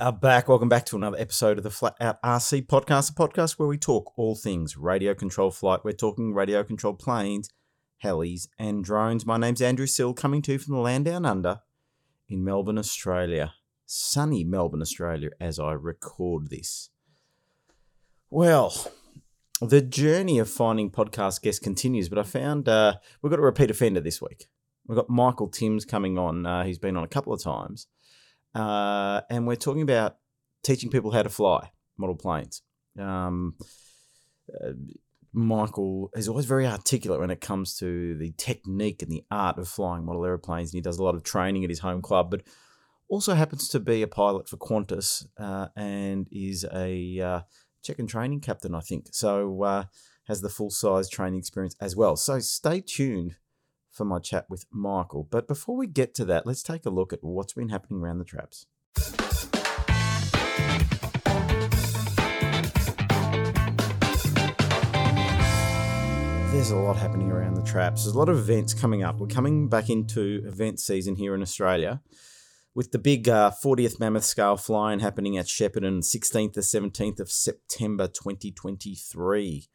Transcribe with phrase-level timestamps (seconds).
[0.00, 0.48] are back.
[0.48, 3.76] Welcome back to another episode of the Flat Out RC podcast, a podcast where we
[3.76, 5.80] talk all things radio control flight.
[5.82, 7.50] We're talking radio control planes,
[8.04, 9.26] helis, and drones.
[9.26, 11.60] My name's Andrew Sill, coming to you from the land down under
[12.28, 13.54] in Melbourne, Australia.
[13.86, 16.90] Sunny Melbourne, Australia, as I record this.
[18.30, 18.92] Well,
[19.60, 23.70] the journey of finding podcast guests continues, but I found uh, we've got a repeat
[23.70, 24.46] offender this week.
[24.86, 26.46] We've got Michael Timms coming on.
[26.46, 27.88] Uh, he's been on a couple of times.
[28.54, 30.16] Uh, and we're talking about
[30.62, 32.62] teaching people how to fly model planes.
[32.98, 33.54] Um,
[34.52, 34.72] uh,
[35.32, 39.68] Michael is always very articulate when it comes to the technique and the art of
[39.68, 42.42] flying model aeroplanes, and he does a lot of training at his home club, but
[43.08, 47.40] also happens to be a pilot for Qantas uh, and is a uh,
[47.82, 49.06] check and training captain, I think.
[49.12, 49.84] So uh,
[50.26, 52.16] has the full size training experience as well.
[52.16, 53.36] So stay tuned
[53.90, 55.26] for my chat with Michael.
[55.30, 58.18] But before we get to that, let's take a look at what's been happening around
[58.18, 58.66] the traps.
[66.52, 68.04] There's a lot happening around the traps.
[68.04, 69.20] There's a lot of events coming up.
[69.20, 72.00] We're coming back into event season here in Australia
[72.74, 77.30] with the big uh, 40th Mammoth Scale flying happening at Shepparton 16th to 17th of
[77.30, 79.68] September 2023.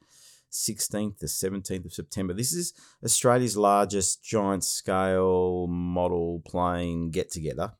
[0.53, 2.33] 16th to 17th of September.
[2.33, 2.73] This is
[3.03, 7.73] Australia's largest giant scale model plane get together.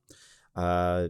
[0.56, 1.10] Uh,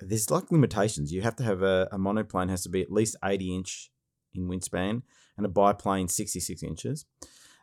[0.00, 1.12] there's like limitations.
[1.12, 3.90] You have to have a, a monoplane has to be at least 80 inch
[4.34, 5.02] in wingspan
[5.36, 7.06] and a biplane 66 inches.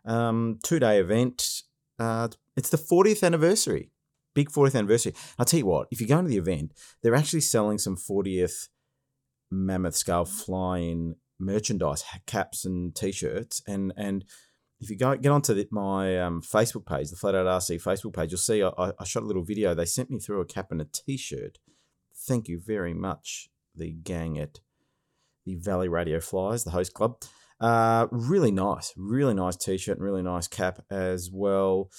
[0.06, 1.64] Um, two day event.
[1.98, 3.92] Uh, it's the 40th anniversary.
[4.34, 5.14] Big 40th anniversary.
[5.38, 8.70] I'll tell you what, if you go to the event, they're actually selling some 40th
[9.52, 14.26] mammoth scale flying merchandise, caps and t-shirts, and and
[14.80, 18.14] if you go get onto the, my um, Facebook page, the Flat Out RC Facebook
[18.14, 19.74] page, you'll see I, I, shot a little video.
[19.74, 21.58] They sent me through a cap and a t-shirt.
[22.28, 24.60] Thank you very much, the gang at
[25.46, 27.22] the Valley Radio Flyers, the host club.
[27.60, 31.90] Uh, really nice, really nice t-shirt and really nice cap as well.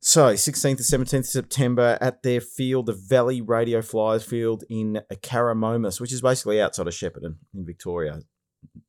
[0.00, 6.00] So, 16th to 17th September at their field, the Valley Radio Flyers field in Caramomus,
[6.00, 8.20] which is basically outside of Shepparton in Victoria.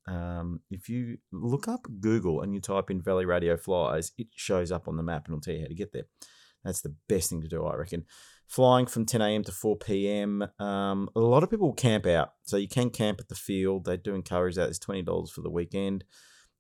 [0.07, 4.71] Um, if you look up Google and you type in Valley Radio Flies, it shows
[4.71, 6.05] up on the map and it'll tell you how to get there.
[6.63, 8.05] That's the best thing to do, I reckon.
[8.47, 9.43] Flying from 10 a.m.
[9.43, 10.47] to 4 p.m.
[10.59, 13.85] Um, a lot of people camp out, so you can camp at the field.
[13.85, 14.69] They do encourage that.
[14.69, 16.05] It's twenty dollars for the weekend.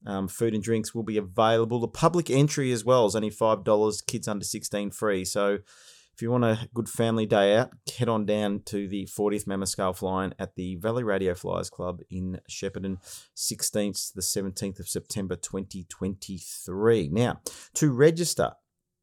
[0.05, 1.79] Um, food and drinks will be available.
[1.79, 4.01] The public entry as well is only five dollars.
[4.01, 5.23] Kids under 16 free.
[5.23, 5.59] So
[6.17, 9.69] if you want a good family day out, head on down to the 40th Mammoth
[9.69, 12.97] Scale Flying at the Valley Radio Flyers Club in Shepparton,
[13.35, 17.09] 16th to the 17th of September 2023.
[17.09, 17.41] Now,
[17.75, 18.53] to register,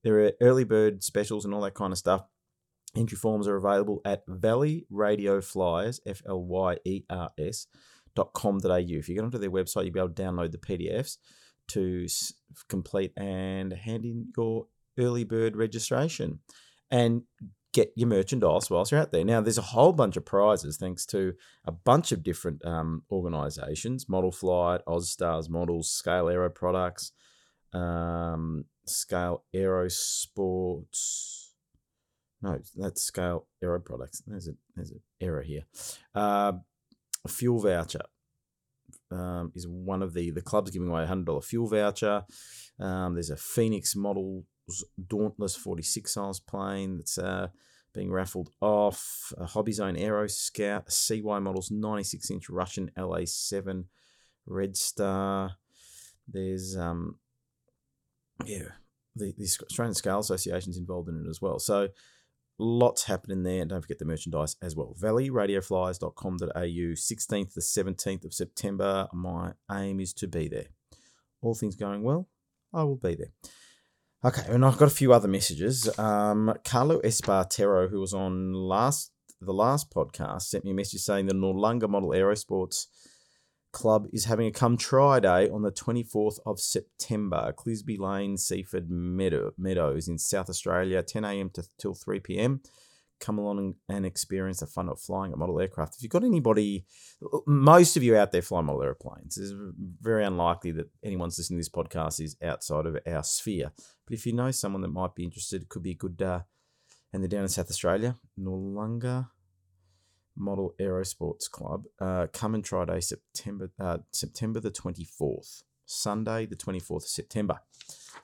[0.03, 2.25] there are early bird specials and all that kind of stuff.
[2.97, 7.69] Entry forms are available at Valley Radio Flyers, F L Y E R S,
[8.17, 8.77] dot com.au.
[8.77, 11.19] If you get onto their website, you'll be able to download the PDFs
[11.69, 12.09] to
[12.69, 14.67] complete and hand in your
[14.99, 16.41] early bird registration
[16.91, 17.23] and
[17.75, 19.25] get your merchandise whilst you're out there.
[19.25, 21.35] Now, there's a whole bunch of prizes thanks to
[21.65, 27.13] a bunch of different um, organisations Model Flight, Ozstars Models, Scale Aero Products,
[27.73, 31.41] um, Scale Aerosports.
[32.41, 34.23] No, that's Scale Aero Products.
[34.27, 35.63] There's a there's an error here.
[36.15, 36.53] Uh,
[37.27, 38.03] fuel voucher
[39.11, 42.25] um, is one of the the clubs giving away a hundred dollar fuel voucher.
[42.79, 44.45] Um, there's a Phoenix model
[45.07, 47.49] Dauntless 46 size plane that's uh,
[47.93, 49.33] being raffled off.
[49.39, 53.85] A Hobby Zone Aero Scout, CY Models 96 inch Russian LA7
[54.47, 55.57] Red Star.
[56.27, 57.19] There's, um,
[58.45, 58.69] yeah,
[59.15, 61.59] the, the Australian Scale Association's involved in it as well.
[61.59, 61.89] So
[62.59, 63.61] lots happening there.
[63.61, 64.95] And don't forget the merchandise as well.
[65.01, 69.09] valleyradioflyers.com.au, 16th to 17th of September.
[69.13, 70.67] My aim is to be there.
[71.43, 72.29] All things going well,
[72.73, 73.33] I will be there.
[74.25, 75.87] Okay, and I've got a few other messages.
[75.99, 79.13] Um, Carlo Espartero, who was on last
[79.43, 82.87] the last podcast, sent me a message saying the Noarlunga Model Aerosports
[83.71, 88.89] Club is having a come try day on the 24th of September, Clisby Lane, Seaford
[88.89, 91.51] Meadow, Meadows in South Australia, 10 a.m.
[91.51, 92.63] to till 3 p.m
[93.25, 95.97] come along and experience the fun of flying a model aircraft.
[95.97, 96.85] If you've got anybody,
[97.47, 99.53] most of you out there fly model airplanes, it's
[100.01, 103.73] very unlikely that anyone's listening to this podcast is outside of our sphere.
[104.07, 106.41] But if you know someone that might be interested, it could be a good, uh,
[107.13, 109.29] and they're down in South Australia, Noarlunga
[110.37, 111.85] Model Aerosports Club.
[111.99, 117.61] Uh, come and try day September uh, September the 24th, Sunday the 24th of September.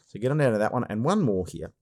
[0.06, 0.84] So get on down to that one.
[0.90, 1.72] And one more here.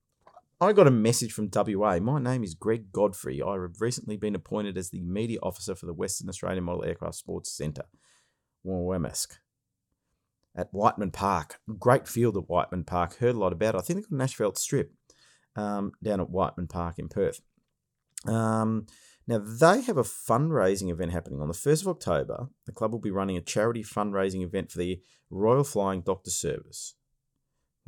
[0.60, 2.00] I got a message from WA.
[2.00, 3.40] My name is Greg Godfrey.
[3.40, 7.14] I have recently been appointed as the media officer for the Western Australian Model Aircraft
[7.14, 7.84] Sports Centre,
[8.66, 9.38] Wammask,
[10.56, 11.60] at Whiteman Park.
[11.78, 13.18] Great field at Whiteman Park.
[13.18, 13.78] Heard a lot about it.
[13.78, 14.92] I think they've got an asphalt strip
[15.54, 17.40] um, down at Whiteman Park in Perth.
[18.26, 18.88] Um,
[19.28, 22.48] now, they have a fundraising event happening on the 1st of October.
[22.66, 26.94] The club will be running a charity fundraising event for the Royal Flying Doctor Service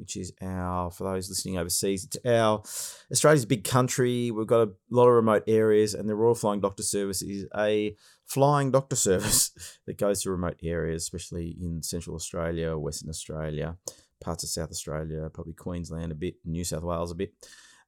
[0.01, 2.63] which is our, for those listening overseas, it's our,
[3.13, 4.31] Australia's a big country.
[4.31, 7.95] We've got a lot of remote areas, and the Royal Flying Doctor Service is a
[8.31, 9.51] flying doctor service
[9.87, 13.77] that goes to remote areas, especially in Central Australia, Western Australia,
[14.23, 17.33] parts of South Australia, probably Queensland a bit, New South Wales a bit.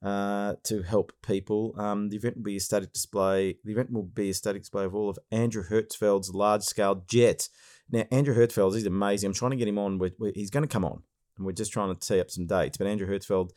[0.03, 1.76] Uh, to help people.
[1.79, 3.59] Um, the event will be a static display.
[3.62, 7.49] The event will be a static display of all of Andrew Hertzfeld's large scale jet.
[7.88, 9.29] Now, Andrew Hertzfeld, he's amazing.
[9.29, 10.00] I'm trying to get him on.
[10.35, 11.05] He's going to come on
[11.37, 12.76] and we're just trying to tee up some dates.
[12.76, 13.50] But Andrew Hertzfeld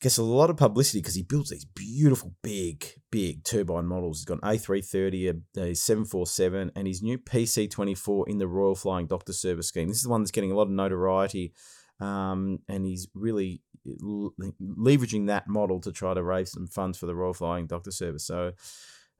[0.00, 4.18] gets a lot of publicity because he builds these beautiful, big, big turbine models.
[4.18, 9.06] He's got an A330, a, a 747, and his new PC24 in the Royal Flying
[9.06, 9.88] Doctor Service scheme.
[9.88, 11.52] This is the one that's getting a lot of notoriety,
[12.00, 17.14] um, and he's really leveraging that model to try to raise some funds for the
[17.14, 18.26] Royal Flying Doctor Service.
[18.26, 18.52] So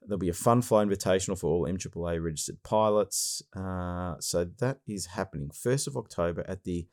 [0.02, 3.42] there'll be a fun fly invitational for all MAAA registered pilots.
[3.54, 6.86] Uh, so that is happening 1st of October at the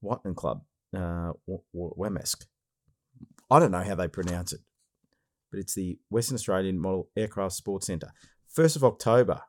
[0.00, 0.62] Whiteman Club,
[0.96, 1.32] uh,
[1.74, 2.46] Wammask.
[3.50, 4.60] I don't know how they pronounce it,
[5.50, 8.12] but it's the Western Australian Model Aircraft Sports Centre.
[8.56, 9.42] 1st of October.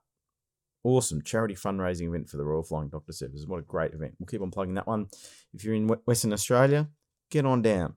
[0.83, 3.45] Awesome charity fundraising event for the Royal Flying Doctor Service.
[3.45, 4.15] What a great event.
[4.18, 5.07] We'll keep on plugging that one.
[5.53, 6.89] If you're in Western Australia,
[7.30, 7.94] get on down.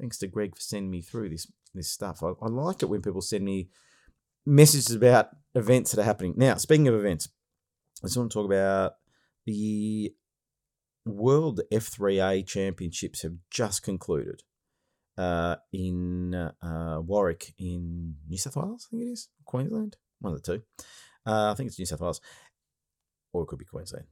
[0.00, 2.22] Thanks to Greg for sending me through this this stuff.
[2.24, 3.68] I, I like it when people send me
[4.44, 6.34] messages about events that are happening.
[6.36, 7.28] Now, speaking of events,
[8.02, 8.94] I just want to talk about
[9.44, 10.12] the
[11.06, 14.42] World F3A Championships have just concluded
[15.16, 20.42] uh, in uh, Warwick in New South Wales, I think it is, Queensland, one of
[20.42, 20.62] the two.
[21.24, 22.20] Uh, I think it's New South Wales,
[23.32, 24.06] or it could be Queensland.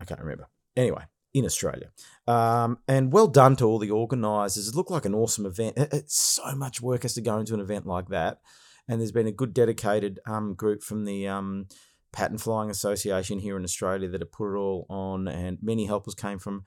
[0.00, 0.48] I can't remember.
[0.76, 1.04] Anyway,
[1.34, 1.90] in Australia.
[2.26, 4.68] Um, and well done to all the organisers.
[4.68, 5.74] It looked like an awesome event.
[5.76, 8.40] It's so much work has to go into an event like that.
[8.86, 11.68] And there's been a good dedicated um, group from the um,
[12.14, 16.14] Pattern Flying Association here in Australia that have put it all on, and many helpers
[16.14, 16.64] came from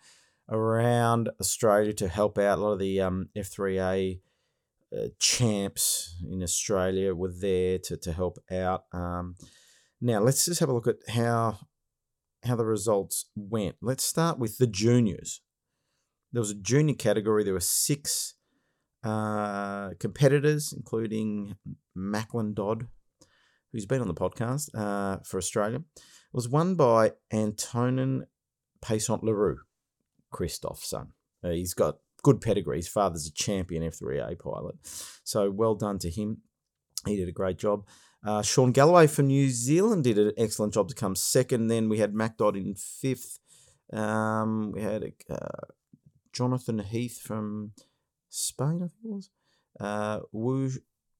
[0.49, 2.59] around Australia to help out.
[2.59, 4.19] A lot of the um, F3A
[4.95, 8.83] uh, champs in Australia were there to, to help out.
[8.91, 9.35] Um,
[10.01, 11.59] now let's just have a look at how
[12.43, 13.77] how the results went.
[13.81, 15.41] Let's start with the juniors.
[16.31, 17.43] There was a junior category.
[17.43, 18.35] There were six
[19.03, 21.55] uh, competitors, including
[21.95, 22.87] Macklin Dodd,
[23.71, 25.83] who's been on the podcast uh, for Australia,
[26.33, 28.25] was won by Antonin
[28.81, 29.59] Paysant Leroux,
[30.31, 31.09] Christophe's son.
[31.43, 32.77] Uh, he's got good pedigree.
[32.77, 34.75] His father's a champion F3A pilot.
[35.23, 36.39] So well done to him.
[37.05, 37.85] He did a great job.
[38.25, 41.67] Uh, Sean Galloway from New Zealand did an excellent job to come second.
[41.67, 43.39] Then we had Mac Dodd in fifth.
[43.93, 45.67] Um, we had uh,
[46.33, 47.71] Jonathan Heath from
[48.29, 49.29] Spain, I think it was.
[49.79, 50.69] Uh, Wu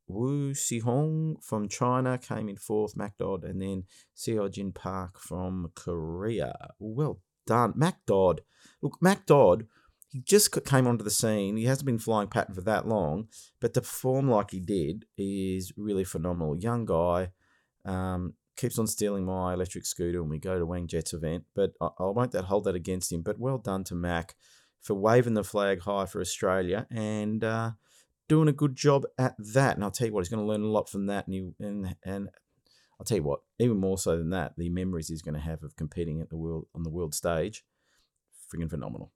[0.07, 3.83] Wu Sihong from China came in fourth, Mac Dodd, and then
[4.15, 6.69] Seo Jin Park from Korea.
[6.79, 7.73] Well done.
[7.75, 8.41] Mac Dodd.
[8.81, 9.65] Look, Mac Dodd,
[10.09, 11.57] he just came onto the scene.
[11.57, 13.27] He hasn't been flying pattern for that long,
[13.59, 16.57] but to perform like he did is really phenomenal.
[16.57, 17.31] Young guy,
[17.85, 21.71] um, keeps on stealing my electric scooter when we go to Wang Jet's event, but
[21.79, 23.21] I, I won't that hold that against him.
[23.21, 24.35] But well done to Mac
[24.81, 27.71] for waving the flag high for Australia and uh,
[28.27, 29.75] doing a good job at that.
[29.75, 31.27] And I'll tell you what, he's going to learn a lot from that.
[31.27, 32.29] And he, and and
[32.99, 35.63] I'll tell you what, even more so than that, the memories he's going to have
[35.63, 37.63] of competing at the world on the world stage,
[38.51, 39.11] friggin' phenomenal.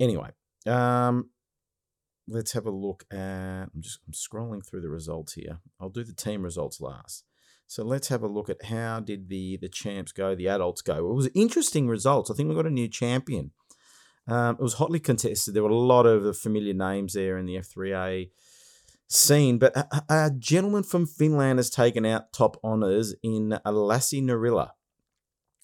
[0.00, 0.30] Anyway,
[0.66, 1.30] um,
[2.26, 3.68] let's have a look at.
[3.74, 5.60] I'm just I'm scrolling through the results here.
[5.80, 7.24] I'll do the team results last.
[7.66, 11.10] So let's have a look at how did the the champs go, the adults go.
[11.10, 12.30] It was interesting results.
[12.30, 13.52] I think we got a new champion.
[14.28, 15.54] Um, it was hotly contested.
[15.54, 18.30] There were a lot of familiar names there in the F3A
[19.08, 24.70] scene, but a, a gentleman from Finland has taken out top honours in Lassi Narilla.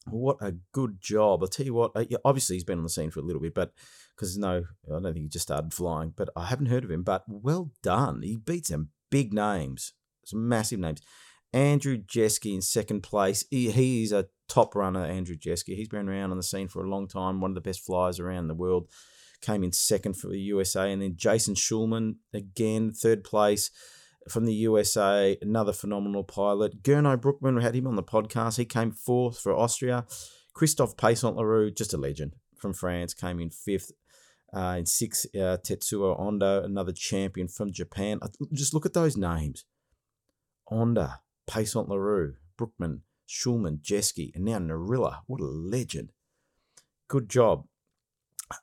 [0.06, 1.42] What a good job.
[1.42, 3.54] I'll tell you what, uh, obviously he's been on the scene for a little bit,
[3.54, 3.72] but
[4.16, 7.02] because no, I don't think he just started flying, but I haven't heard of him.
[7.02, 8.22] But well done.
[8.22, 9.92] He beat some big names,
[10.24, 11.00] some massive names.
[11.52, 13.44] Andrew Jesky in second place.
[13.50, 15.74] He, he is a top runner, Andrew Jesky.
[15.74, 18.18] He's been around on the scene for a long time, one of the best flyers
[18.18, 18.88] around the world.
[19.40, 20.90] Came in second for the USA.
[20.92, 23.70] And then Jason Shulman, again, third place
[24.28, 26.82] from the USA, another phenomenal pilot.
[26.82, 28.56] Gernot Bruckmann, we had him on the podcast.
[28.56, 30.06] He came fourth for Austria.
[30.54, 33.92] Christophe Paysant Leroux, just a legend from France, came in fifth.
[34.52, 38.18] Uh, in six, uh, Tetsuo Onda, another champion from Japan.
[38.52, 39.64] Just look at those names.
[40.70, 45.18] Onda, Paysant Leroux, Bruckmann, Shulman, Jesky, and now Narilla.
[45.26, 46.12] What a legend.
[47.08, 47.66] Good job.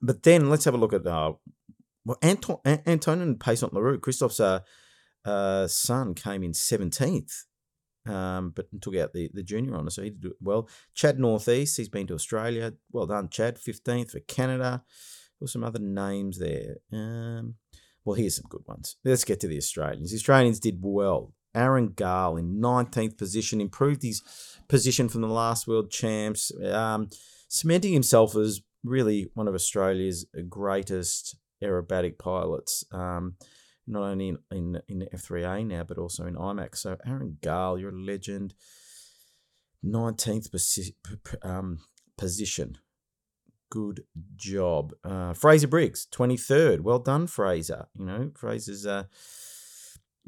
[0.02, 1.34] But then let's have a look at uh,
[2.06, 4.60] well, Anton, Antonin Paysant Leroux, Christophe's uh,
[5.24, 7.46] uh, son, came in 17th,
[8.08, 10.68] um, but took out the, the junior honour, so he did well.
[10.94, 12.74] Chad Northeast, he's been to Australia.
[12.92, 13.58] Well done, Chad.
[13.58, 14.84] 15th for Canada.
[15.40, 16.78] There's some other names there.
[16.92, 17.56] Um,
[18.04, 18.98] well, here's some good ones.
[19.04, 20.12] Let's get to the Australians.
[20.12, 21.34] The Australians did well.
[21.56, 24.22] Aaron Gall in 19th position, improved his
[24.68, 27.10] position from the last World Champs, um,
[27.48, 33.36] cementing himself as really one of Australia's greatest aerobatic pilots, um,
[33.88, 36.76] not only in, in, in F3A now, but also in IMAC.
[36.76, 38.54] So, Aaron Gall, you're a legend.
[39.84, 40.96] 19th posi-
[41.44, 41.80] um,
[42.18, 42.78] position.
[43.70, 44.04] Good
[44.36, 44.94] job.
[45.04, 46.82] Uh, Fraser Briggs, 23rd.
[46.82, 47.88] Well done, Fraser.
[47.98, 48.86] You know, Fraser's.
[48.86, 49.04] Uh,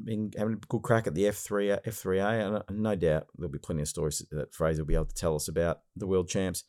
[0.03, 3.81] been having a good crack at the F3 F3A, and no doubt there'll be plenty
[3.81, 6.63] of stories that Fraser will be able to tell us about the world champs.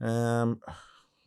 [0.00, 0.60] Um,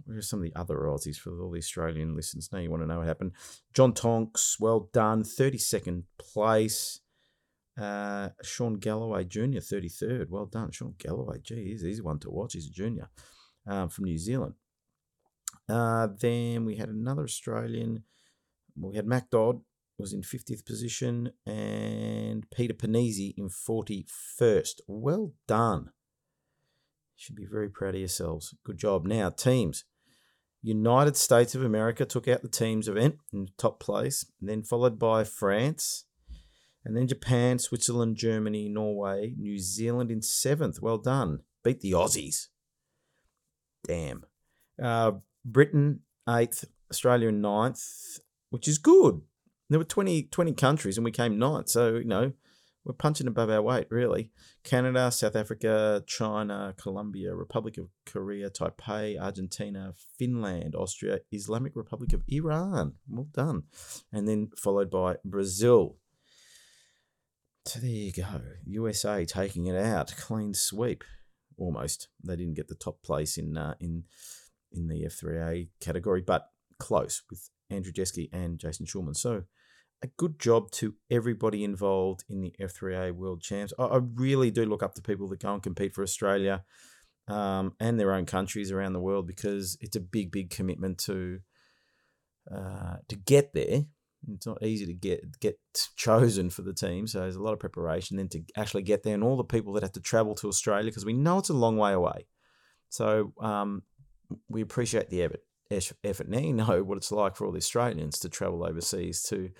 [0.05, 2.49] where are some of the other Aussies for all the Australian listeners?
[2.51, 3.33] Now you want to know what happened.
[3.73, 6.99] John Tonks, well done, thirty second place.
[7.79, 10.29] Uh, Sean Galloway Jr., 33rd.
[10.29, 11.39] Well done, Sean Galloway.
[11.41, 12.51] Gee, he's, he's one to watch.
[12.51, 13.09] He's a junior
[13.65, 14.55] um, from New Zealand.
[15.69, 18.03] Uh, then we had another Australian.
[18.77, 19.61] We had Mac Dodd,
[19.99, 24.81] was in 50th position, and Peter Panisi in 41st.
[24.87, 25.91] Well done.
[27.15, 28.55] Should be very proud of yourselves.
[28.63, 29.05] Good job.
[29.05, 29.83] Now, teams.
[30.61, 35.23] United States of America took out the teams event in top place, then followed by
[35.23, 36.05] France,
[36.83, 40.81] and then Japan, Switzerland, Germany, Norway, New Zealand in seventh.
[40.81, 41.39] Well done.
[41.63, 42.47] Beat the Aussies.
[43.85, 44.25] Damn.
[44.81, 45.13] Uh,
[45.45, 47.81] Britain eighth, Australia ninth,
[48.49, 49.21] which is good
[49.69, 51.69] there were 20, 20 countries and we came ninth.
[51.69, 52.33] So, you know,
[52.85, 54.31] we're punching above our weight, really.
[54.63, 62.23] Canada, South Africa, China, Colombia, Republic of Korea, Taipei, Argentina, Finland, Austria, Islamic Republic of
[62.27, 62.93] Iran.
[63.07, 63.63] Well done.
[64.11, 65.97] And then followed by Brazil.
[67.65, 68.41] So there you go.
[68.65, 70.15] USA taking it out.
[70.17, 71.03] Clean sweep.
[71.57, 72.07] Almost.
[72.23, 74.05] They didn't get the top place in uh, in
[74.71, 76.49] in the F3A category, but
[76.79, 79.15] close with Andrew Jesky and Jason Shulman.
[79.15, 79.43] So
[80.01, 83.73] a good job to everybody involved in the F3A World Champs.
[83.77, 86.63] I, I really do look up to people that go and compete for Australia
[87.27, 91.39] um, and their own countries around the world because it's a big, big commitment to
[92.53, 93.85] uh, to get there.
[94.33, 95.59] It's not easy to get get
[95.95, 98.17] chosen for the team, so there's a lot of preparation.
[98.17, 100.85] Then to actually get there, and all the people that have to travel to Australia
[100.85, 102.25] because we know it's a long way away.
[102.89, 103.83] So um,
[104.49, 105.41] we appreciate the effort.
[106.03, 109.51] Effort now you know what it's like for all the Australians to travel overseas to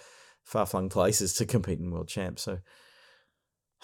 [0.49, 2.41] far flung places to compete in world champs.
[2.41, 2.57] So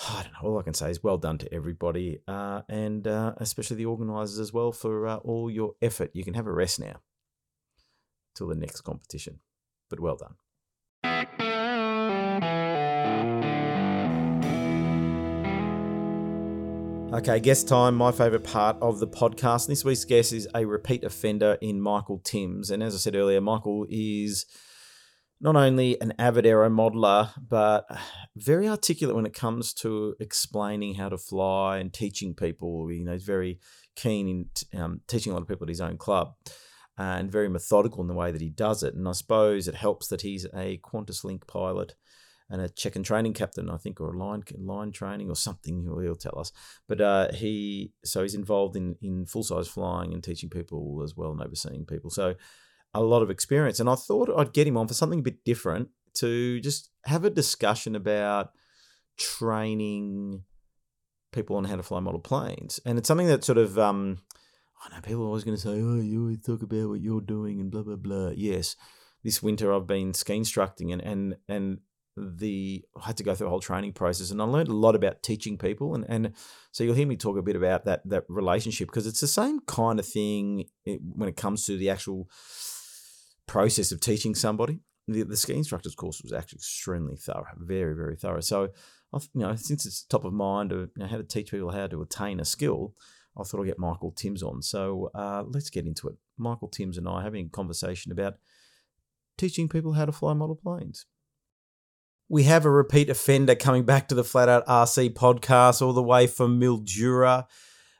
[0.10, 0.50] I don't know.
[0.50, 4.40] All I can say is well done to everybody, uh, and uh, especially the organisers
[4.40, 6.10] as well for uh, all your effort.
[6.14, 7.02] You can have a rest now
[8.36, 9.40] till the next competition,
[9.90, 10.36] but well done.
[17.14, 19.68] Okay, guest time, my favourite part of the podcast.
[19.68, 22.72] This week's guest is a repeat offender in Michael Timms.
[22.72, 24.46] And as I said earlier, Michael is
[25.42, 27.86] not only an avid aero modeler, but
[28.36, 32.92] very articulate when it comes to explaining how to fly and teaching people.
[32.92, 33.60] You know, he's very
[33.96, 36.36] keen in um, teaching a lot of people at his own club
[36.98, 38.96] and very methodical in the way that he does it.
[38.96, 41.96] And I suppose it helps that he's a Qantas Link pilot
[42.50, 45.84] and a check and training captain, I think, or a line line training or something.
[45.84, 46.52] He'll, tell us.
[46.88, 51.16] But uh, he so he's involved in in full size flying and teaching people as
[51.18, 52.10] well and overseeing people.
[52.10, 52.36] So
[52.96, 53.80] a lot of experience.
[53.80, 57.26] And I thought I'd get him on for something a bit different to just have
[57.26, 58.52] a discussion about
[59.18, 60.44] training
[61.32, 62.80] people on how to fly model planes.
[62.86, 64.20] And it's something that sort of, um,
[64.84, 67.22] I know people are always going to say, oh, you always talk about what you're
[67.22, 68.30] doing and blah, blah, blah.
[68.30, 68.76] Yes,
[69.24, 71.80] this winter I've been ski instructing and, and, and
[72.18, 74.96] the I had to go through a whole training process and I learned a lot
[74.96, 76.34] about teaching people and and
[76.72, 79.60] so you'll hear me talk a bit about that that relationship because it's the same
[79.62, 82.30] kind of thing when it comes to the actual
[83.48, 84.80] process of teaching somebody.
[85.08, 88.40] The, the ski instructor's course was actually extremely thorough, very, very thorough.
[88.40, 88.70] So,
[89.14, 91.72] I, you know, since it's top of mind of you know, how to teach people
[91.72, 92.96] how to attain a skill,
[93.38, 94.62] I thought I'd get Michael Timms on.
[94.62, 96.16] So uh, let's get into it.
[96.38, 98.36] Michael Timms and I having a conversation about
[99.38, 101.06] teaching people how to fly model planes.
[102.28, 106.02] We have a repeat offender coming back to the Flat Out RC podcast all the
[106.02, 107.46] way from Mildura.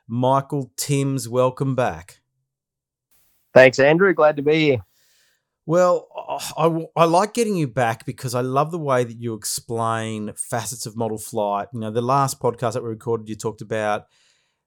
[0.08, 2.20] Michael Timms, welcome back.
[3.54, 4.12] Thanks, Andrew.
[4.14, 4.84] Glad to be here.
[5.66, 6.06] Well,
[6.56, 10.86] I, I like getting you back because I love the way that you explain facets
[10.86, 11.66] of model flight.
[11.72, 14.06] You know, the last podcast that we recorded, you talked about,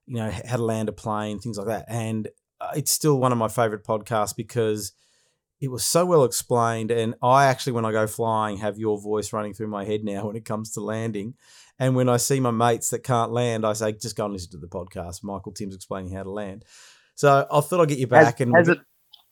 [0.06, 1.86] you know, how to land a plane, things like that.
[1.88, 2.28] And
[2.60, 4.92] uh, it's still one of my favorite podcasts because
[5.58, 6.90] it was so well explained.
[6.90, 10.26] And I actually, when I go flying, have your voice running through my head now
[10.26, 11.34] when it comes to landing.
[11.78, 14.50] And when I see my mates that can't land, I say, just go and listen
[14.50, 15.24] to the podcast.
[15.24, 16.66] Michael Timms explaining how to land.
[17.14, 18.38] So I thought I'd get you back.
[18.38, 18.78] Has, and has it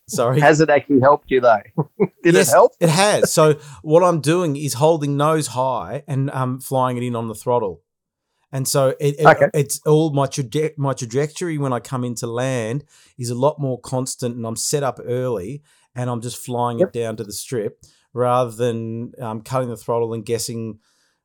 [0.08, 0.40] Sorry.
[0.40, 1.60] Has it actually helped you though?
[2.22, 2.72] Did yes, it help?
[2.80, 3.32] It has.
[3.32, 7.34] So what I'm doing is holding nose high and um, flying it in on the
[7.34, 7.82] throttle.
[8.50, 9.48] And so it, it Okay.
[9.52, 12.84] it's all my traje- my trajectory when I come into land
[13.18, 15.62] is a lot more constant, and I'm set up early,
[15.94, 16.88] and I'm just flying Yep.
[16.88, 17.84] it down to the strip
[18.14, 20.78] rather than um, cutting the throttle and guessing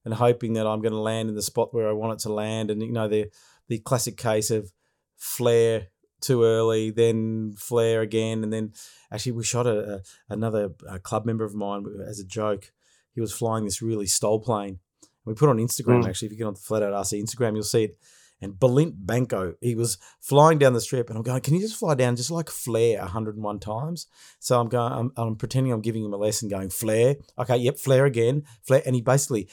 [0.03, 2.33] and hoping that I'm going to land in the spot where I want it to
[2.33, 2.69] land.
[2.69, 3.27] And you know the
[3.69, 4.73] the classic case of
[5.15, 5.87] flare
[6.23, 8.73] too early, then flare again, and then
[9.11, 12.71] actually we shot a, a another uh club member of mine as a joke.
[13.13, 14.79] He was flying this really STOL plane.
[15.25, 16.07] We put on Instagram Mm.
[16.09, 16.25] actually.
[16.27, 17.97] If you get on the Flat Out RC Instagram, you'll see it.
[18.41, 21.77] And Balint Banco, he was flying down the strip, and I'm going, "Can you just
[21.77, 24.07] fly down, just like flare 101 times?"
[24.39, 27.15] So I'm going, I'm, I'm pretending I'm giving him a lesson, going flare.
[27.39, 29.47] Okay, yep, flare again, flare, and he basically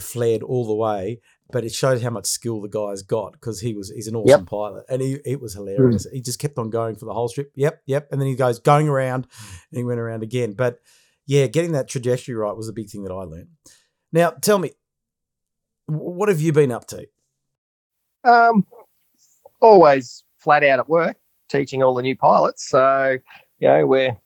[0.00, 1.20] flared all the way.
[1.50, 4.46] But it shows how much skill the guy's got because he was he's an awesome
[4.46, 6.06] pilot, and he it was hilarious.
[6.10, 7.52] He just kept on going for the whole strip.
[7.54, 9.26] Yep, yep, and then he goes going around,
[9.70, 10.54] and he went around again.
[10.54, 10.78] But
[11.26, 13.48] yeah, getting that trajectory right was a big thing that I learned.
[14.12, 14.72] Now, tell me,
[15.86, 17.06] what have you been up to?
[18.24, 18.66] Um,
[19.60, 21.16] always flat out at work,
[21.48, 22.68] teaching all the new pilots.
[22.68, 23.18] So,
[23.58, 24.16] you know, we're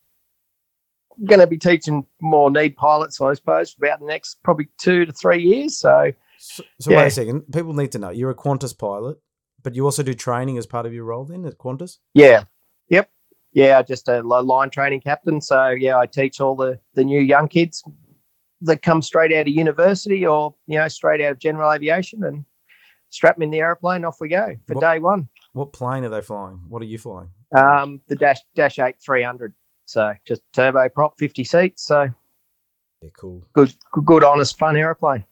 [1.25, 5.07] going to be teaching more need pilots, I suppose, for about the next probably two
[5.07, 5.79] to three years.
[5.79, 6.13] So,
[6.49, 7.43] So, so wait a second.
[7.53, 9.19] People need to know you're a Qantas pilot,
[9.63, 11.99] but you also do training as part of your role then at Qantas.
[12.15, 12.45] yeah,
[12.89, 13.11] yep,
[13.53, 15.41] yeah, just a li- line training captain.
[15.41, 17.83] So, yeah, I teach all the the new young kids
[18.63, 22.45] that come straight out of university or you know straight out of general aviation and
[23.11, 24.05] strap them in the aeroplane.
[24.05, 25.29] Off we go for What- day one.
[25.53, 26.61] What plane are they flying?
[26.69, 27.31] What are you flying?
[27.57, 29.53] Um, the dash dash eight three hundred.
[29.87, 31.85] So just turboprop, fifty seats.
[31.87, 32.09] So
[33.03, 33.43] Yeah, cool.
[33.53, 35.25] good, good, good honest, fun aeroplane.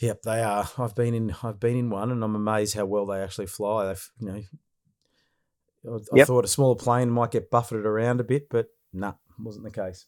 [0.00, 0.68] Yep, they are.
[0.78, 1.34] I've been in.
[1.42, 3.86] I've been in one, and I'm amazed how well they actually fly.
[3.86, 8.48] They've, you know, I, I thought a smaller plane might get buffeted around a bit,
[8.48, 10.06] but nah, wasn't the case.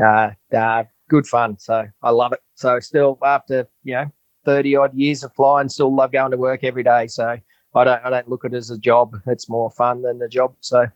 [0.00, 1.58] Uh, uh, good fun.
[1.58, 2.40] So I love it.
[2.54, 4.12] So still after you know
[4.44, 7.08] thirty odd years of flying, still love going to work every day.
[7.08, 7.36] So
[7.74, 9.16] I don't I don't look at it as a job.
[9.26, 10.54] It's more fun than a job.
[10.60, 10.86] So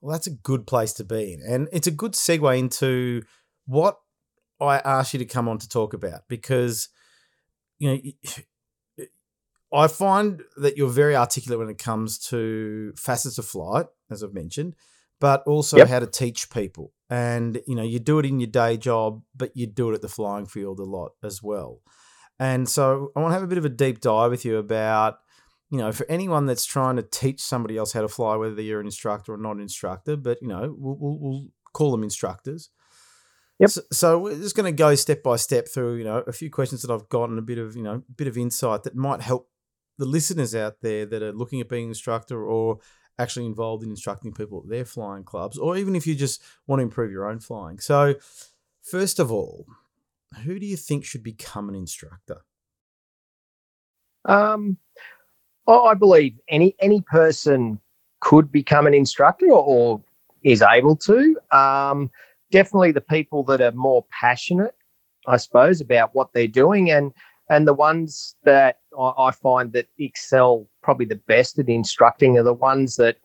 [0.00, 1.42] Well, that's a good place to be in.
[1.42, 3.22] And it's a good segue into
[3.66, 3.98] what
[4.60, 6.88] I asked you to come on to talk about because,
[7.78, 7.88] you
[8.98, 9.06] know,
[9.72, 14.34] I find that you're very articulate when it comes to facets of flight, as I've
[14.34, 14.76] mentioned,
[15.20, 15.88] but also Yep.
[15.88, 16.92] how to teach people.
[17.10, 20.02] And, you know, you do it in your day job, but you do it at
[20.02, 21.80] the flying field a lot as well.
[22.38, 25.18] And so I want to have a bit of a deep dive with you about
[25.70, 28.78] you know, for anyone that's trying to teach somebody else how to fly, whether you're
[28.78, 32.70] an instructor or not an instructor, but you know, we'll, we'll, we'll call them instructors.
[33.60, 33.70] Yep.
[33.70, 36.50] So, so we're just going to go step by step through, you know, a few
[36.50, 39.48] questions that I've gotten, a bit of, you know, bit of insight that might help
[39.98, 42.78] the listeners out there that are looking at being an instructor or
[43.18, 46.80] actually involved in instructing people at their flying clubs, or even if you just want
[46.80, 47.78] to improve your own flying.
[47.78, 48.16] So,
[48.82, 49.66] first of all,
[50.44, 52.42] who do you think should become an instructor?
[54.24, 54.76] um,
[55.66, 57.78] I I believe any any person
[58.20, 60.02] could become an instructor or, or
[60.42, 61.38] is able to.
[61.50, 62.10] Um,
[62.54, 64.76] definitely the people that are more passionate,
[65.26, 67.12] I suppose, about what they're doing, and
[67.50, 72.44] and the ones that I, I find that excel probably the best at instructing are
[72.44, 73.16] the ones that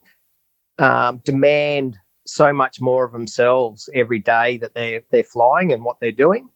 [0.80, 5.98] um, demand so much more of themselves every day that they're they're flying and what
[6.00, 6.50] they're doing,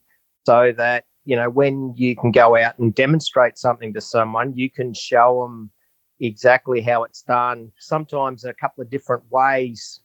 [0.47, 4.69] so that you know when you can go out and demonstrate something to someone, you
[4.69, 5.69] can show them
[6.19, 7.71] exactly how it's done.
[7.77, 10.01] Sometimes a couple of different ways,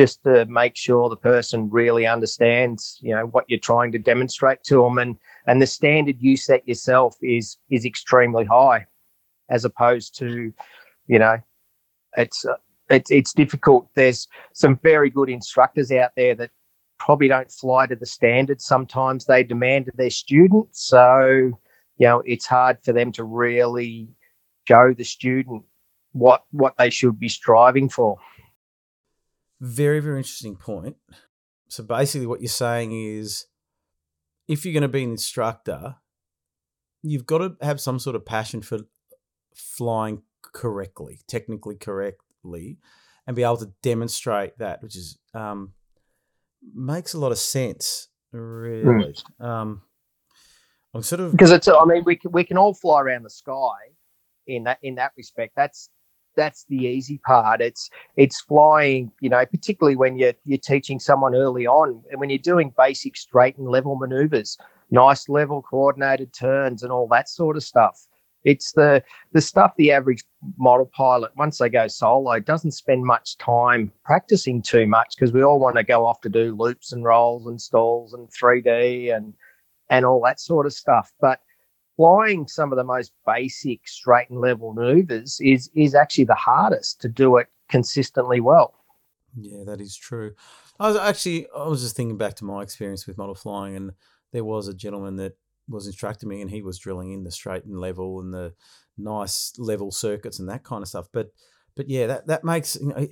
[0.00, 4.64] just to make sure the person really understands, you know, what you're trying to demonstrate
[4.64, 5.14] to them, and
[5.46, 8.86] and the standard you set yourself is is extremely high,
[9.50, 10.54] as opposed to,
[11.06, 11.36] you know,
[12.16, 12.54] it's uh,
[12.88, 13.90] it's it's difficult.
[13.94, 16.50] There's some very good instructors out there that
[16.98, 18.62] probably don't fly to the standard.
[18.62, 21.52] Sometimes they demand of their students, so
[21.98, 24.08] you know it's hard for them to really
[24.66, 25.62] show the student
[26.12, 28.16] what what they should be striving for.
[29.60, 30.96] Very, very interesting point.
[31.68, 33.46] So basically, what you're saying is
[34.48, 35.96] if you're going to be an instructor,
[37.02, 38.80] you've got to have some sort of passion for
[39.54, 42.78] flying correctly, technically correctly.
[43.26, 45.72] and be able to demonstrate that, which is um,
[46.74, 49.14] makes a lot of sense, really.
[49.40, 49.44] Mm.
[49.44, 49.82] Um,
[50.94, 51.68] I'm sort of because it's.
[51.68, 53.94] I mean, we can we can all fly around the sky
[54.46, 55.52] in that in that respect.
[55.54, 55.90] That's
[56.36, 57.60] that's the easy part.
[57.60, 62.30] It's it's flying, you know, particularly when you're you're teaching someone early on, and when
[62.30, 64.56] you're doing basic straight and level maneuvers,
[64.90, 68.06] nice level coordinated turns, and all that sort of stuff.
[68.44, 70.24] It's the the stuff the average
[70.56, 75.42] model pilot once they go solo doesn't spend much time practicing too much because we
[75.42, 79.34] all want to go off to do loops and rolls and stalls and 3D and
[79.90, 81.12] and all that sort of stuff.
[81.20, 81.40] But
[82.00, 86.98] flying some of the most basic straight and level maneuvers is is actually the hardest
[86.98, 88.72] to do it consistently well.
[89.38, 90.32] Yeah, that is true.
[90.78, 93.92] I was actually I was just thinking back to my experience with model flying, and
[94.32, 95.36] there was a gentleman that
[95.68, 98.54] was instructing me, and he was drilling in the straight and level and the
[98.96, 101.08] nice level circuits and that kind of stuff.
[101.12, 101.28] But
[101.76, 103.08] but yeah, that that makes you know,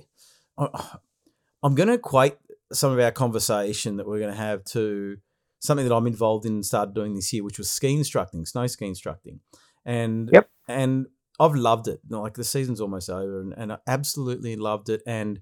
[0.57, 0.97] I,
[1.61, 2.37] I'm going to equate
[2.73, 5.17] some of our conversation that we're going to have to
[5.59, 8.67] something that I'm involved in and started doing this year, which was ski instructing, snow
[8.67, 9.41] ski instructing,
[9.85, 10.49] and yep.
[10.67, 11.07] and
[11.39, 12.01] I've loved it.
[12.09, 15.01] Like the season's almost over, and, and I absolutely loved it.
[15.05, 15.41] And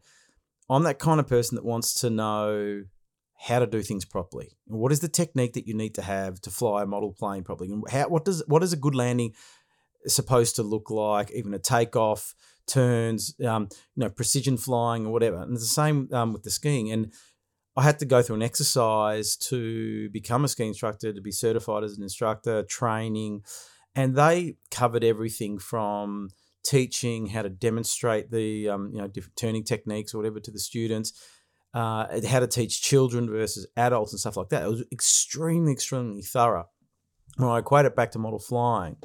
[0.70, 2.84] I'm that kind of person that wants to know
[3.40, 4.58] how to do things properly.
[4.66, 7.72] What is the technique that you need to have to fly a model plane properly?
[7.72, 9.34] And how what does what is a good landing
[10.08, 11.32] supposed to look like?
[11.32, 12.34] Even a takeoff,
[12.68, 15.42] turns, um, you know, precision flying or whatever.
[15.42, 16.92] And it's the same um, with the skiing.
[16.92, 17.14] And
[17.78, 21.84] I had to go through an exercise to become a ski instructor, to be certified
[21.84, 23.44] as an instructor, training,
[23.96, 26.30] and they covered everything from
[26.66, 30.60] teaching how to demonstrate the um, you know different turning techniques or whatever to the
[30.60, 31.14] students
[31.74, 34.64] uh, how to teach children versus adults and stuff like that.
[34.64, 36.68] It was extremely, extremely thorough.
[37.36, 38.98] When I equate it back to model flying,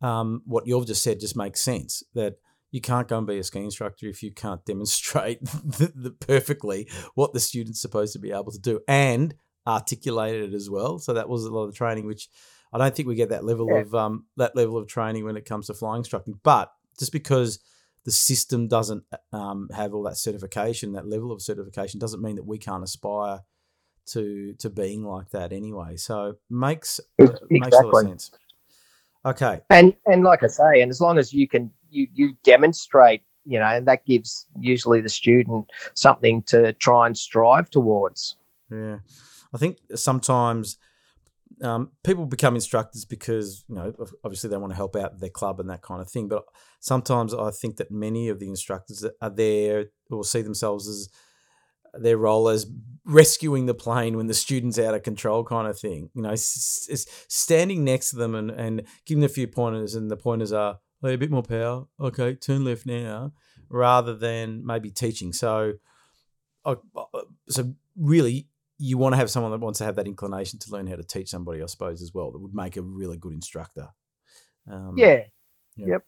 [0.00, 2.34] um, what you've just said just makes sense that
[2.76, 6.86] you can't go and be a ski instructor if you can't demonstrate the, the perfectly
[7.14, 9.34] what the student's supposed to be able to do and
[9.66, 10.98] articulate it as well.
[10.98, 12.28] So that was a lot of the training, which
[12.74, 13.78] I don't think we get that level yeah.
[13.78, 16.38] of um, that level of training when it comes to flying instructing.
[16.42, 17.60] But just because
[18.04, 22.46] the system doesn't um, have all that certification, that level of certification, doesn't mean that
[22.46, 23.40] we can't aspire
[24.08, 25.96] to to being like that anyway.
[25.96, 27.58] So makes exactly.
[27.58, 28.30] makes a lot of sense.
[29.24, 29.62] Okay.
[29.70, 33.58] And and like I say, and as long as you can you you demonstrate, you
[33.58, 38.36] know, and that gives usually the student something to try and strive towards.
[38.70, 38.98] Yeah.
[39.54, 40.76] I think sometimes
[41.62, 45.60] um, people become instructors because you know obviously they want to help out their club
[45.60, 46.28] and that kind of thing.
[46.28, 46.44] But
[46.80, 51.08] sometimes I think that many of the instructors are there or see themselves as
[51.94, 52.66] their role as
[53.06, 56.10] rescuing the plane when the student's out of control, kind of thing.
[56.14, 60.10] You know, s- s- standing next to them and, and giving a few pointers, and
[60.10, 61.86] the pointers are oh, a bit more power.
[62.00, 63.32] Okay, turn left now,
[63.68, 65.32] rather than maybe teaching.
[65.32, 65.74] So,
[67.48, 70.86] so really, you want to have someone that wants to have that inclination to learn
[70.86, 72.30] how to teach somebody, I suppose, as well.
[72.30, 73.88] That would make a really good instructor.
[74.70, 75.22] Um, yeah.
[75.76, 75.86] yeah.
[75.86, 76.04] Yep.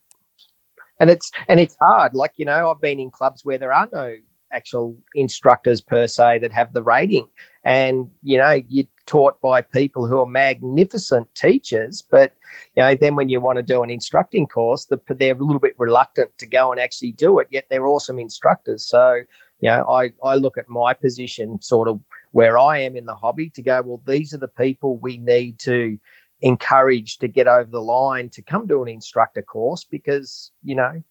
[1.00, 2.14] And it's and it's hard.
[2.14, 4.16] Like you know, I've been in clubs where there are no
[4.52, 7.28] actual instructors per se that have the rating,
[7.62, 12.34] and you know, you're taught by people who are magnificent teachers, but
[12.76, 15.58] you know, then when you want to do an instructing course, the, they're a little
[15.58, 17.48] bit reluctant to go and actually do it.
[17.50, 18.86] Yet they're awesome instructors.
[18.86, 19.22] So
[19.60, 22.00] you know, I I look at my position sort of
[22.32, 25.58] where I am in the hobby to go, well, these are the people we need
[25.60, 25.98] to
[26.40, 31.02] encourage to get over the line to come to an instructor course because, you know,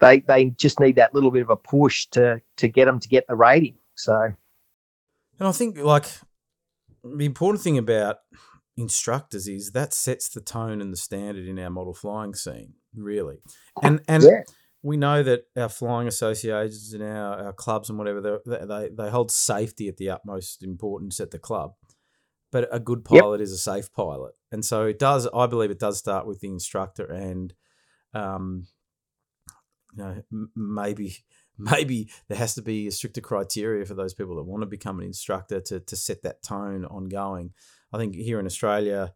[0.00, 3.08] they they just need that little bit of a push to to get them to
[3.08, 3.76] get the rating.
[3.94, 4.32] So
[5.38, 6.06] And I think like
[7.16, 8.16] the important thing about
[8.76, 13.38] instructors is that sets the tone and the standard in our model flying scene, really.
[13.82, 14.42] And and yeah
[14.82, 19.10] we know that our flying associations and our, our clubs and whatever they, they they
[19.10, 21.72] hold safety at the utmost importance at the club
[22.50, 23.44] but a good pilot yep.
[23.44, 26.48] is a safe pilot and so it does i believe it does start with the
[26.48, 27.54] instructor and
[28.14, 28.66] um
[29.96, 31.16] you know m- maybe
[31.58, 34.98] maybe there has to be a stricter criteria for those people that want to become
[34.98, 37.52] an instructor to to set that tone ongoing
[37.92, 39.12] i think here in australia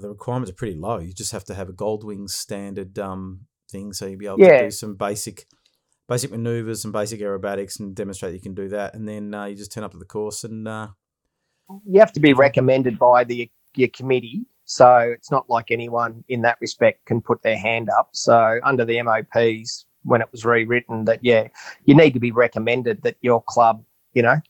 [0.00, 3.92] the requirements are pretty low you just have to have a goldwing standard um thing.
[3.92, 4.58] So you'll be able yeah.
[4.58, 5.46] to do some basic
[6.08, 8.94] basic maneuvers and basic aerobatics and demonstrate you can do that.
[8.94, 10.88] And then uh, you just turn up to the course and uh,
[11.84, 14.46] you have to be recommended by the your committee.
[14.64, 18.10] So it's not like anyone in that respect can put their hand up.
[18.12, 21.48] So under the MOPs, when it was rewritten, that yeah,
[21.84, 24.40] you need to be recommended that your club, you know,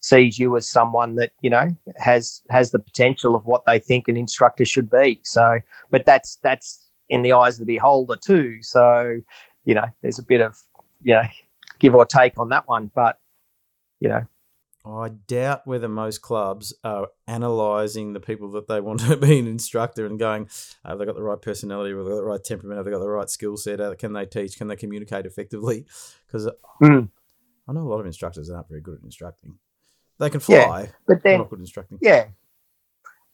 [0.00, 4.08] sees you as someone that you know has has the potential of what they think
[4.08, 5.20] an instructor should be.
[5.22, 8.62] So, but that's that's in the eyes of the beholder too.
[8.62, 9.20] So,
[9.64, 10.56] you know, there's a bit of
[11.02, 11.22] you know,
[11.78, 12.90] give or take on that one.
[12.94, 13.18] But
[14.00, 14.26] you know,
[14.84, 19.46] I doubt whether most clubs are analysing the people that they want to be an
[19.46, 20.48] instructor and going,
[20.84, 23.00] have they got the right personality, have they got the right temperament, have they got
[23.00, 25.84] the right skill set, can they teach, can they communicate effectively?
[26.26, 26.48] Because
[26.82, 27.08] mm.
[27.68, 29.58] I know a lot of instructors that aren't very good at instructing.
[30.18, 31.98] They can fly, yeah, but then not good instructing.
[32.02, 32.26] Yeah,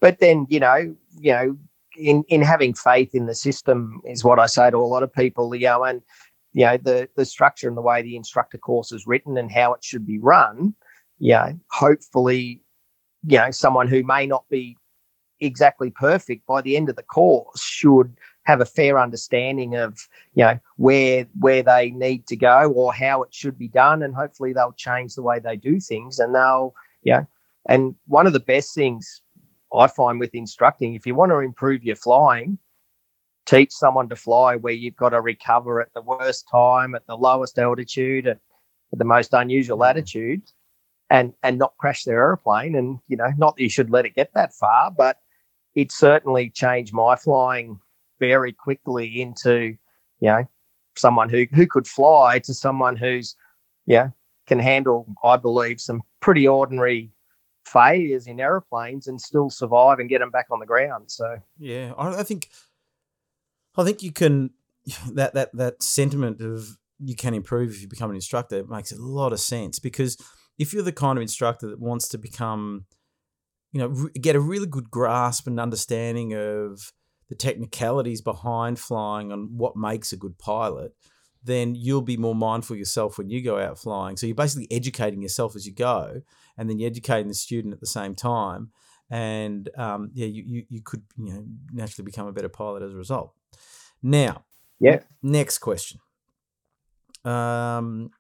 [0.00, 1.56] but then you know, you know,
[1.96, 5.12] in in having faith in the system is what I say to a lot of
[5.12, 5.52] people.
[5.56, 6.02] You know, and
[6.52, 9.74] you know the the structure and the way the instructor course is written and how
[9.74, 10.74] it should be run
[11.18, 12.62] you know, hopefully,
[13.26, 14.76] you know, someone who may not be
[15.40, 20.44] exactly perfect by the end of the course should have a fair understanding of you
[20.44, 24.52] know where where they need to go or how it should be done and hopefully
[24.52, 27.26] they'll change the way they do things and they'll you know
[27.68, 29.20] and one of the best things
[29.74, 32.57] i find with instructing if you want to improve your flying
[33.46, 37.16] teach someone to fly where you've got to recover at the worst time at the
[37.16, 38.38] lowest altitude at,
[38.92, 39.90] at the most unusual mm.
[39.90, 40.42] attitude
[41.11, 42.75] and and not crash their airplane.
[42.75, 45.19] And you know, not that you should let it get that far, but
[45.75, 47.79] it certainly changed my flying
[48.19, 49.77] very quickly into
[50.21, 50.49] you know
[50.97, 53.37] someone who who could fly to someone who's
[53.87, 54.11] yeah
[54.47, 57.11] can handle, I believe, some pretty ordinary
[57.64, 61.11] failures in aeroplanes and still survive and get them back on the ground.
[61.11, 62.49] So yeah, I, I think
[63.77, 64.51] I think you can
[65.12, 68.97] that that that sentiment of you can improve if you become an instructor makes a
[68.97, 70.16] lot of sense because
[70.59, 72.87] if you're the kind of instructor that wants to become,
[73.73, 76.92] you know, re- get a really good grasp and understanding of
[77.29, 80.92] the technicalities behind flying and what makes a good pilot,
[81.42, 84.16] then you'll be more mindful yourself when you go out flying.
[84.16, 86.23] So you're basically educating yourself as you go,
[86.57, 88.71] and then you're educating the student at the same time.
[89.11, 92.92] And um, yeah, you, you, you could you know naturally become a better pilot as
[92.92, 93.33] a result.
[94.03, 94.45] Now,
[94.79, 95.01] yeah.
[95.23, 96.01] Next question.
[97.25, 98.11] Um,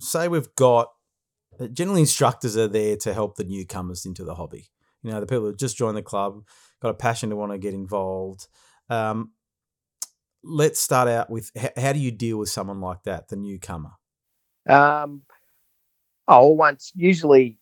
[0.00, 0.92] say we've got
[1.72, 4.68] generally instructors are there to help the newcomers into the hobby.
[5.02, 6.42] You know, the people who just joined the club,
[6.80, 8.48] got a passion to want to get involved.
[8.90, 9.32] Um,
[10.42, 13.92] let's start out with how do you deal with someone like that, the newcomer?
[14.68, 15.22] Um,
[16.28, 17.58] oh, once usually,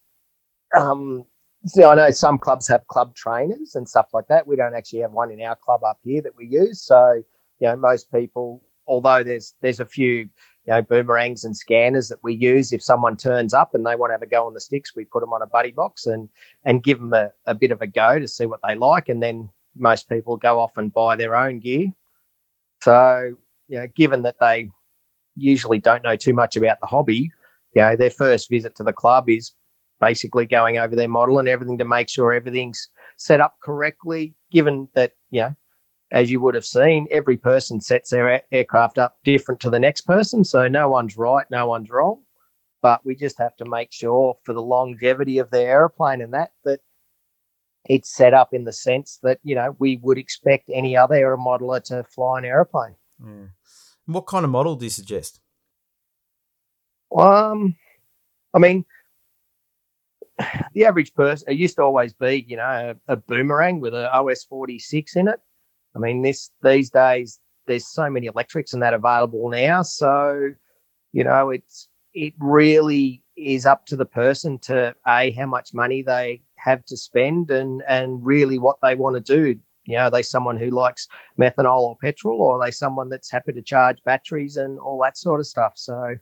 [0.76, 1.24] um,
[1.66, 4.46] so I know some clubs have club trainers and stuff like that.
[4.46, 6.82] We don't actually have one in our club up here that we use.
[6.82, 7.22] So,
[7.58, 10.28] you know, most people, although there's there's a few
[10.66, 12.72] you know, boomerangs and scanners that we use.
[12.72, 15.04] If someone turns up and they want to have a go on the sticks, we
[15.04, 16.28] put them on a buddy box and
[16.64, 19.08] and give them a, a bit of a go to see what they like.
[19.08, 21.92] And then most people go off and buy their own gear.
[22.82, 23.34] So,
[23.68, 24.70] you know, given that they
[25.36, 27.30] usually don't know too much about the hobby,
[27.74, 29.52] you know, their first visit to the club is
[30.00, 34.88] basically going over their model and everything to make sure everything's set up correctly, given
[34.94, 35.54] that, you know,
[36.10, 40.02] as you would have seen, every person sets their aircraft up different to the next
[40.02, 40.44] person.
[40.44, 42.22] So no one's right, no one's wrong.
[42.82, 46.52] But we just have to make sure for the longevity of the airplane and that,
[46.64, 46.80] that
[47.88, 51.36] it's set up in the sense that, you know, we would expect any other aero
[51.36, 52.94] modeler to fly an airplane.
[53.24, 53.46] Yeah.
[54.06, 55.40] What kind of model do you suggest?
[57.16, 57.76] Um,
[58.52, 58.84] I mean,
[60.72, 64.06] the average person, it used to always be, you know, a, a boomerang with an
[64.06, 65.40] OS 46 in it.
[65.94, 69.82] I mean, this these days there's so many electrics and that available now.
[69.82, 70.50] So,
[71.12, 76.02] you know, it's it really is up to the person to a how much money
[76.02, 79.58] they have to spend and and really what they want to do.
[79.86, 83.30] You know, are they someone who likes methanol or petrol, or are they someone that's
[83.30, 85.72] happy to charge batteries and all that sort of stuff?
[85.76, 86.16] So,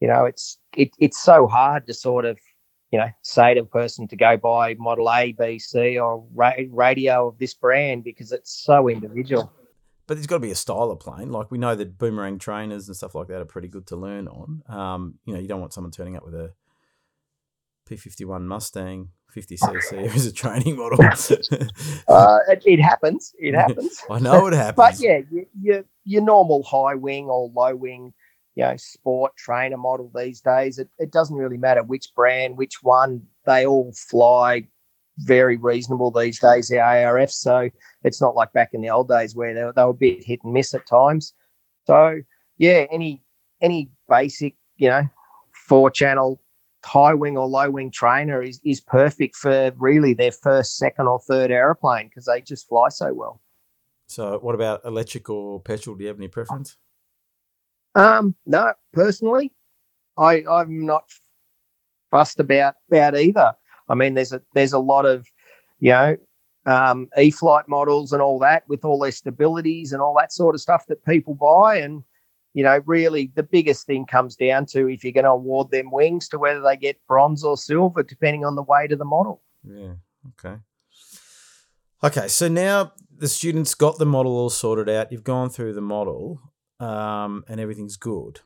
[0.00, 2.38] you know, it's it, it's so hard to sort of
[2.90, 6.52] you know, say to a person to go buy model A, B, C, or ra-
[6.70, 9.52] radio of this brand because it's so individual.
[10.06, 11.30] But there's got to be a style of plane.
[11.30, 14.26] Like we know that boomerang trainers and stuff like that are pretty good to learn
[14.26, 14.62] on.
[14.68, 16.52] Um, you know, you don't want someone turning up with a
[17.88, 21.00] P51 Mustang 50cc as a training model.
[22.08, 23.32] uh, it, it, happens.
[23.38, 24.02] It happens.
[24.10, 24.76] I know it happens.
[24.76, 25.20] but yeah,
[25.60, 28.12] your your normal high wing or low wing
[28.54, 30.78] you know, sport trainer model these days.
[30.78, 34.66] It, it doesn't really matter which brand, which one, they all fly
[35.18, 37.30] very reasonable these days, the ARF.
[37.30, 37.68] So
[38.04, 40.40] it's not like back in the old days where they, they were a bit hit
[40.44, 41.34] and miss at times.
[41.86, 42.20] So
[42.58, 43.22] yeah, any
[43.60, 45.08] any basic, you know,
[45.52, 46.40] four channel
[46.84, 51.20] high wing or low wing trainer is, is perfect for really their first, second, or
[51.20, 53.40] third aeroplane because they just fly so well.
[54.06, 55.96] So, what about electric or petrol?
[55.96, 56.76] Do you have any preference?
[57.94, 59.52] Um, no, personally,
[60.16, 61.04] I I'm not
[62.10, 63.52] fussed about about either.
[63.88, 65.26] I mean, there's a there's a lot of
[65.80, 66.16] you know
[66.66, 70.60] um, E-flite models and all that with all their stabilities and all that sort of
[70.60, 72.04] stuff that people buy, and
[72.52, 75.90] you know, really the biggest thing comes down to if you're going to award them
[75.90, 79.42] wings to whether they get bronze or silver, depending on the weight of the model.
[79.64, 79.94] Yeah.
[80.38, 80.56] Okay.
[82.02, 82.28] Okay.
[82.28, 85.12] So now the students got the model all sorted out.
[85.12, 86.40] You've gone through the model,
[86.80, 88.40] um, and everything's good.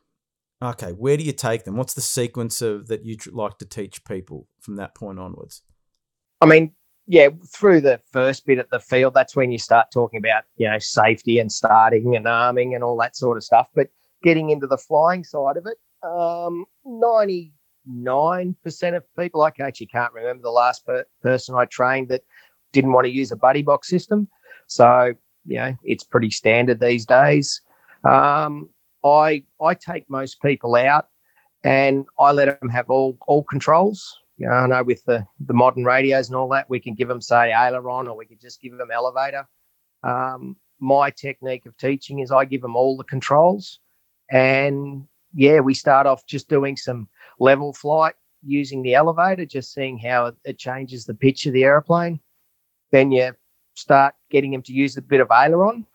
[0.61, 0.91] Okay.
[0.91, 1.77] Where do you take them?
[1.77, 5.63] What's the sequence of that you like to teach people from that point onwards?
[6.41, 6.73] I mean,
[7.07, 10.69] yeah, through the first bit at the field, that's when you start talking about, you
[10.69, 13.67] know, safety and starting and arming and all that sort of stuff.
[13.75, 13.89] But
[14.23, 17.51] getting into the flying side of it, um, 99%
[18.95, 22.23] of people, I actually can't remember the last per- person I trained that
[22.71, 24.27] didn't want to use a buddy box system.
[24.67, 25.13] So,
[25.45, 27.61] you know, it's pretty standard these days.
[28.05, 28.69] Um,
[29.03, 31.07] I I take most people out
[31.63, 34.19] and I let them have all all controls.
[34.37, 37.07] You know, I know with the, the modern radios and all that, we can give
[37.07, 39.47] them, say, aileron or we could just give them elevator.
[40.03, 43.79] Um, my technique of teaching is I give them all the controls.
[44.29, 47.07] And yeah, we start off just doing some
[47.39, 52.19] level flight using the elevator, just seeing how it, changes the pitch of the aeroplane.
[52.91, 53.31] Then you
[53.75, 55.85] start getting them to use a bit of aileron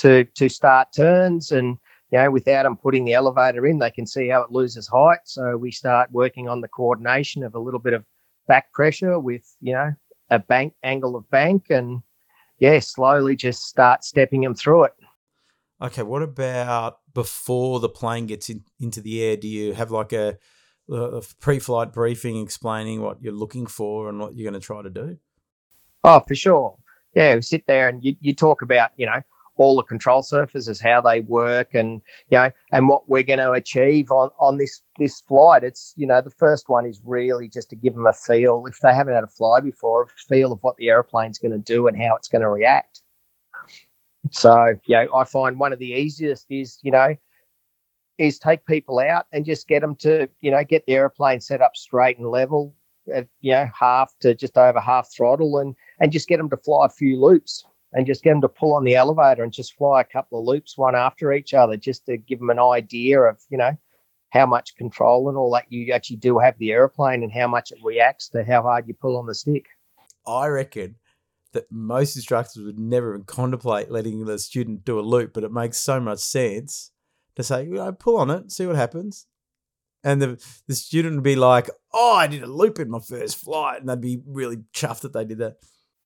[0.00, 1.78] to to start turns and
[2.10, 5.20] you know, without them putting the elevator in, they can see how it loses height.
[5.24, 8.04] So we start working on the coordination of a little bit of
[8.48, 9.92] back pressure with, you know,
[10.30, 12.02] a bank angle of bank and
[12.58, 14.92] yeah, slowly just start stepping them through it.
[15.80, 19.36] Okay, what about before the plane gets in, into the air?
[19.36, 20.36] Do you have like a,
[20.90, 24.90] a pre-flight briefing explaining what you're looking for and what you're going to try to
[24.90, 25.16] do?
[26.04, 26.76] Oh, for sure.
[27.14, 29.22] Yeah, we sit there and you, you talk about, you know,
[29.60, 33.52] all the control surfaces, how they work, and you know, and what we're going to
[33.52, 35.62] achieve on on this this flight.
[35.62, 38.78] It's you know, the first one is really just to give them a feel if
[38.80, 41.88] they haven't had a fly before, a feel of what the aeroplane's going to do
[41.88, 43.02] and how it's going to react.
[44.30, 47.14] So yeah, I find one of the easiest is you know
[48.16, 51.60] is take people out and just get them to you know get the airplane set
[51.60, 52.74] up straight and level
[53.14, 56.56] at you know half to just over half throttle and and just get them to
[56.56, 59.76] fly a few loops and just get them to pull on the elevator and just
[59.76, 63.20] fly a couple of loops one after each other just to give them an idea
[63.20, 63.76] of you know
[64.30, 67.72] how much control and all that you actually do have the airplane and how much
[67.72, 69.66] it reacts to how hard you pull on the stick.
[70.26, 70.96] I reckon
[71.52, 75.52] that most instructors would never even contemplate letting the student do a loop but it
[75.52, 76.92] makes so much sense
[77.34, 79.26] to say you know, pull on it see what happens.
[80.02, 83.36] And the the student would be like oh i did a loop in my first
[83.36, 85.56] flight and they'd be really chuffed that they did that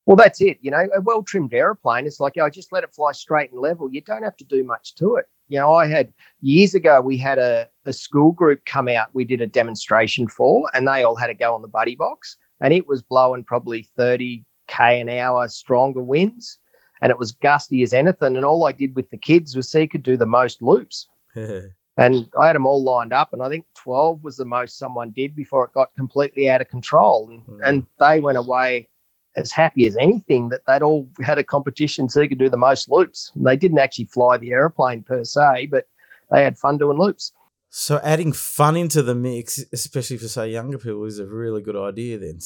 [0.06, 0.58] well, that's it.
[0.60, 3.52] You know, a well trimmed aeroplane, it's like, I oh, just let it fly straight
[3.52, 3.88] and level.
[3.90, 5.26] You don't have to do much to it.
[5.48, 9.24] You know, I had years ago, we had a, a school group come out, we
[9.24, 12.36] did a demonstration for, and they all had to go on the buddy box.
[12.60, 14.44] And it was blowing probably 30K
[14.78, 16.58] an hour stronger winds.
[17.00, 18.36] And it was gusty as anything.
[18.36, 21.08] And all I did with the kids was see could do the most loops.
[21.34, 23.32] and I had them all lined up.
[23.32, 26.68] And I think 12 was the most someone did before it got completely out of
[26.68, 27.28] control.
[27.30, 27.68] And, mm.
[27.68, 28.88] and they went away
[29.36, 32.56] as happy as anything that they'd all had a competition so they could do the
[32.56, 33.32] most loops.
[33.34, 35.86] And they didn't actually fly the aeroplane per se, but
[36.30, 37.32] they had fun doing loops.
[37.70, 41.76] So adding fun into the mix, especially for say younger people, is a really good
[41.76, 42.18] idea.
[42.18, 42.38] Then,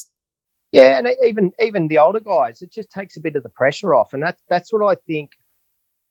[0.72, 3.94] yeah, and even even the older guys, it just takes a bit of the pressure
[3.94, 5.32] off, and that's that's what I think.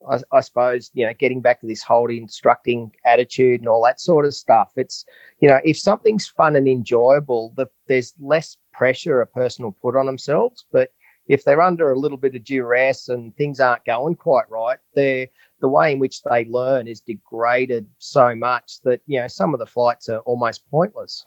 [0.10, 3.99] I, I suppose you know, getting back to this whole instructing attitude and all that
[3.99, 4.71] sort of stuff.
[4.75, 5.05] It's
[5.39, 9.95] you know, if something's fun and enjoyable, the, there's less pressure a person will put
[9.95, 10.65] on themselves.
[10.71, 10.91] But
[11.27, 15.29] if they're under a little bit of duress and things aren't going quite right, they
[15.60, 19.60] the way in which they learn is degraded so much that you know some of
[19.60, 21.25] the flights are almost pointless.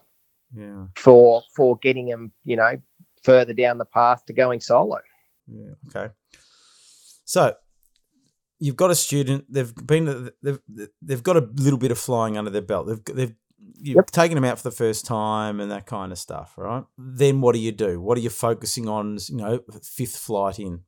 [0.56, 0.86] Yeah.
[0.96, 2.80] For for getting them, you know,
[3.22, 4.98] further down the path to going solo.
[5.46, 5.72] Yeah.
[5.88, 6.12] Okay.
[7.24, 7.54] So
[8.60, 9.46] you've got a student.
[9.52, 10.30] They've been.
[10.42, 10.60] They've
[11.02, 12.86] they've got a little bit of flying under their belt.
[12.86, 13.34] They've they've
[13.82, 14.06] you've yep.
[14.06, 16.84] taken them out for the first time and that kind of stuff, right?
[16.96, 18.00] Then what do you do?
[18.00, 19.18] What are you focusing on?
[19.28, 20.82] You know, fifth flight in.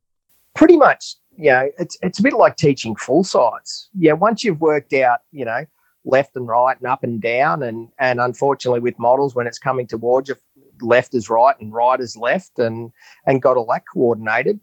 [0.55, 3.89] Pretty much, you know, it's it's a bit like teaching full size.
[3.99, 5.65] Yeah, once you've worked out, you know,
[6.05, 9.87] left and right and up and down, and and unfortunately with models when it's coming
[9.87, 10.37] towards you,
[10.83, 12.93] left is right and right is left, and
[13.27, 14.61] and got all that coordinated,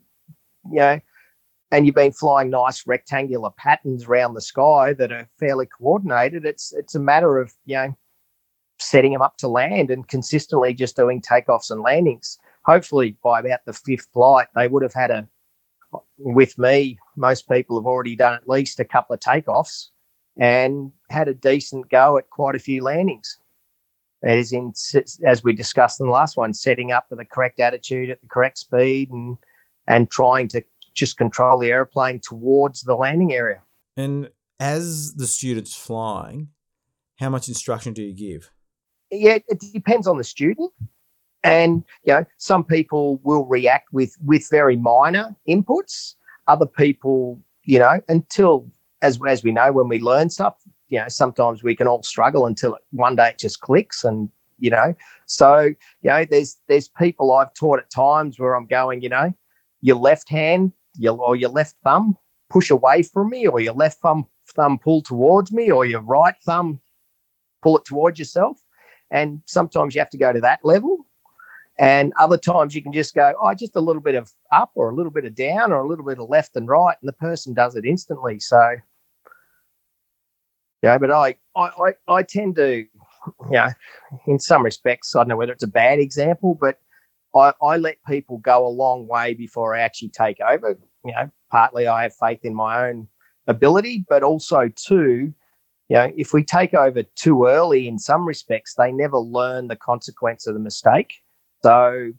[0.72, 1.00] you know.
[1.72, 6.46] And you've been flying nice rectangular patterns around the sky that are fairly coordinated.
[6.46, 7.96] It's it's a matter of you know
[8.80, 12.40] setting them up to land and consistently just doing takeoffs and landings.
[12.66, 15.28] Hopefully, by about the fifth flight, they would have had a,
[16.18, 19.90] with me, most people have already done at least a couple of takeoffs
[20.38, 23.38] and had a decent go at quite a few landings.
[24.24, 24.74] As in,
[25.26, 28.28] as we discussed in the last one, setting up for the correct attitude at the
[28.28, 29.38] correct speed and
[29.88, 30.62] and trying to
[30.94, 33.62] just control the airplane towards the landing area.
[33.98, 34.30] And
[34.60, 36.50] as the student's flying,
[37.18, 38.52] how much instruction do you give?
[39.12, 40.72] Yeah, it depends on the student.
[41.44, 46.16] And you know, some people will react with with very minor inputs.
[46.48, 48.70] Other people, you know, until
[49.02, 50.56] as as we know when we learn stuff,
[50.90, 54.30] you know, sometimes we can all struggle until it, one day it just clicks and
[54.60, 54.94] you know.
[55.26, 55.60] So,
[56.02, 59.34] you know, there's there's people I've taught at times where I'm going, you know,
[59.82, 62.18] your left hand, your or your left thumb
[62.50, 66.36] push away from me, or your left thumb thumb pull towards me, or your right
[66.46, 66.80] thumb
[67.64, 68.58] pull it towards yourself.
[69.12, 71.06] And sometimes you have to go to that level.
[71.80, 74.90] And other times you can just go, oh, just a little bit of up or
[74.90, 77.14] a little bit of down or a little bit of left and right, and the
[77.14, 78.40] person does it instantly.
[78.40, 78.76] So,
[80.84, 82.88] yeah, but I, I, I, tend to, you
[83.50, 83.70] know,
[84.28, 86.80] in some respects, I don't know whether it's a bad example, but
[87.34, 90.78] I, I let people go a long way before I actually take over.
[91.06, 93.08] You know, partly I have faith in my own
[93.48, 95.34] ability, but also too,
[95.90, 99.76] you know, if we take over too early in some respects, they never learn the
[99.76, 101.16] consequence of the mistake.
[101.64, 102.12] So,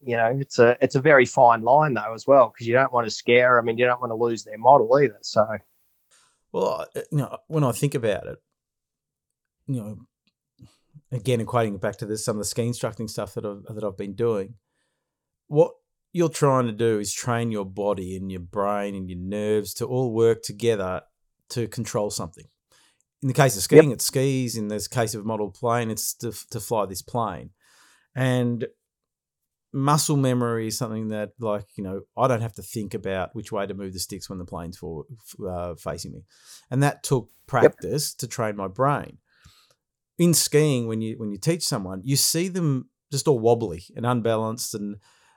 [0.00, 2.92] you know, it's a it's a very fine line though as well because you don't
[2.92, 5.18] want to scare them and you don't want to lose their model either.
[5.22, 5.44] So,
[6.52, 8.38] well, eh, you know, when I think about it,
[9.66, 9.98] you know,
[11.10, 13.84] again equating it back to this, some of the ski instructing stuff that I've that
[13.84, 14.54] I've been doing,
[15.48, 15.72] what
[16.16, 19.84] you're trying to do is train your body and your brain and your nerves to
[19.84, 21.02] all work together
[21.50, 22.46] to control something.
[23.22, 23.96] In the case of skiing, yep.
[23.96, 24.56] it's skis.
[24.56, 27.50] In this case of a model plane, it's to, to fly this plane.
[28.14, 28.66] And
[29.74, 33.52] muscle memory is something that, like, you know, I don't have to think about which
[33.52, 35.04] way to move the sticks when the plane's for,
[35.46, 36.24] uh, facing me.
[36.70, 38.18] And that took practice yep.
[38.20, 39.18] to train my brain.
[40.18, 44.06] In skiing, when you when you teach someone, you see them just all wobbly and
[44.06, 44.96] unbalanced and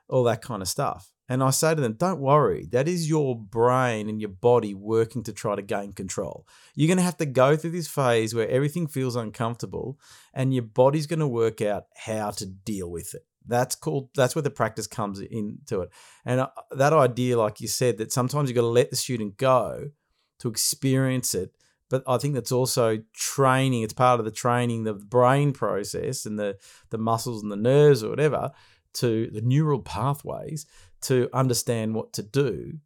[0.10, 1.12] all that kind of stuff.
[1.32, 5.22] And I say to them, don't worry, that is your brain and your body working
[5.24, 6.48] to try to gain control.
[6.74, 10.00] You're going to have to go through this phase where everything feels uncomfortable
[10.34, 13.22] and your body's going to work out how to deal with it.
[13.46, 15.92] That's called, that's where the practice comes into it.
[16.26, 19.38] And uh, that idea, like you said, that sometimes you've got to let the student
[19.38, 19.92] go
[20.40, 21.52] to experience it.
[21.92, 23.82] But I think that's also training.
[23.84, 26.58] It's part of the training, the brain process and the,
[26.90, 28.52] the muscles and the nerves or whatever
[29.00, 30.66] to the neural pathways
[31.02, 32.80] to understand what to do.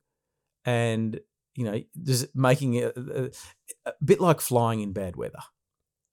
[0.66, 1.20] And
[1.56, 3.32] you know just making it a,
[3.86, 5.40] a bit like flying in bad weather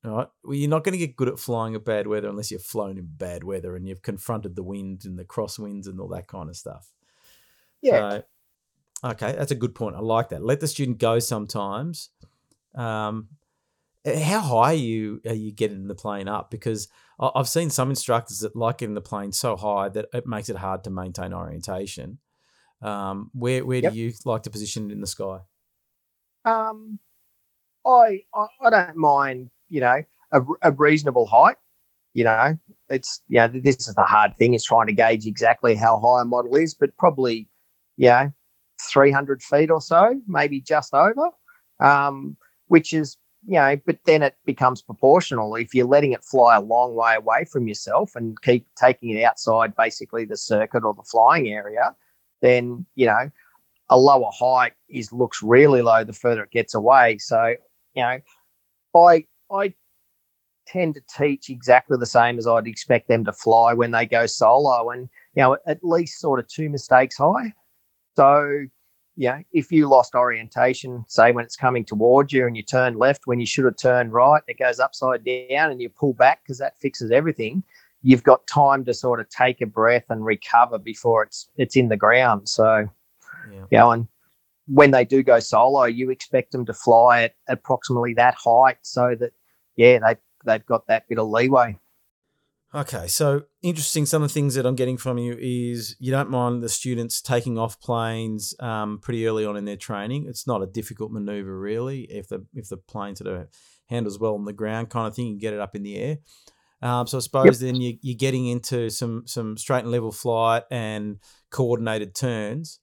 [0.05, 0.29] all right?
[0.45, 2.99] Well you're not going to get good at flying in bad weather unless you've flown
[2.99, 6.49] in bad weather and you've confronted the wind and the crosswinds and all that kind
[6.49, 6.91] of stuff.
[7.83, 8.11] Yeah.
[8.11, 8.23] So,
[9.11, 9.97] okay that's a good point.
[9.97, 10.45] I like that.
[10.45, 12.11] Let the student go sometimes.
[12.75, 13.29] Um,
[14.05, 16.51] eh, how high are you are you getting the plane up?
[16.51, 16.89] Because
[17.21, 20.57] I've seen some instructors that like getting the plane so high that it makes it
[20.57, 22.19] hard to maintain orientation.
[22.83, 23.93] Um, where where yep.
[23.93, 25.41] do you like to position it in the sky?
[26.47, 26.99] Um,
[27.87, 30.03] I, I, I don't mind, you know,
[30.33, 31.57] a, a, reasonable height.
[32.15, 32.59] You know,
[32.89, 36.23] it's you know this is the hard thing is trying to gauge exactly how high
[36.23, 37.49] a model is, but probably,
[37.99, 38.33] you know,
[38.91, 41.31] three hundred feet or so, maybe just over,
[41.81, 42.37] um,
[42.69, 45.55] which is you know, but then it becomes proportional.
[45.57, 49.23] If you're letting it fly a long way away from yourself and keep taking it
[49.23, 51.95] outside basically the circuit or the flying area,
[52.43, 53.31] then, you know,
[53.89, 57.19] a lower height is looks really low the further it gets away.
[57.19, 57.55] So,
[57.95, 58.19] you know,
[58.95, 59.75] I I
[60.67, 64.27] tend to teach exactly the same as I'd expect them to fly when they go
[64.27, 67.53] solo and you know, at least sort of two mistakes high.
[68.17, 68.67] So
[69.21, 73.27] yeah, if you lost orientation, say when it's coming towards you and you turn left
[73.27, 76.57] when you should have turned right, it goes upside down and you pull back because
[76.57, 77.63] that fixes everything.
[78.03, 81.91] You've got time to sort of take a breath and recover before it's it's in
[81.91, 82.49] the ground.
[82.49, 82.89] So,
[83.53, 84.09] yeah, you know, and
[84.67, 89.15] when they do go solo, you expect them to fly at approximately that height so
[89.21, 89.35] that
[89.77, 90.17] yeah, they
[90.47, 91.79] they've got that bit of leeway.
[92.73, 94.07] Okay, so interesting.
[94.07, 97.21] Some of the things that I'm getting from you is you don't mind the students
[97.21, 100.27] taking off planes um, pretty early on in their training.
[100.29, 103.49] It's not a difficult maneuver really if the if the plane sort of
[103.87, 105.27] handles well on the ground, kind of thing.
[105.27, 106.19] You get it up in the air.
[106.81, 107.73] Um, so I suppose yep.
[107.73, 111.19] then you, you're getting into some some straight and level flight and
[111.51, 112.79] coordinated turns,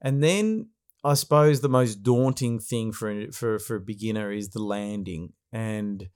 [0.00, 0.68] and then
[1.02, 6.08] I suppose the most daunting thing for for for a beginner is the landing and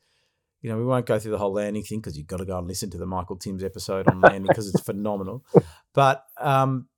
[0.67, 2.59] you know, we won't go through the whole landing thing because you've got to go
[2.59, 5.45] and listen to the Michael Timms episode on landing because it's phenomenal.
[5.95, 6.89] But um,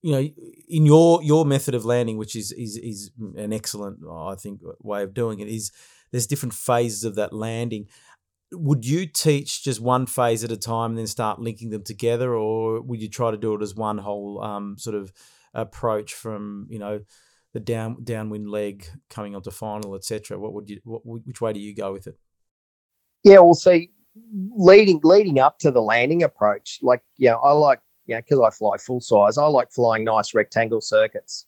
[0.00, 0.20] you know,
[0.68, 5.02] in your your method of landing, which is is is an excellent, I think, way
[5.02, 5.72] of doing it, is
[6.12, 7.88] there's different phases of that landing.
[8.52, 12.32] Would you teach just one phase at a time and then start linking them together,
[12.32, 15.12] or would you try to do it as one whole um, sort of
[15.52, 17.00] approach from you know
[17.52, 20.38] the down downwind leg coming onto final, etc.
[20.38, 20.78] What would you?
[20.84, 22.16] What, which way do you go with it?
[23.24, 23.90] Yeah, we'll see.
[24.56, 28.76] Leading leading up to the landing approach, like yeah, I like yeah because I fly
[28.78, 29.38] full size.
[29.38, 31.46] I like flying nice rectangle circuits.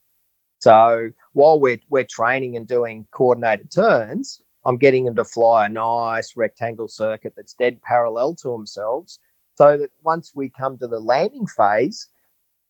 [0.60, 5.68] So while we're we're training and doing coordinated turns, I'm getting them to fly a
[5.68, 9.18] nice rectangle circuit that's dead parallel to themselves,
[9.56, 12.08] so that once we come to the landing phase,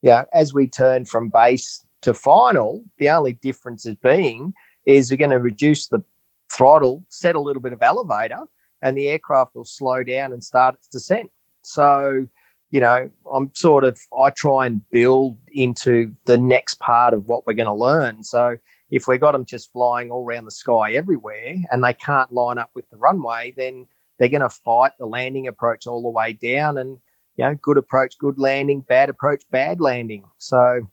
[0.03, 4.55] yeah, as we turn from base to final, the only difference is being
[4.87, 6.03] is we're going to reduce the
[6.51, 8.41] throttle, set a little bit of elevator,
[8.83, 11.31] and the aircraft will slow down and start its descent.
[11.63, 12.27] So,
[12.71, 17.47] you know, I'm sort of I try and build into the next part of what
[17.47, 18.23] we're going to learn.
[18.23, 18.57] So
[18.91, 22.59] if we got them just flying all around the sky everywhere and they can't line
[22.59, 23.87] up with the runway, then
[24.19, 26.99] they're going to fight the landing approach all the way down and
[27.37, 30.25] you know, good approach, good landing, bad approach, bad landing.
[30.39, 30.91] So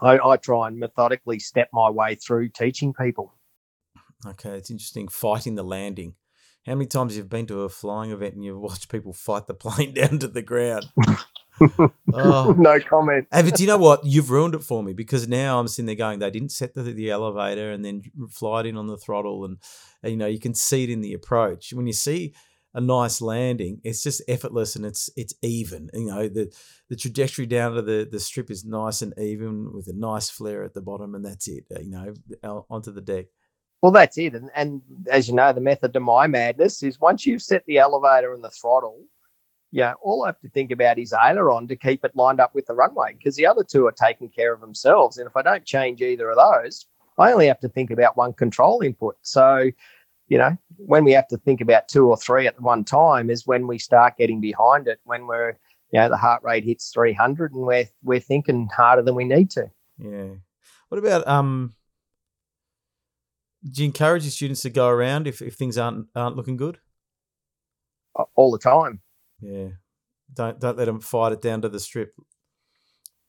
[0.00, 3.32] I, I try and methodically step my way through teaching people.
[4.26, 6.14] Okay, it's interesting fighting the landing.
[6.66, 9.54] How many times you've been to a flying event and you've watched people fight the
[9.54, 10.86] plane down to the ground?
[12.14, 12.54] oh.
[12.56, 13.26] no comment.
[13.30, 14.04] But do you know what?
[14.04, 16.82] You've ruined it for me because now I'm sitting there going, they didn't set the,
[16.82, 19.58] the elevator and then fly it in on the throttle, and,
[20.02, 21.72] and you know you can see it in the approach.
[21.72, 22.34] When you see
[22.74, 23.80] a nice landing.
[23.84, 25.90] It's just effortless and it's it's even.
[25.92, 26.52] You know, the
[26.88, 30.64] the trajectory down to the the strip is nice and even with a nice flare
[30.64, 31.64] at the bottom, and that's it.
[31.74, 33.26] Uh, you know, onto the deck.
[33.82, 34.34] Well, that's it.
[34.34, 34.80] And, and
[35.10, 38.42] as you know, the method to my madness is once you've set the elevator and
[38.42, 39.04] the throttle,
[39.72, 42.66] yeah, all I have to think about is aileron to keep it lined up with
[42.66, 45.18] the runway because the other two are taking care of themselves.
[45.18, 46.86] And if I don't change either of those,
[47.18, 49.16] I only have to think about one control input.
[49.22, 49.70] So
[50.32, 53.46] you know, when we have to think about two or three at one time is
[53.46, 55.50] when we start getting behind it, when we're,
[55.90, 59.50] you know, the heart rate hits 300 and we're, we're thinking harder than we need
[59.50, 59.70] to.
[59.98, 60.28] Yeah.
[60.88, 61.74] What about, um,
[63.70, 66.78] do you encourage your students to go around if, if things aren't, aren't looking good?
[68.16, 69.00] Uh, all the time.
[69.40, 69.68] Yeah.
[70.34, 72.14] Don't, don't let them fight it down to the strip.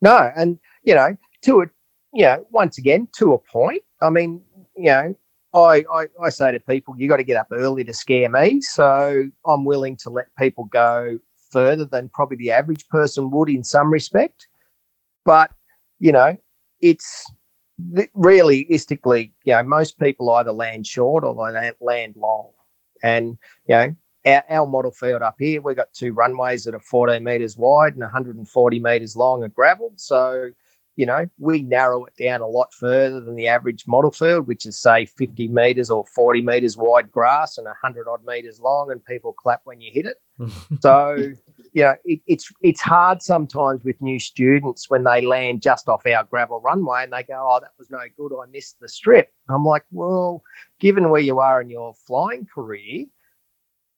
[0.01, 0.31] No.
[0.35, 1.65] And, you know, to a,
[2.13, 4.41] you know, once again, to a point, I mean,
[4.75, 5.15] you know,
[5.53, 8.59] I, I, I say to people, you got to get up early to scare me.
[8.61, 11.19] So I'm willing to let people go
[11.51, 14.47] further than probably the average person would in some respect.
[15.25, 15.51] But,
[15.99, 16.35] you know,
[16.81, 17.31] it's
[18.13, 22.49] realistically, you know, most people either land short or they land long.
[23.01, 23.95] And, you know,
[24.25, 27.93] our, our model field up here, we've got two runways that are 14 metres wide
[27.93, 29.91] and 140 metres long and gravel.
[29.97, 30.51] So,
[30.95, 34.65] you know, we narrow it down a lot further than the average model field, which
[34.65, 39.03] is say 50 meters or 40 meters wide grass and 100 odd meters long, and
[39.03, 40.17] people clap when you hit it.
[40.81, 41.33] so,
[41.73, 46.05] you know, it, it's it's hard sometimes with new students when they land just off
[46.05, 48.31] our gravel runway and they go, "Oh, that was no good.
[48.31, 50.43] I missed the strip." I'm like, well,
[50.79, 53.05] given where you are in your flying career,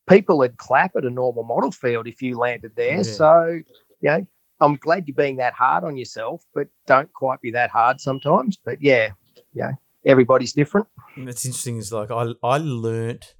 [0.07, 2.97] people would clap at a normal model field if you landed there.
[2.97, 3.03] Yeah.
[3.03, 3.59] So,
[4.01, 4.27] you know,
[4.61, 8.57] I'm glad you're being that hard on yourself, but don't quite be that hard sometimes.
[8.63, 9.09] But yeah,
[9.53, 9.73] yeah,
[10.05, 10.87] everybody's different.
[11.17, 11.77] It's interesting.
[11.77, 13.35] Is like I I learnt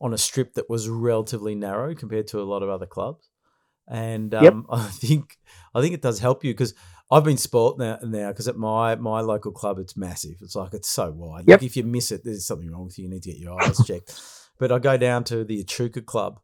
[0.00, 3.30] on a strip that was relatively narrow compared to a lot of other clubs,
[3.88, 4.54] and um, yep.
[4.70, 5.38] I think
[5.74, 6.74] I think it does help you because
[7.10, 10.36] I've been spoilt now now because at my my local club it's massive.
[10.40, 11.44] It's like it's so wide.
[11.46, 11.60] Yep.
[11.60, 13.04] Like if you miss it, there's something wrong with you.
[13.04, 14.20] You need to get your eyes checked.
[14.58, 16.40] But I go down to the Echuca Club,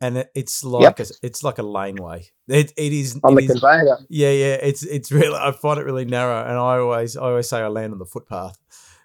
[0.00, 1.00] and it, it's like yep.
[1.00, 2.26] a, it's like a laneway.
[2.48, 3.98] It it is on it the is, conveyor.
[4.08, 4.54] Yeah, yeah.
[4.54, 7.68] It's it's really I find it really narrow, and I always I always say I
[7.68, 8.58] land on the footpath.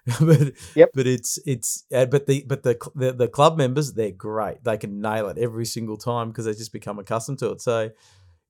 [0.20, 0.90] but yep.
[0.92, 4.62] but it's it's uh, but the but the, the the club members they're great.
[4.62, 7.62] They can nail it every single time because they just become accustomed to it.
[7.62, 7.90] So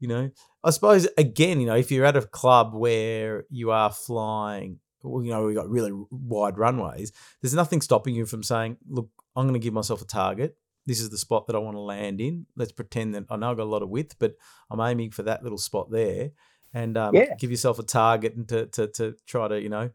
[0.00, 0.30] you know,
[0.64, 5.22] I suppose again, you know, if you're at a club where you are flying, well,
[5.22, 7.12] you know, we've got really wide runways.
[7.40, 11.00] There's nothing stopping you from saying, "Look, I'm going to give myself a target this
[11.00, 12.46] is the spot that I want to land in.
[12.56, 14.34] Let's pretend that I know I've got a lot of width, but
[14.70, 16.30] I'm aiming for that little spot there.
[16.72, 17.34] And um, yeah.
[17.38, 19.90] give yourself a target and to, to, to try to, you know,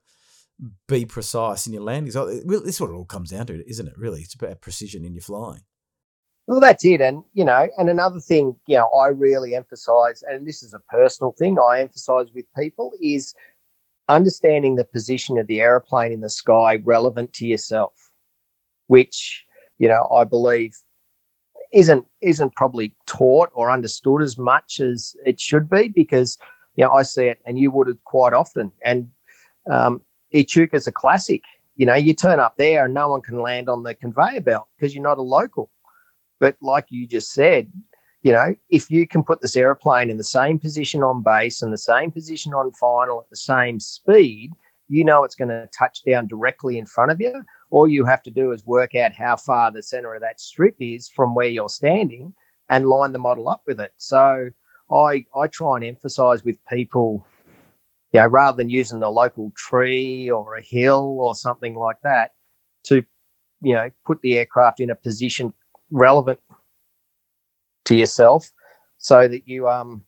[0.88, 2.14] be precise in your landings.
[2.14, 3.98] This is what it all comes down to, isn't it?
[3.98, 5.62] Really, it's about precision in your flying.
[6.48, 7.00] Well, that's it.
[7.00, 10.80] And, you know, and another thing, you know, I really emphasize, and this is a
[10.80, 13.36] personal thing I emphasize with people, is
[14.08, 17.94] understanding the position of the aeroplane in the sky relevant to yourself,
[18.88, 19.46] which
[19.80, 20.78] you know, I believe
[21.74, 26.38] isn't isn't probably taught or understood as much as it should be because
[26.76, 29.10] you know I see it and you would quite often and
[29.72, 30.02] um,
[30.34, 31.44] Echuca is a classic.
[31.76, 34.68] You know, you turn up there and no one can land on the conveyor belt
[34.76, 35.72] because you're not a local.
[36.40, 37.72] But like you just said,
[38.22, 41.72] you know, if you can put this aeroplane in the same position on base and
[41.72, 44.52] the same position on final at the same speed,
[44.90, 47.44] you know it's going to touch down directly in front of you.
[47.70, 50.76] All you have to do is work out how far the center of that strip
[50.80, 52.34] is from where you're standing
[52.70, 53.94] and line the model up with it.
[53.98, 54.50] So
[54.92, 57.26] I I try and emphasize with people,
[58.12, 62.32] you know, rather than using the local tree or a hill or something like that,
[62.86, 63.04] to
[63.62, 65.54] you know put the aircraft in a position
[65.92, 66.40] relevant
[67.86, 68.52] to yourself,
[68.98, 70.04] so that you um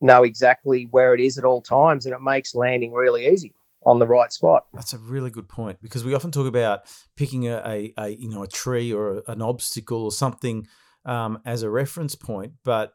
[0.00, 3.98] know exactly where it is at all times, and it makes landing really easy on
[3.98, 4.66] the right spot.
[4.74, 6.80] That's a really good point because we often talk about
[7.16, 10.66] picking a, a, a you know a tree or a, an obstacle or something
[11.04, 12.94] um, as a reference point, but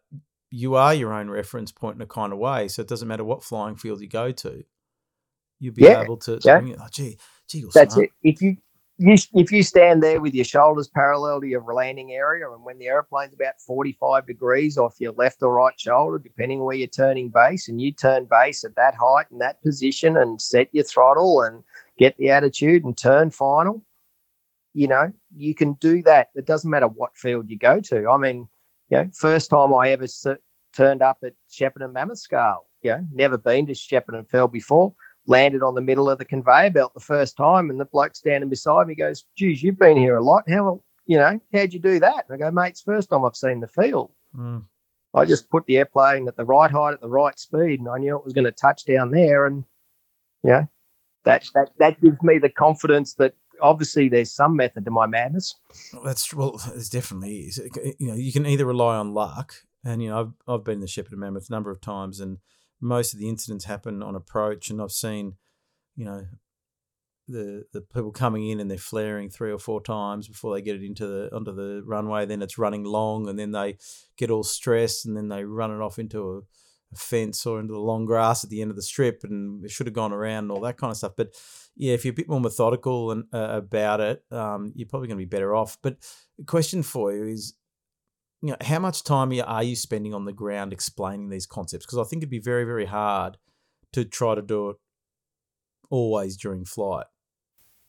[0.52, 2.68] you are your own reference point in a kind of way.
[2.68, 4.64] So it doesn't matter what flying field you go to,
[5.60, 6.40] you'll be yeah, able to.
[6.44, 6.60] yeah.
[6.64, 8.08] it, oh, gee, gee, That's smart.
[8.08, 8.30] it.
[8.30, 8.58] If you
[8.98, 12.78] you, if you stand there with your shoulders parallel to your landing area, and when
[12.78, 17.30] the airplane's about 45 degrees off your left or right shoulder, depending where you're turning
[17.30, 21.42] base, and you turn base at that height and that position and set your throttle
[21.42, 21.64] and
[21.98, 23.84] get the attitude and turn final,
[24.74, 26.30] you know, you can do that.
[26.36, 28.08] It doesn't matter what field you go to.
[28.08, 28.48] I mean,
[28.92, 30.06] you know, first time I ever
[30.74, 34.94] turned up at Shepparton Mammoth Scale, you know, never been to Shepparton Fell before
[35.28, 38.50] landed on the middle of the conveyor belt the first time, and the bloke standing
[38.50, 40.50] beside me goes, "Geez, you've been here a lot.
[40.50, 41.40] How you know?
[41.54, 44.12] How'd you do that?" And I go, "Mate, it's first time I've seen the field.
[44.36, 44.66] Mm.
[45.14, 47.98] I just put the airplane at the right height at the right speed, and I
[47.98, 49.46] knew it was going to touch down there.
[49.46, 49.66] And
[50.44, 50.66] yeah,
[51.26, 55.56] that that that gives me the confidence that obviously there's some method to my madness.
[56.04, 57.62] That's well, there's definitely is.
[58.00, 59.54] You know, you can either rely on luck,
[59.84, 62.38] and you know, I've I've been the Shepparton Mammoth a number of times, and
[62.80, 65.36] most of the incidents happen on approach, and I've seen,
[65.96, 66.26] you know,
[67.28, 70.76] the the people coming in and they're flaring three or four times before they get
[70.76, 72.26] it into the onto the runway.
[72.26, 73.78] Then it's running long, and then they
[74.18, 76.42] get all stressed, and then they run it off into a,
[76.96, 79.88] fence or into the long grass at the end of the strip, and it should
[79.88, 81.14] have gone around and all that kind of stuff.
[81.16, 81.30] But
[81.76, 85.18] yeah, if you're a bit more methodical and uh, about it, um, you're probably going
[85.18, 85.78] to be better off.
[85.82, 85.98] But
[86.38, 87.54] the question for you is,
[88.42, 91.86] you know, how much time are you spending on the ground explaining these concepts?
[91.86, 93.38] Because I think it'd be very, very hard
[93.94, 94.78] to try to do it
[95.90, 97.06] always during flight.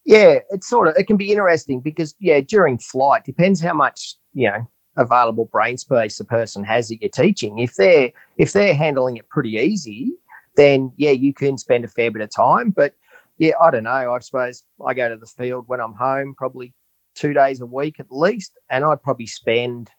[0.05, 4.17] Yeah, it's sort of it can be interesting because yeah, during flight depends how much
[4.35, 7.59] you know available brain space a person has that you're teaching.
[7.59, 10.13] If they're if they're handling it pretty easy,
[10.57, 12.71] then yeah, you can spend a fair bit of time.
[12.71, 12.95] But
[13.39, 14.13] yeah, I don't know.
[14.13, 16.75] I suppose I go to the field when I'm home, probably
[17.15, 19.91] two days a week at least, and I'd probably spend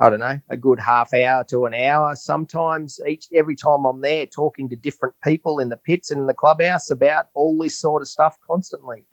[0.00, 4.00] I don't know, a good half hour to an hour sometimes each every time I'm
[4.00, 7.80] there talking to different people in the pits and in the clubhouse about all this
[7.80, 9.04] sort of stuff constantly.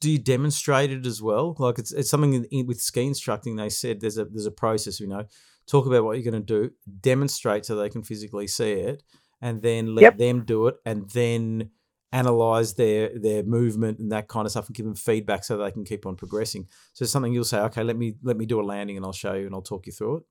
[0.00, 1.56] Do you demonstrate it as well?
[1.58, 3.56] Like it's, it's something in, with ski instructing.
[3.56, 5.00] They said there's a there's a process.
[5.00, 5.24] You know,
[5.66, 6.70] talk about what you're going to do,
[7.00, 9.02] demonstrate so they can physically see it,
[9.40, 10.18] and then let yep.
[10.18, 11.70] them do it, and then
[12.12, 15.70] analyze their their movement and that kind of stuff and give them feedback so they
[15.70, 18.62] can keep on progressing so something you'll say okay let me let me do a
[18.62, 20.22] landing and i'll show you and i'll talk you through it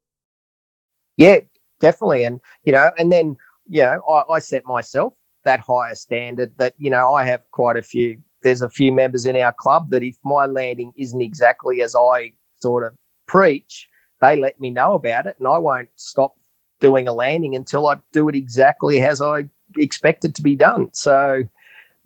[1.18, 1.40] yeah
[1.80, 3.38] definitely and you know and then
[3.68, 5.14] you know I, I set myself
[5.44, 9.26] that higher standard that you know i have quite a few there's a few members
[9.26, 12.94] in our club that if my landing isn't exactly as i sort of
[13.28, 13.88] preach
[14.22, 16.36] they let me know about it and i won't stop
[16.80, 19.44] doing a landing until i do it exactly as i
[19.78, 21.44] expect it to be done so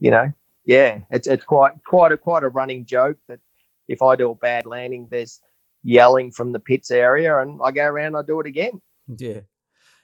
[0.01, 0.33] you know,
[0.65, 3.39] yeah, it's it's quite quite a quite a running joke that
[3.87, 5.39] if I do a bad landing, there's
[5.83, 8.81] yelling from the pits area, and I go around, and I do it again.
[9.07, 9.41] Yeah.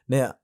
[0.07, 0.35] Now,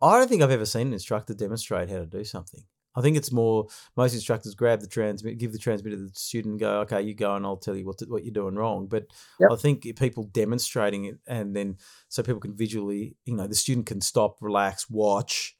[0.00, 2.62] I don't think I've ever seen an instructor demonstrate how to do something.
[2.96, 3.66] I think it's more
[3.96, 7.14] most instructors grab the transmit, give the transmitter to the student, and go, "Okay, you
[7.14, 9.06] go, and I'll tell you what to, what you're doing wrong." But
[9.40, 9.50] yep.
[9.52, 11.76] I think people demonstrating it, and then
[12.08, 15.56] so people can visually, you know, the student can stop, relax, watch,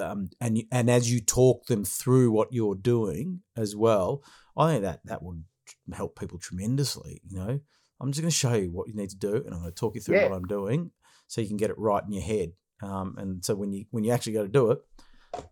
[0.00, 4.22] um, and and as you talk them through what you're doing as well,
[4.56, 5.44] I think that that would
[5.92, 7.20] help people tremendously.
[7.28, 7.60] You know,
[8.00, 9.72] I'm just going to show you what you need to do, and I'm going to
[9.72, 10.28] talk you through yeah.
[10.28, 10.90] what I'm doing,
[11.26, 12.52] so you can get it right in your head.
[12.82, 14.78] Um, and so when you when you actually go to do it,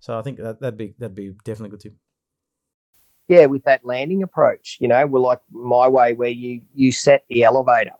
[0.01, 1.95] so I think that that'd be that'd be definitely good tip.
[3.29, 7.25] Yeah, with that landing approach, you know, we're like my way where you you set
[7.29, 7.95] the elevator,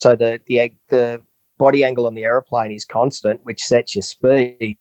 [0.00, 1.22] so the the the
[1.58, 4.78] body angle on the aeroplane is constant, which sets your speed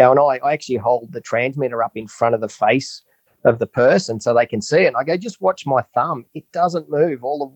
[0.00, 3.02] know, and I, I actually hold the transmitter up in front of the face
[3.44, 4.88] of the person so they can see it.
[4.88, 6.24] And I go, just watch my thumb.
[6.34, 7.52] It doesn't move all of,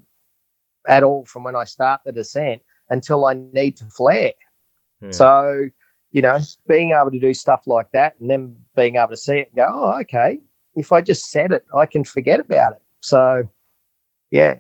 [0.91, 4.33] at all from when I start the descent until I need to flare.
[5.01, 5.11] Yeah.
[5.11, 5.69] So,
[6.15, 6.39] you know,
[6.69, 9.57] being able to do stuff like that and then being able to see it and
[9.57, 10.39] go, oh, okay,
[10.77, 12.83] if I just said it, I can forget about it.
[13.01, 13.43] So,
[14.31, 14.55] yeah,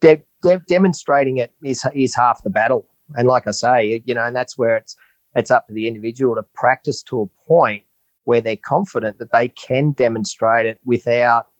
[0.00, 2.88] de- de- demonstrating it is is half the battle.
[3.14, 4.96] And like I say, you know, and that's where it's
[5.36, 7.84] it's up to the individual to practice to a point
[8.24, 11.50] where they're confident that they can demonstrate it without,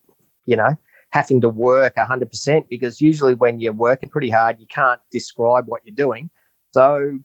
[0.45, 0.75] you know,
[1.11, 5.81] having to work 100% because usually when you're working pretty hard, you can't describe what
[5.85, 6.29] you're doing.
[6.73, 7.19] So,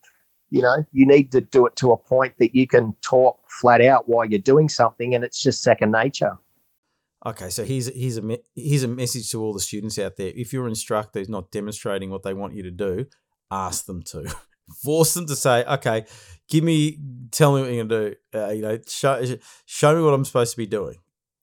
[0.51, 3.81] you know, you need to do it to a point that you can talk flat
[3.81, 6.39] out while you're doing something and it's just second nature.
[7.25, 10.33] Okay, so here's here's a here's a message to all the students out there.
[10.35, 13.07] If your instructor is not demonstrating what they want you to do,
[13.51, 14.35] ask them to.
[14.85, 16.05] Force them to say, "Okay,
[16.49, 16.97] give me,
[17.33, 18.15] tell me what you're gonna do.
[18.33, 19.21] Uh, you know, show
[19.67, 20.95] show me what I'm supposed to be doing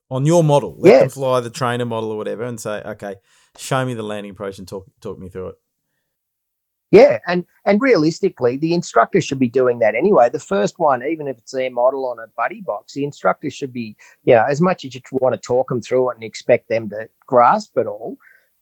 [0.10, 0.78] on your model.
[0.80, 3.16] Let them fly the trainer model or whatever, and say, "Okay,
[3.58, 5.56] show me the landing approach and talk talk me through it."
[6.92, 10.30] Yeah, and and realistically, the instructor should be doing that anyway.
[10.30, 13.74] The first one, even if it's their model on a buddy box, the instructor should
[13.74, 16.70] be, you know, as much as you want to talk them through it and expect
[16.70, 18.18] them to grasp it all,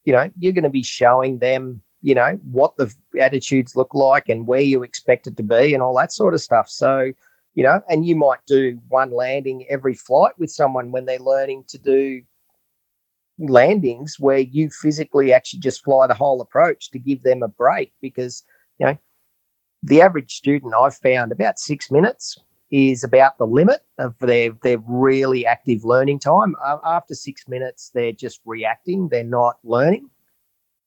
[0.05, 4.27] you know, you're going to be showing them, you know, what the attitudes look like
[4.27, 6.67] and where you expect it to be and all that sort of stuff.
[6.67, 7.11] So,
[7.53, 11.65] you know, and you might do one landing every flight with someone when they're learning
[11.67, 12.23] to do
[13.37, 17.91] landings where you physically actually just fly the whole approach to give them a break
[18.01, 18.43] because
[18.79, 18.97] you know
[19.83, 22.37] the average student I've found about six minutes
[22.71, 26.55] is about the limit of their their really active learning time.
[26.83, 30.09] After six minutes, they're just reacting; they're not learning.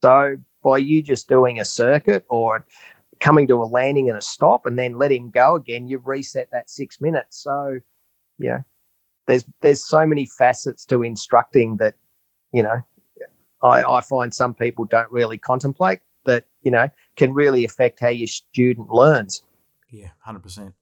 [0.03, 2.67] So by you just doing a circuit or
[3.21, 6.71] coming to a landing and a stop and then letting go again, you've reset that
[6.71, 7.43] six minutes.
[7.43, 7.79] So
[8.39, 8.61] yeah,
[9.27, 11.95] there's there's so many facets to instructing that
[12.53, 12.83] you know,
[13.63, 18.09] I, I find some people don't really contemplate that, you know, can really affect how
[18.09, 19.43] your student learns.
[19.91, 20.73] Yeah, 100%.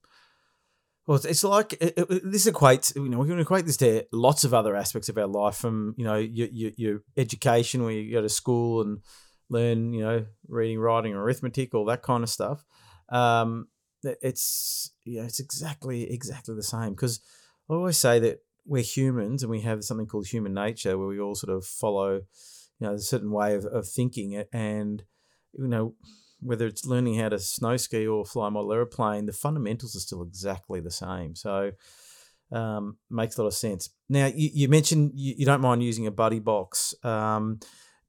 [1.06, 2.94] Well, it's, like it, it, this equates.
[2.96, 5.94] You know, we can equate this to lots of other aspects of our life, from
[5.96, 8.98] you know your, your, your education, where you go to school and
[9.48, 12.64] learn, you know, reading, writing, arithmetic, all that kind of stuff.
[13.08, 13.68] Um,
[14.02, 16.90] it's yeah, it's exactly exactly the same.
[16.90, 17.20] Because
[17.70, 21.20] I always say that we're humans and we have something called human nature where we
[21.20, 22.14] all sort of follow,
[22.78, 25.04] you know, a certain way of, of thinking and,
[25.52, 25.94] you know,
[26.40, 30.00] whether it's learning how to snow ski or fly a model aeroplane, the fundamentals are
[30.00, 31.34] still exactly the same.
[31.34, 31.72] So,
[32.52, 33.90] um, makes a lot of sense.
[34.08, 36.94] Now, you, you mentioned you, you, don't mind using a buddy box.
[37.02, 37.58] Um,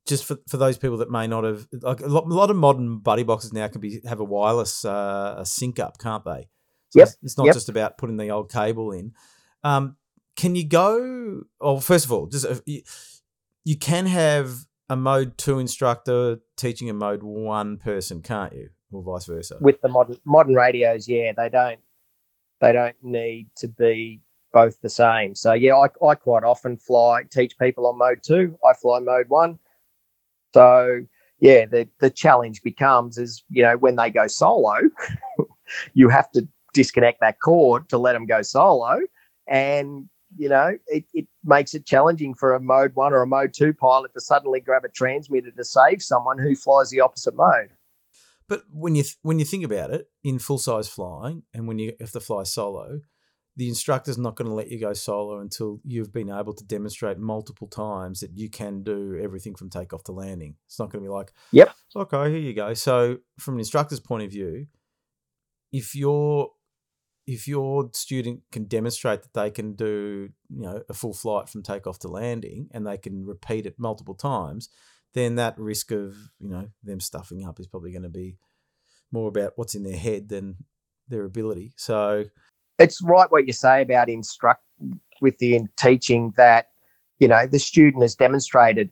[0.08, 2.56] just for, for those people that may not have, like a lot, a lot of
[2.56, 6.48] modern buddy boxes now can be have a wireless uh, a sync up, can't they?
[6.90, 7.10] So yep.
[7.22, 7.54] It's, not yep.
[7.54, 9.12] just about putting the old cable in.
[9.64, 9.98] Um,
[10.38, 11.42] can you go?
[11.60, 12.84] Well, first of all, just uh, you,
[13.66, 14.52] you can have
[14.88, 19.58] a mode two instructor teaching a mode one person, can't you, or vice versa?
[19.60, 21.80] With the modern modern radios, yeah, they don't
[22.62, 24.22] they don't need to be
[24.54, 25.36] both the same.
[25.36, 28.58] So yeah, I, I quite often fly teach people on mode two.
[28.64, 29.60] I fly mode one.
[30.54, 31.02] So
[31.40, 34.76] yeah, the the challenge becomes is you know when they go solo,
[35.94, 39.00] you have to disconnect that cord to let them go solo,
[39.48, 40.08] and
[40.38, 43.74] you know, it, it makes it challenging for a mode one or a mode two
[43.74, 47.70] pilot to suddenly grab a transmitter to save someone who flies the opposite mode.
[48.48, 51.80] But when you th- when you think about it, in full size flying, and when
[51.80, 53.02] you have to fly solo,
[53.58, 57.18] the instructor's not going to let you go solo until you've been able to demonstrate
[57.18, 60.56] multiple times that you can do everything from takeoff to landing.
[60.68, 64.00] It's not going to be like, "Yep, okay, here you go." So, from an instructor's
[64.00, 64.68] point of view,
[65.72, 66.50] if you're
[67.28, 71.62] if your student can demonstrate that they can do you know a full flight from
[71.62, 74.70] takeoff to landing and they can repeat it multiple times
[75.14, 78.38] then that risk of you know them stuffing up is probably going to be
[79.12, 80.56] more about what's in their head than
[81.08, 81.74] their ability.
[81.78, 82.26] So
[82.80, 84.64] it's right what you say about instruct
[85.22, 86.68] with the teaching that
[87.20, 88.92] you know the student has demonstrated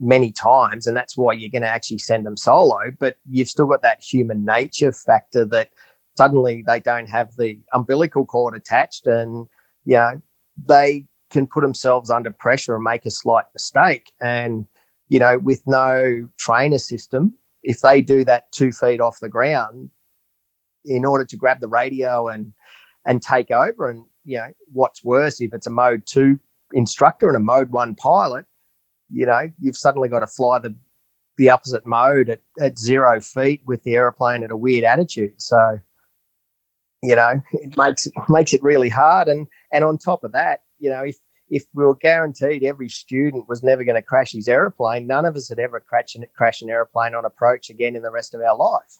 [0.00, 3.64] many times and that's why you're going to actually send them solo but you've still
[3.64, 5.70] got that human nature factor that
[6.16, 9.46] suddenly they don't have the umbilical cord attached and
[9.84, 10.20] you know
[10.66, 14.12] they can put themselves under pressure and make a slight mistake.
[14.20, 14.66] And
[15.08, 19.90] you know with no trainer system if they do that two feet off the ground
[20.84, 22.52] in order to grab the radio and
[23.06, 26.38] and take over and you know what's worse if it's a mode two
[26.72, 28.46] instructor and a mode one pilot
[29.10, 30.74] you know you've suddenly got to fly the
[31.36, 35.34] the opposite mode at, at zero feet with the aeroplane at a weird attitude.
[35.40, 35.80] So
[37.04, 39.28] you know it makes it makes it really hard.
[39.28, 41.16] And and on top of that you know if
[41.50, 45.36] if we were guaranteed every student was never going to crash his aeroplane none of
[45.36, 48.40] us had ever crash an, crash an aeroplane on approach again in the rest of
[48.40, 48.98] our life.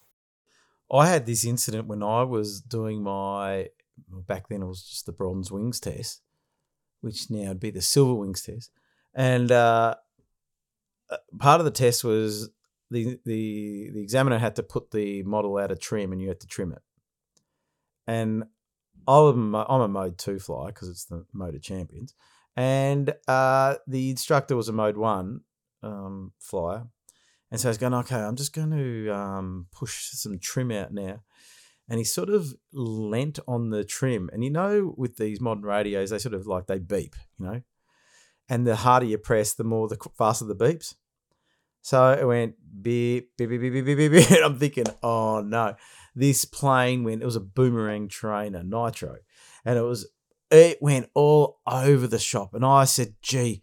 [0.91, 3.69] I had this incident when i was doing my
[4.09, 6.21] back then it was just the bronze wings test
[7.05, 8.71] which now would be the silver wings test.
[9.13, 9.95] And uh,
[11.09, 12.49] uh part of the test was
[12.89, 16.39] the, the the examiner had to put the model out of trim and you had
[16.39, 16.81] to trim it
[18.07, 18.45] and
[19.07, 22.15] I'm a, I'm a mode two flyer because it's the mode of champions,
[22.55, 25.41] and uh, the instructor was a mode one
[25.83, 26.87] um, flyer,
[27.51, 30.91] and so I was going, okay, I'm just going to um, push some trim out
[30.93, 31.21] now.
[31.87, 34.29] And he sort of leant on the trim.
[34.33, 37.61] And you know, with these modern radios, they sort of like they beep, you know,
[38.49, 40.95] and the harder you press, the more the faster the beeps.
[41.81, 44.31] So it went beep, beep, beep, beep, beep, beep, beep.
[44.31, 45.75] And I'm thinking, oh no,
[46.15, 49.17] this plane went, it was a boomerang trainer, nitro.
[49.63, 50.07] And it was,
[50.49, 52.53] it went all over the shop.
[52.53, 53.61] And I said, gee,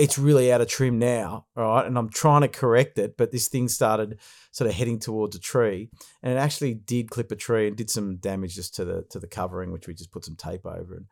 [0.00, 1.84] it's really out of trim now, right?
[1.84, 4.18] And I'm trying to correct it, but this thing started
[4.50, 5.90] sort of heading towards a tree,
[6.22, 9.18] and it actually did clip a tree and did some damage just to the to
[9.18, 10.94] the covering, which we just put some tape over.
[10.94, 11.04] And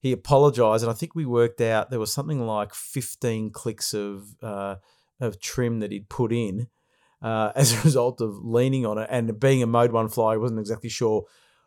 [0.00, 4.34] he apologized, and I think we worked out there was something like 15 clicks of
[4.42, 4.76] uh,
[5.20, 6.66] of trim that he'd put in
[7.22, 10.40] uh, as a result of leaning on it, and being a mode one flyer, he
[10.40, 11.24] wasn't exactly sure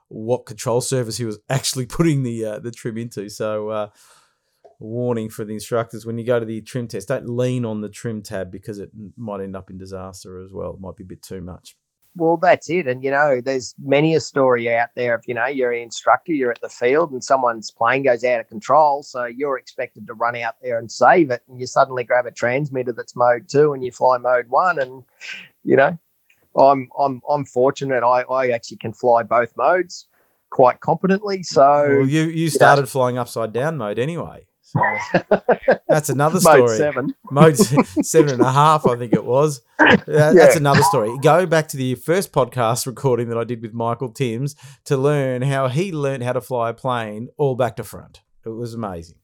[0.08, 3.30] what control surface he was actually putting the uh, the trim into.
[3.30, 3.90] So uh,
[4.80, 7.90] warning for the instructors when you go to the trim test don't lean on the
[7.90, 11.08] trim tab because it might end up in disaster as well it might be a
[11.08, 11.78] bit too much
[12.16, 12.88] well that's it.
[12.88, 16.34] And you know there's many a story out there if you know you're an instructor
[16.34, 20.14] you're at the field and someone's plane goes out of control so you're expected to
[20.14, 21.44] run out there and save it.
[21.48, 25.04] And you suddenly grab a transmitter that's mode 2 and you fly mode 1 and
[25.64, 25.98] you know
[26.58, 28.04] i'm i'm i'm fortunate.
[28.04, 30.08] I i actually can fly both modes
[30.50, 31.44] quite competently.
[31.44, 34.48] So well, you you started you know, flying upside down mode anyway
[35.88, 36.62] that's another story.
[36.62, 37.16] Mode seven.
[37.32, 37.58] Mode
[38.06, 39.62] seven and a half, I think it was.
[39.80, 40.34] Uh, yeah.
[40.34, 41.18] That's another story.
[41.22, 44.56] Go back to the first podcast recording that I did with Michael Timms
[44.86, 48.22] to learn how he learned how to fly a plane all back to front.
[48.46, 49.18] It was amazing.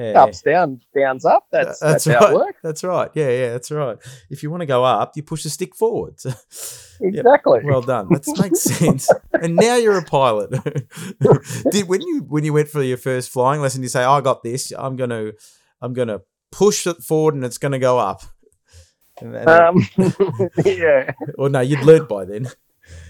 [0.00, 0.22] Yeah.
[0.22, 1.46] Ups, down, downs up.
[1.52, 2.54] That's that's, that's right.
[2.62, 3.10] That's right.
[3.14, 3.98] Yeah, yeah, that's right.
[4.30, 6.14] If you want to go up, you push the stick forward.
[7.00, 7.60] exactly.
[7.62, 8.08] Well done.
[8.08, 9.10] That makes sense.
[9.34, 10.50] and now you're a pilot.
[11.70, 14.42] Did when you when you went for your first flying lesson, you say, "I got
[14.42, 14.72] this.
[14.76, 15.32] I'm gonna
[15.82, 16.20] I'm gonna
[16.50, 18.22] push it forward, and it's gonna go up."
[19.20, 19.86] Um,
[20.64, 21.12] yeah.
[21.36, 22.48] Well, no, you'd learned by then.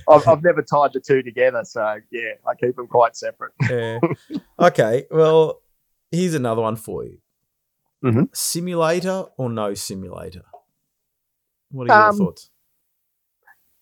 [0.08, 3.52] I've, I've never tied the two together, so yeah, I keep them quite separate.
[3.70, 4.00] yeah.
[4.58, 5.06] Okay.
[5.08, 5.62] Well,
[6.10, 7.18] Here's another one for you.
[8.04, 8.24] Mm-hmm.
[8.32, 10.42] Simulator or no simulator?
[11.70, 12.50] What are your um, thoughts?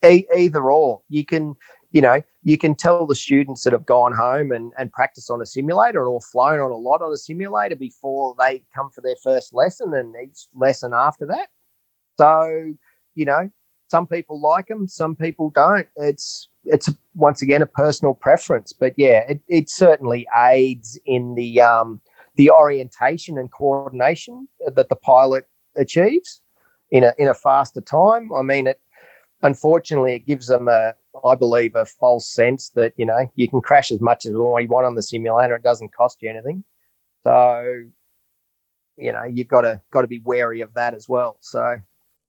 [0.05, 1.03] E- either or.
[1.09, 1.55] You can,
[1.93, 5.41] you know, you can tell the students that have gone home and, and practice on
[5.41, 9.17] a simulator or flown on a lot on a simulator before they come for their
[9.23, 11.49] first lesson and each lesson after that.
[12.19, 12.75] So,
[13.15, 13.51] you know,
[13.89, 15.87] some people like them, some people don't.
[15.97, 21.63] It's it's once again a personal preference, but yeah, it, it certainly aids in the
[21.63, 22.01] um,
[22.39, 25.45] the orientation and coordination that the pilot
[25.77, 26.41] achieves
[26.91, 28.33] in a in a faster time.
[28.33, 28.81] I mean, it
[29.43, 33.61] unfortunately it gives them a, I believe, a false sense that you know you can
[33.61, 36.65] crash as much as you want on the simulator; it doesn't cost you anything.
[37.25, 37.83] So,
[38.97, 41.37] you know, you've got to got to be wary of that as well.
[41.41, 41.79] So.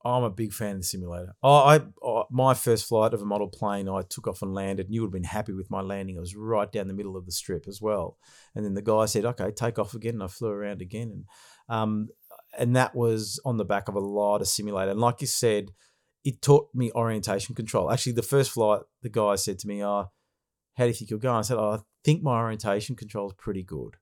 [0.05, 1.35] I'm a big fan of the simulator.
[1.43, 4.95] I, I, my first flight of a model plane, I took off and landed, and
[4.95, 6.15] you would have been happy with my landing.
[6.15, 8.17] It was right down the middle of the strip as well.
[8.55, 11.25] And then the guy said, "Okay, take off again." And I flew around again, and
[11.67, 12.09] um,
[12.57, 14.91] and that was on the back of a lot of simulator.
[14.91, 15.71] And like you said,
[16.23, 17.91] it taught me orientation control.
[17.91, 20.05] Actually, the first flight, the guy said to me, "Oh,
[20.75, 23.35] how do you think you're going?" I said, oh, "I think my orientation control is
[23.37, 23.97] pretty good.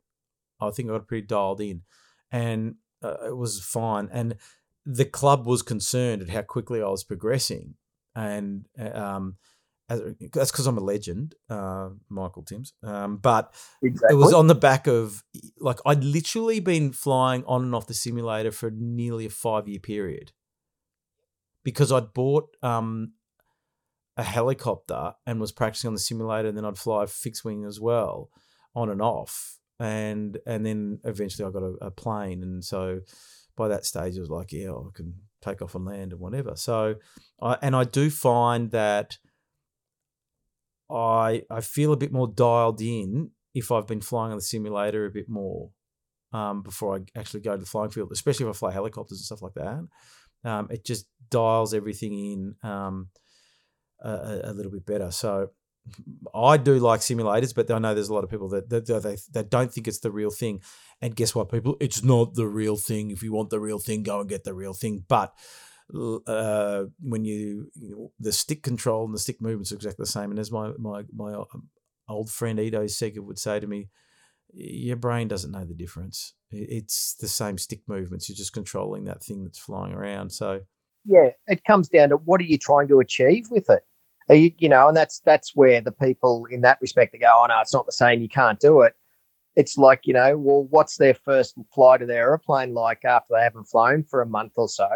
[0.61, 1.81] I think I got pretty dialed in,
[2.31, 4.35] and uh, it was fine." And
[4.89, 7.75] the club was concerned at how quickly I was progressing,
[8.15, 9.35] and um,
[9.89, 12.73] as, that's because I'm a legend, uh, Michael Timms.
[12.81, 14.15] Um, but exactly.
[14.15, 15.25] it was on the back of
[15.59, 19.79] like I'd literally been flying on and off the simulator for nearly a five year
[19.79, 20.31] period
[21.65, 23.11] because I'd bought um,
[24.15, 27.77] a helicopter and was practicing on the simulator, and then I'd fly fixed wing as
[27.77, 28.29] well,
[28.73, 33.01] on and off, and and then eventually I got a, a plane, and so
[33.57, 36.53] by that stage, it was like, yeah, I can take off and land and whatever.
[36.55, 36.95] So,
[37.41, 39.17] I, and I do find that
[40.89, 45.05] I I feel a bit more dialed in if I've been flying on the simulator
[45.05, 45.71] a bit more
[46.31, 49.25] um, before I actually go to the flying field, especially if I fly helicopters and
[49.25, 49.87] stuff like that.
[50.43, 53.09] Um, it just dials everything in um,
[54.01, 55.11] a, a, little bit better.
[55.11, 55.49] So
[56.33, 59.21] I do like simulators, but I know there's a lot of people that that, that,
[59.33, 60.61] that don't think it's the real thing.
[61.01, 61.77] And guess what, people?
[61.79, 63.11] It's not the real thing.
[63.11, 65.03] If you want the real thing, go and get the real thing.
[65.07, 65.33] But
[66.27, 70.11] uh, when you, you know, the stick control and the stick movements are exactly the
[70.11, 70.31] same.
[70.31, 71.69] And as my my my um,
[72.09, 73.89] old friend Ido Seger would say to me,
[74.53, 76.33] your brain doesn't know the difference.
[76.51, 78.29] It's the same stick movements.
[78.29, 80.31] You're just controlling that thing that's flying around.
[80.31, 80.61] So
[81.05, 83.83] yeah, it comes down to what are you trying to achieve with it.
[84.33, 87.45] You, you know, and that's that's where the people in that respect they go, oh
[87.47, 88.21] no, it's not the same.
[88.21, 88.95] You can't do it.
[89.55, 93.41] It's like you know, well, what's their first flight of their airplane like after they
[93.41, 94.89] haven't flown for a month or so?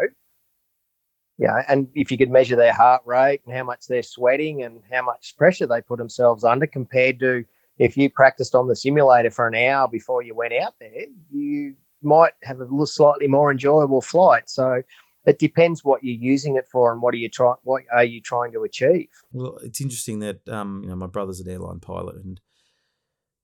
[1.38, 4.80] Yeah, and if you could measure their heart rate and how much they're sweating and
[4.90, 7.44] how much pressure they put themselves under compared to
[7.78, 11.74] if you practiced on the simulator for an hour before you went out there, you
[12.02, 14.48] might have a slightly more enjoyable flight.
[14.48, 14.82] So
[15.24, 18.20] it depends what you're using it for and what are you trying what are you
[18.20, 19.08] trying to achieve.
[19.32, 22.40] Well, it's interesting that um, you know my brother's an airline pilot and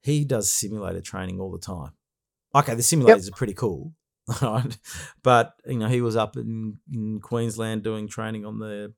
[0.03, 1.93] he does simulator training all the time.
[2.55, 3.35] Okay, the simulators yep.
[3.35, 3.93] are pretty cool,
[4.43, 4.77] right?
[5.23, 8.95] But you know, he was up in, in Queensland doing training on the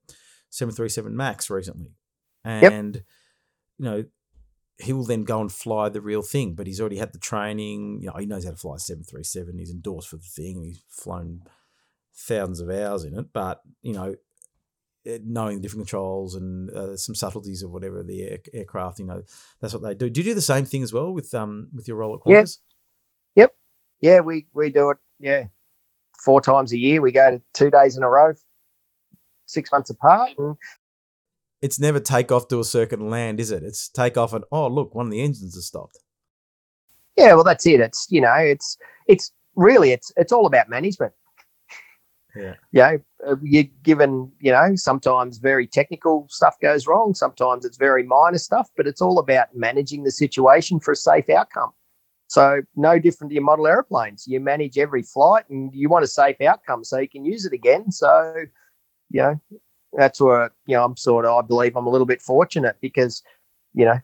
[0.51, 1.95] 737 Max recently.
[2.45, 3.05] And yep.
[3.79, 4.05] you know,
[4.79, 7.99] he will then go and fly the real thing, but he's already had the training.
[8.01, 9.59] You know, he knows how to fly a 737.
[9.59, 10.63] He's endorsed for the thing.
[10.63, 11.43] He's flown
[12.15, 14.15] thousands of hours in it, but you know,
[15.07, 19.07] eh, knowing the different controls and uh, some subtleties of whatever the air, aircraft, you
[19.07, 19.23] know,
[19.61, 20.11] that's what they do.
[20.11, 22.59] Do you do the same thing as well with um with your role at Qantas?
[23.35, 23.43] Yeah.
[23.43, 23.55] Yep.
[24.01, 24.99] Yeah, we we do it.
[25.19, 25.45] Yeah,
[26.25, 27.01] four times a year.
[27.01, 28.33] We go to two days in a row,
[29.47, 30.31] six months apart.
[30.39, 30.57] And
[31.63, 33.63] it's never take off to a circuit and land, is it?
[33.63, 35.99] It's take off and oh look, one of the engines has stopped.
[37.17, 37.81] Yeah, well that's it.
[37.81, 41.13] It's you know, it's it's really it's it's all about management.
[42.37, 42.55] Yeah.
[42.55, 47.15] Uh, you know, you're given, you know, sometimes very technical stuff goes wrong.
[47.15, 51.29] Sometimes it's very minor stuff, but it's all about managing the situation for a safe
[51.29, 51.71] outcome.
[52.29, 54.27] So no different to your model airplanes.
[54.27, 57.53] You manage every flight and you want a safe outcome so you can use it
[57.53, 57.91] again.
[57.91, 58.35] So,
[59.11, 59.41] you know,
[59.95, 63.23] that's where, you know, I'm sort of, I believe I'm a little bit fortunate because,
[63.75, 63.99] you know,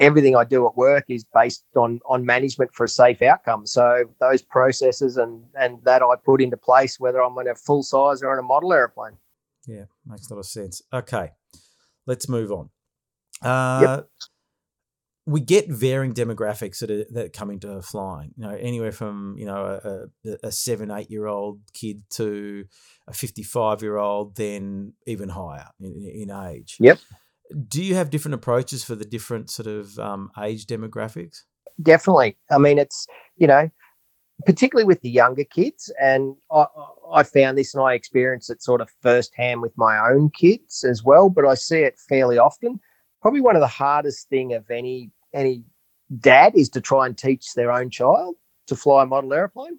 [0.00, 3.66] everything I do at work is based on on management for a safe outcome.
[3.66, 7.82] So those processes and and that I put into place, whether I'm in a full
[7.82, 9.12] size or in a model airplane.
[9.66, 10.82] Yeah, makes a lot of sense.
[10.92, 11.30] Okay,
[12.06, 12.70] let's move on.
[13.42, 14.08] Uh, yep.
[15.26, 18.32] We get varying demographics that are, that come into flying.
[18.36, 22.64] You know, anywhere from you know a, a seven, eight year old kid to
[23.06, 26.78] a fifty-five year old, then even higher in, in age.
[26.80, 26.98] Yep
[27.68, 31.42] do you have different approaches for the different sort of um, age demographics?
[31.82, 32.36] Definitely.
[32.50, 33.70] I mean, it's, you know,
[34.46, 35.92] particularly with the younger kids.
[36.00, 36.66] And I,
[37.12, 41.02] I found this and I experienced it sort of firsthand with my own kids as
[41.02, 42.80] well, but I see it fairly often.
[43.22, 45.62] Probably one of the hardest thing of any any
[46.18, 48.34] dad is to try and teach their own child
[48.66, 49.78] to fly a model airplane.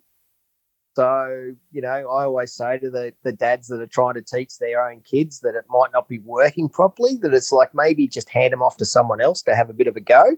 [0.93, 4.57] So, you know, I always say to the, the dads that are trying to teach
[4.57, 8.29] their own kids that it might not be working properly, that it's like maybe just
[8.29, 10.35] hand them off to someone else to have a bit of a go.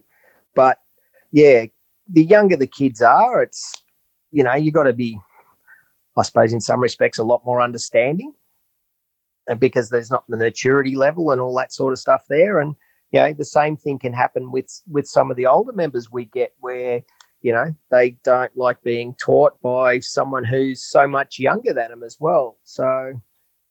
[0.54, 0.78] But
[1.32, 1.66] yeah,
[2.08, 3.74] the younger the kids are, it's,
[4.32, 5.20] you know, you got to be,
[6.16, 8.34] I suppose, in some respects, a lot more understanding.
[9.48, 12.60] And because there's not the maturity level and all that sort of stuff there.
[12.60, 12.76] And,
[13.12, 16.26] you know, the same thing can happen with with some of the older members we
[16.26, 17.02] get where
[17.44, 22.02] you know they don't like being taught by someone who's so much younger than them
[22.02, 22.58] as well.
[22.64, 23.14] So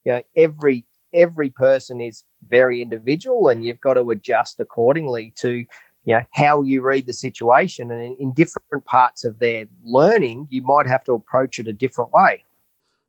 [0.05, 5.64] you know every every person is very individual and you've got to adjust accordingly to
[6.05, 7.91] you know how you read the situation.
[7.91, 12.12] And in, different parts of their learning you might have to approach it a different
[12.12, 12.45] way.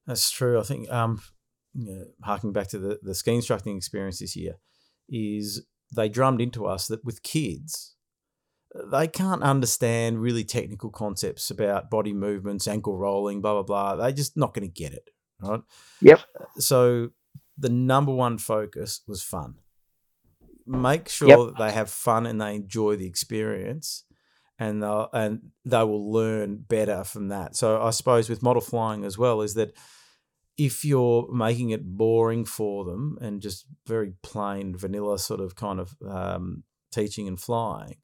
[0.08, 0.60] That's true.
[0.60, 1.22] I think um
[1.76, 4.60] you know, harking back to the, the ski instructing experience this year
[5.10, 7.93] is they drummed into us that with kids
[8.92, 13.96] they can't understand really technical concepts about body movements, ankle rolling, blah blah blah.
[13.96, 15.10] They're just not going to get it,
[15.42, 15.62] right?
[16.02, 16.22] Yep.
[16.58, 17.10] So
[17.58, 19.56] the number one focus was fun.
[20.66, 21.38] Make sure yep.
[21.40, 24.06] that they have fun and they enjoy the experience,
[24.58, 27.56] and they'll, and they will learn better from that.
[27.56, 29.76] So I suppose with model flying as well is that
[30.58, 35.80] if you're making it boring for them and just very plain vanilla sort of kind
[35.80, 37.98] of um, teaching and flying,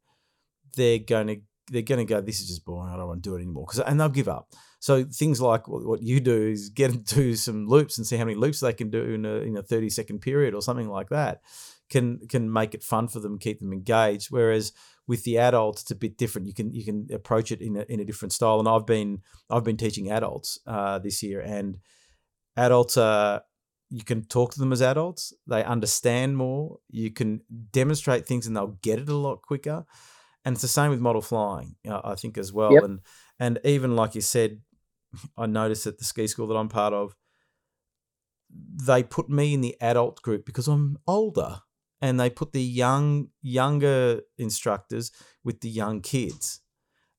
[0.76, 1.42] they're going to
[1.72, 2.22] they're going to go.
[2.22, 2.92] This is just boring.
[2.92, 3.66] I don't want to do it anymore.
[3.68, 4.52] Because and they'll give up.
[4.80, 8.26] So things like what you do is get them to some loops and see how
[8.26, 11.10] many loops they can do in a in a thirty second period or something like
[11.10, 11.42] that.
[11.90, 14.28] Can can make it fun for them, keep them engaged.
[14.30, 14.72] Whereas
[15.08, 16.48] with the adults, it's a bit different.
[16.48, 18.60] You can you can approach it in a, in a different style.
[18.60, 21.80] And I've been I've been teaching adults uh, this year, and
[22.56, 23.42] adults are
[23.90, 25.34] you can talk to them as adults.
[25.48, 26.78] They understand more.
[26.90, 27.42] You can
[27.72, 29.86] demonstrate things, and they'll get it a lot quicker
[30.50, 32.74] and it's the same with model flying, I think as well.
[32.74, 32.84] Yep.
[32.84, 33.00] And
[33.40, 34.62] and even like you said,
[35.38, 37.16] I noticed at the ski school that I'm part of,
[38.84, 41.60] they put me in the adult group because I'm older,
[42.02, 45.12] and they put the young younger instructors
[45.44, 46.62] with the young kids,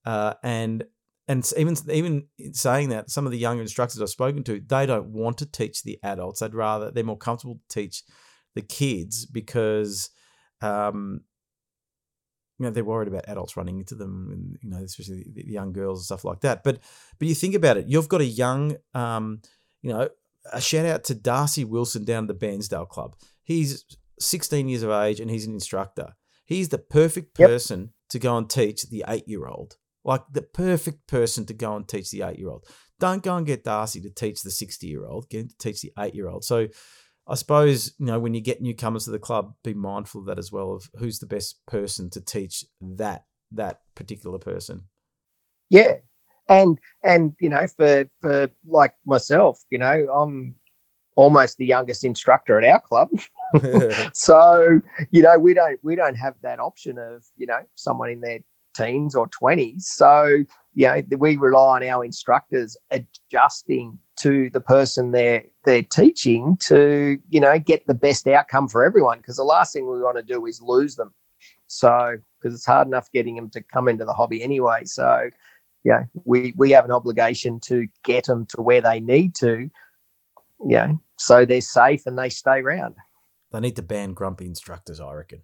[0.04, 0.82] uh, and
[1.28, 5.12] and even even saying that some of the younger instructors I've spoken to, they don't
[5.12, 6.40] want to teach the adults.
[6.40, 8.02] They'd rather they're more comfortable to teach
[8.56, 10.10] the kids because
[10.60, 11.20] um,
[12.60, 15.50] you know they're worried about adults running into them and you know especially the, the
[15.50, 16.62] young girls and stuff like that.
[16.62, 16.78] But
[17.18, 19.40] but you think about it you've got a young um,
[19.80, 20.10] you know
[20.52, 23.16] a shout out to Darcy Wilson down at the Bairnsdale Club.
[23.42, 23.84] He's
[24.20, 26.14] 16 years of age and he's an instructor.
[26.44, 27.90] He's the perfect person yep.
[28.10, 31.86] to go and teach the 8 year old like the perfect person to go and
[31.88, 32.64] teach the 8 year old
[32.98, 35.82] don't go and get Darcy to teach the 60 year old get him to teach
[35.82, 36.68] the 8 year old so
[37.30, 40.38] I suppose you know when you get newcomers to the club, be mindful of that
[40.38, 44.82] as well of who's the best person to teach that that particular person.
[45.68, 45.98] Yeah,
[46.48, 50.56] and and you know for for like myself, you know I'm
[51.14, 53.10] almost the youngest instructor at our club,
[54.12, 54.80] so
[55.12, 58.40] you know we don't we don't have that option of you know someone in their
[58.74, 59.88] teens or twenties.
[59.88, 60.44] So
[60.74, 67.18] you know we rely on our instructors adjusting to the person they're they're teaching to
[67.28, 70.22] you know get the best outcome for everyone because the last thing we want to
[70.22, 71.12] do is lose them.
[71.66, 74.84] So because it's hard enough getting them to come into the hobby anyway.
[74.84, 75.30] So
[75.84, 79.70] yeah we we have an obligation to get them to where they need to
[80.66, 82.96] yeah so they're safe and they stay around.
[83.52, 85.42] They need to ban grumpy instructors i reckon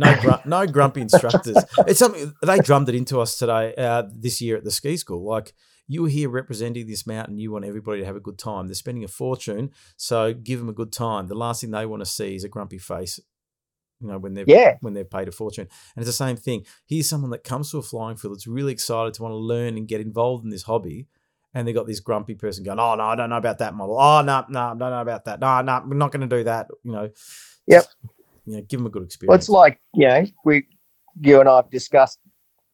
[0.00, 1.56] no, gr- no grumpy instructors.
[1.86, 5.24] It's something they drummed it into us today, uh, this year at the ski school.
[5.24, 5.52] Like
[5.86, 7.38] you are here representing this mountain.
[7.38, 8.66] You want everybody to have a good time.
[8.66, 11.26] They're spending a fortune, so give them a good time.
[11.26, 13.20] The last thing they want to see is a grumpy face.
[14.00, 14.76] You know when they've yeah.
[14.80, 16.64] when they've paid a fortune, and it's the same thing.
[16.86, 19.76] Here's someone that comes to a flying field that's really excited to want to learn
[19.76, 21.06] and get involved in this hobby,
[21.52, 24.00] and they got this grumpy person going, "Oh no, I don't know about that model.
[24.00, 25.40] Oh no, no, I don't know about that.
[25.40, 27.10] No, no, we're not going to do that." You know.
[27.66, 27.84] Yep.
[28.50, 29.28] You know, give them a good experience.
[29.30, 30.66] Well, it's like you know, we,
[31.20, 32.18] you and I have discussed,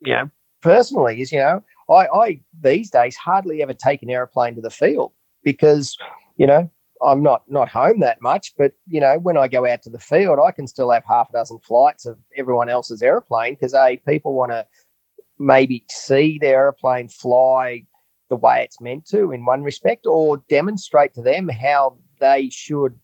[0.01, 0.31] you know,
[0.63, 4.71] personally is you know I, I these days hardly ever take an aeroplane to the
[4.71, 5.13] field
[5.45, 5.97] because
[6.37, 6.71] you know
[7.05, 9.99] I'm not not home that much, but you know when I go out to the
[9.99, 13.99] field, I can still have half a dozen flights of everyone else's aeroplane because a
[14.09, 14.67] people want to
[15.39, 17.85] maybe see their aeroplane fly
[18.31, 22.99] the way it's meant to in one respect, or demonstrate to them how they should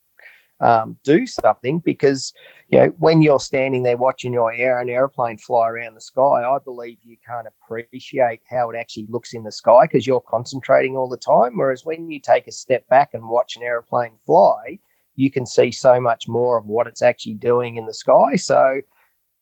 [0.63, 2.33] um, do something because
[2.69, 6.23] you know when you're standing there watching your air an airplane fly around the sky
[6.23, 10.97] i believe you can't appreciate how it actually looks in the sky because you're concentrating
[10.97, 11.59] all the time.
[11.59, 14.79] Whereas when you take a step back and watch an airplane fly
[15.17, 18.37] you can see so much more of what it's actually doing in the sky.
[18.37, 18.81] So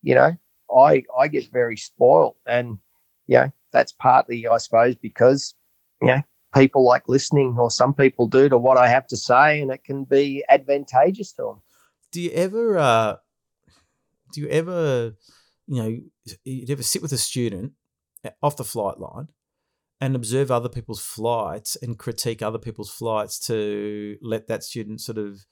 [0.03, 0.37] you know
[0.75, 2.79] i i get very spoiled and
[3.27, 5.55] you know that's partly i suppose because
[6.01, 6.23] you know
[6.55, 9.85] people like listening, or some people do, to what I have to say, and it
[9.85, 11.63] can be advantageous to them.
[12.13, 13.17] Do you ever, uh,
[14.33, 15.15] do you ever,
[15.67, 15.99] you know,
[16.45, 17.73] you ever sit with a student
[18.25, 19.29] uh, off the flight line
[20.01, 25.19] and observe other people's flights and critique other people's flights to let that student sort
[25.19, 25.47] of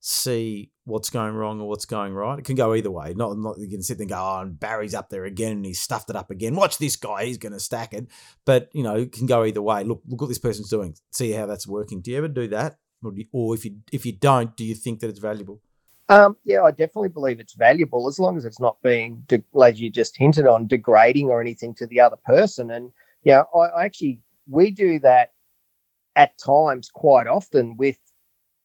[0.00, 2.38] see what's going wrong or what's going right.
[2.38, 3.12] It can go either way.
[3.14, 5.64] Not, not you can sit there and go, oh, and Barry's up there again and
[5.64, 6.56] he's stuffed it up again.
[6.56, 8.08] Watch this guy, he's going to stack it.
[8.44, 9.84] But you know, it can go either way.
[9.84, 10.96] Look, look what this person's doing.
[11.12, 12.00] See how that's working.
[12.00, 14.74] Do you ever do that, or, you, or if you if you don't, do you
[14.74, 15.60] think that it's valuable?
[16.08, 19.80] Um, yeah, I definitely believe it's valuable as long as it's not being, de- as
[19.80, 22.72] you just hinted on, degrading or anything to the other person.
[22.72, 22.90] And
[23.22, 25.34] yeah, I, I actually we do that
[26.16, 27.96] at times quite often with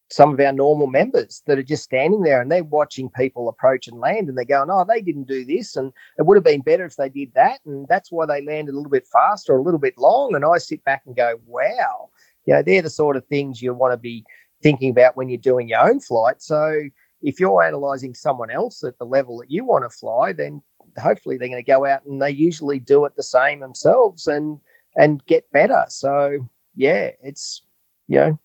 [0.09, 3.87] some of our normal members that are just standing there and they're watching people approach
[3.87, 5.75] and land and they're going, oh, they didn't do this.
[5.75, 7.59] And it would have been better if they did that.
[7.65, 10.35] And that's why they landed a little bit faster or a little bit long.
[10.35, 12.09] And I sit back and go, wow,
[12.45, 14.23] you know, they're the sort of things you want to be
[14.61, 16.41] thinking about when you're doing your own flight.
[16.41, 16.81] So
[17.21, 20.61] if you're analyzing someone else at the level that you want to fly, then
[20.99, 24.59] hopefully they're going to go out and they usually do it the same themselves and
[24.97, 25.83] and get better.
[25.89, 27.63] So yeah, it's
[28.07, 28.39] you know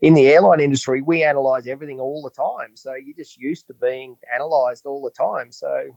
[0.00, 2.76] in the airline industry, we analyze everything all the time.
[2.76, 5.52] So you're just used to being analyzed all the time.
[5.52, 5.90] So,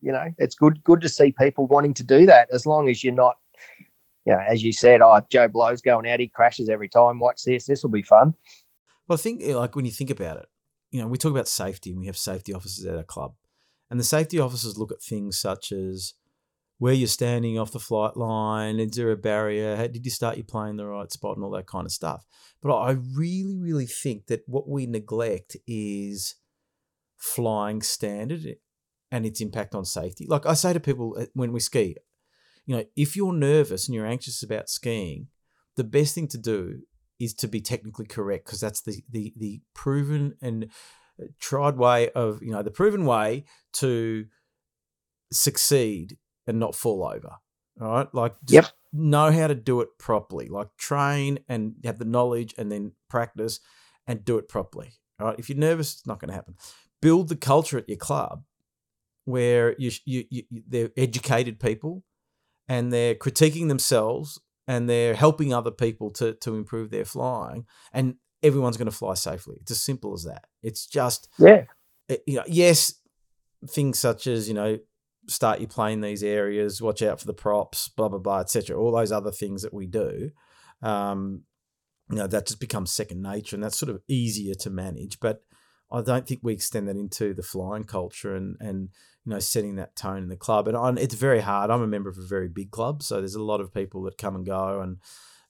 [0.00, 3.02] you know, it's good good to see people wanting to do that as long as
[3.02, 3.36] you're not,
[4.24, 7.18] you know, as you said, oh, Joe Blow's going out, he crashes every time.
[7.18, 8.34] Watch this, this will be fun.
[9.08, 10.46] Well, I think eh, like when you think about it,
[10.90, 13.34] you know, we talk about safety and we have safety officers at our club.
[13.90, 16.14] And the safety officers look at things such as
[16.78, 19.76] where you're standing off the flight line, is there a barrier?
[19.76, 21.92] How, did you start your plane in the right spot and all that kind of
[21.92, 22.24] stuff?
[22.60, 26.36] But I really, really think that what we neglect is
[27.18, 28.56] flying standard
[29.10, 30.26] and its impact on safety.
[30.28, 31.96] Like I say to people uh, when we ski,
[32.66, 35.28] you know, if you're nervous and you're anxious about skiing,
[35.76, 36.80] the best thing to do
[37.20, 40.64] is to be technically correct because that's the, the the proven and
[41.22, 44.24] uh, tried way of you know the proven way to
[45.30, 47.36] succeed and not fall over.
[47.80, 48.14] All right.
[48.14, 48.66] Like, yep.
[48.92, 50.48] know how to do it properly.
[50.48, 53.60] Like, train and have the knowledge and then practice
[54.06, 54.92] and do it properly.
[55.20, 55.38] All right.
[55.38, 56.56] If you're nervous, it's not going to happen.
[57.00, 58.44] build the culture at your club
[59.24, 62.02] where you, you, you they're educated people
[62.68, 68.16] and they're critiquing themselves and they're helping other people to to improve their flying and
[68.42, 71.64] everyone's going to fly safely it's as simple as that it's just yeah
[72.08, 72.94] eh, you know yes
[73.68, 74.78] things such as you know
[75.26, 78.92] start you playing these areas watch out for the props blah blah blah etc all
[78.92, 80.30] those other things that we do
[80.82, 81.42] um
[82.10, 85.44] you know that just becomes second nature and that's sort of easier to manage but
[85.92, 88.88] i don't think we extend that into the flying culture and and
[89.24, 90.68] you know, setting that tone in the club.
[90.68, 91.70] And on, it's very hard.
[91.70, 94.18] I'm a member of a very big club, so there's a lot of people that
[94.18, 94.98] come and go, and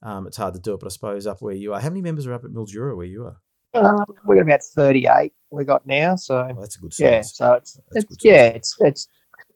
[0.03, 0.81] um, it's hard to do it.
[0.81, 3.07] But I suppose up where you are, how many members are up at Mildura where
[3.07, 3.41] you are?
[3.75, 7.01] Um, we've got about 38 we got now, so oh, that's a good size.
[7.01, 9.09] Yeah, so it's, it's yeah, it's it's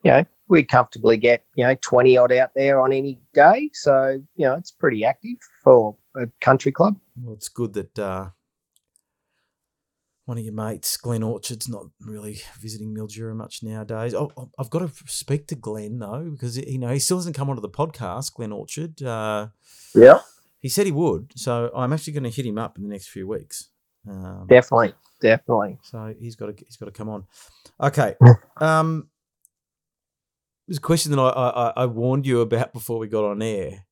[0.06, 4.20] you know we comfortably get you know 20 odd out there on any day, so
[4.36, 6.96] you know it's pretty active for a country club.
[7.20, 8.28] Well, it's good that uh,
[10.24, 14.14] one of your mates, Glenn Orchard's not really visiting Mildura much nowadays.
[14.14, 17.36] Oh, oh, I've got to speak to Glenn though because you know he still hasn't
[17.36, 18.32] come onto the podcast.
[18.34, 19.02] Glenn Orchard.
[19.02, 19.48] Uh,
[19.94, 20.20] yeah.
[20.60, 23.08] He said he would, so I'm actually going to hit him up in the next
[23.08, 23.68] few weeks.
[24.08, 25.78] Um, definitely, definitely.
[25.82, 27.24] So he's got to he's got to come on.
[27.80, 28.14] Okay.
[28.56, 29.08] um,
[30.66, 33.86] there's a question that I, I I warned you about before we got on air.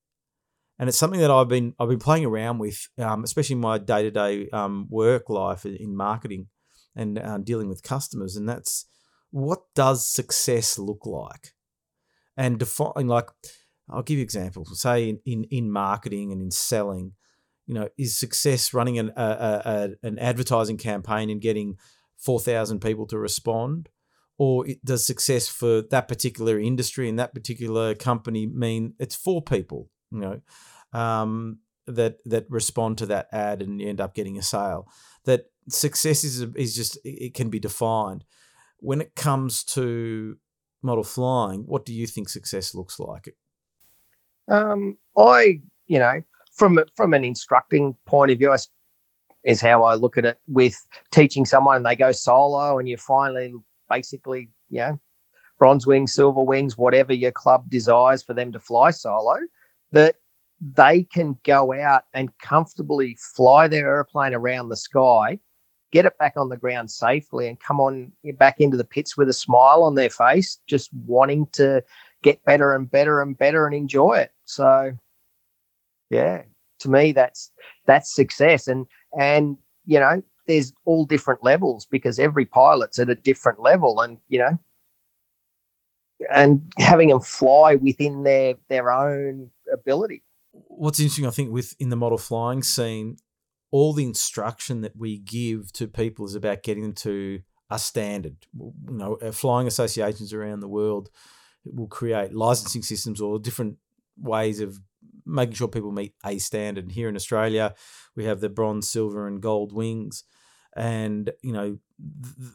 [0.77, 3.79] And it's something that I've been I've been playing around with, um, especially in my
[3.79, 4.49] day to day
[4.91, 6.49] work life in marketing
[6.97, 8.87] and uh, dealing with customers, and that's
[9.31, 11.55] what does success look like,
[12.37, 13.29] and define like
[13.89, 14.81] I'll give you examples.
[14.81, 17.13] Say in, in, in marketing and in selling,
[17.67, 21.77] you know, is success running an a, a, an advertising campaign and getting
[22.17, 23.91] four thousand people to respond,
[24.37, 29.91] or does success for that particular industry and that particular company mean it's four people
[30.15, 30.41] you know,
[30.99, 34.89] um, that that respond to that ad and you end up getting a sale.
[35.25, 38.25] That success is is just it can be defined.
[38.79, 40.37] When it comes to
[40.83, 43.35] model flying, what do you think success looks like?
[44.49, 48.59] Um, I, you know, from from an instructing point of view, I,
[49.45, 50.39] is how I look at it.
[50.47, 50.77] With
[51.11, 53.53] teaching someone, they go solo, and you finally,
[53.89, 55.01] basically, you know,
[55.59, 59.39] bronze wings, silver wings, whatever your club desires for them to fly solo
[59.93, 60.17] that
[60.61, 65.39] they can go out and comfortably fly their airplane around the sky,
[65.93, 69.29] get it back on the ground safely, and come on back into the pits with
[69.29, 71.83] a smile on their face, just wanting to
[72.23, 74.33] get better and better and better and enjoy it.
[74.45, 74.93] So,
[76.11, 76.43] yeah,
[76.81, 77.51] to me, that's
[77.87, 78.67] that's success.
[78.69, 78.87] And
[79.19, 79.57] and
[79.87, 84.39] you know, there's all different levels because every pilot's at a different level, and you
[84.39, 84.59] know,
[86.33, 90.23] and having them fly within their their own ability.
[90.53, 93.17] What's interesting, I think, with in the model flying scene,
[93.71, 97.41] all the instruction that we give to people is about getting them to
[97.71, 98.37] a standard.
[98.57, 101.11] You know, uh, flying associations around the world
[101.65, 103.79] will create licensing systems or different
[104.17, 104.79] ways of
[105.27, 106.93] making sure people meet a standard.
[106.93, 107.75] Here in Australia,
[108.15, 110.25] we have the bronze, silver, and gold wings
[110.77, 111.79] and you know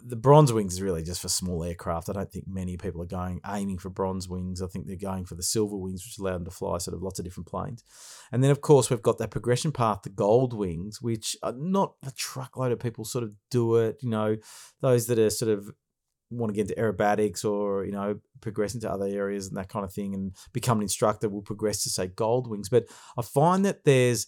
[0.05, 2.09] the bronze wings is really just for small aircraft.
[2.09, 4.61] I don't think many people are going aiming for bronze wings.
[4.61, 7.01] I think they're going for the silver wings, which allow them to fly sort of
[7.01, 7.83] lots of different planes.
[8.31, 11.93] And then, of course, we've got that progression path, the gold wings, which are not
[12.05, 13.99] a truckload of people sort of do it.
[14.01, 14.37] You know,
[14.81, 15.71] those that are sort of
[16.29, 19.85] want to get into aerobatics or you know progress into other areas and that kind
[19.85, 22.67] of thing, and become an instructor will progress to say gold wings.
[22.67, 22.87] But
[23.17, 24.27] I find that there's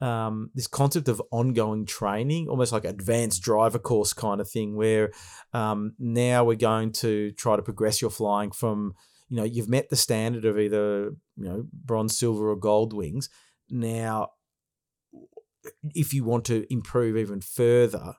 [0.00, 5.12] um, this concept of ongoing training, almost like advanced driver course kind of thing, where
[5.52, 8.94] um, now we're going to try to progress your flying from,
[9.28, 13.28] you know, you've met the standard of either, you know, bronze, silver, or gold wings.
[13.68, 14.30] Now,
[15.94, 18.14] if you want to improve even further,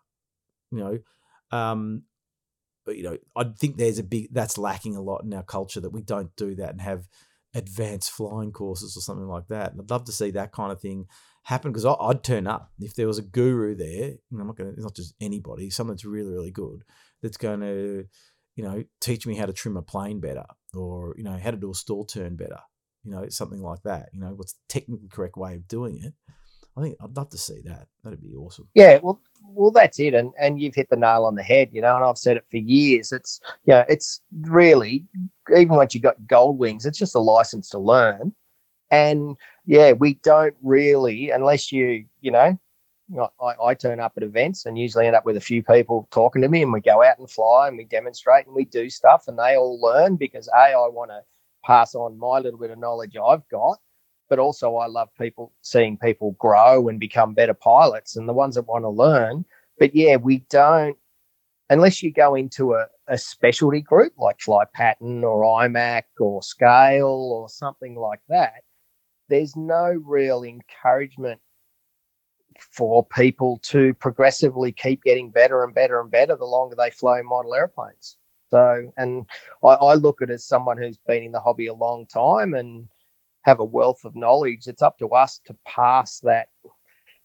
[0.72, 1.00] you know,
[1.52, 2.04] um,
[2.88, 5.92] you know, I think there's a big that's lacking a lot in our culture that
[5.92, 7.08] we don't do that and have
[7.54, 9.72] advanced flying courses or something like that.
[9.72, 11.08] And I'd love to see that kind of thing
[11.44, 14.14] happen because I'd turn up if there was a guru there.
[14.32, 16.84] I'm not going to, it's not just anybody, someone that's really, really good
[17.22, 18.06] that's going to,
[18.56, 21.58] you know, teach me how to trim a plane better or, you know, how to
[21.58, 22.60] do a stall turn better,
[23.04, 24.10] you know, something like that.
[24.14, 26.14] You know, what's the technically correct way of doing it.
[26.78, 27.88] I think I'd love to see that.
[28.04, 28.70] That'd be awesome.
[28.74, 31.82] Yeah, well, well, that's it, and and you've hit the nail on the head, you
[31.82, 31.96] know.
[31.96, 33.12] And I've said it for years.
[33.12, 35.06] It's you know, it's really
[35.50, 38.34] even once you got gold wings, it's just a license to learn.
[38.92, 42.58] And yeah, we don't really, unless you, you know,
[43.42, 46.42] I, I, turn up at events and usually end up with a few people talking
[46.42, 49.28] to me, and we go out and fly and we demonstrate and we do stuff,
[49.28, 51.22] and they all learn because a I want to
[51.64, 53.80] pass on my little bit of knowledge I've got,
[54.30, 58.56] but also I love people seeing people grow and become better pilots and the ones
[58.56, 59.46] that want to learn.
[59.78, 60.98] But yeah, we don't
[61.70, 67.06] unless you go into a, a specialty group like Fly Pattern or IMAC or Scale
[67.08, 68.62] or something like that,
[69.32, 71.40] there's no real encouragement
[72.60, 77.22] for people to progressively keep getting better and better and better the longer they fly
[77.22, 78.18] model airplanes.
[78.52, 79.26] So, and
[79.64, 82.54] I, I look at it as someone who's been in the hobby a long time
[82.54, 82.90] and
[83.44, 84.68] have a wealth of knowledge.
[84.68, 86.50] It's up to us to pass that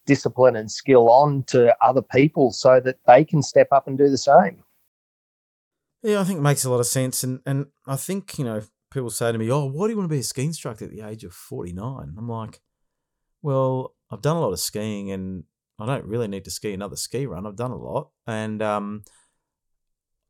[0.05, 4.09] discipline and skill on to other people so that they can step up and do
[4.09, 4.63] the same.
[6.01, 7.25] Yeah, I think it makes a lot of sense.
[7.25, 8.61] And and I think, you know,
[8.91, 10.91] people say to me, Oh, why do you want to be a ski instructor at
[10.91, 12.15] the age of 49?
[12.17, 12.61] I'm like,
[13.41, 15.43] Well, I've done a lot of skiing and
[15.79, 17.45] I don't really need to ski another ski run.
[17.45, 18.09] I've done a lot.
[18.25, 19.03] And um,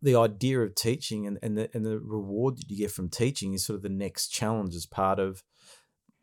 [0.02, 3.54] the idea of teaching and, and the and the reward that you get from teaching
[3.54, 5.44] is sort of the next challenge as part of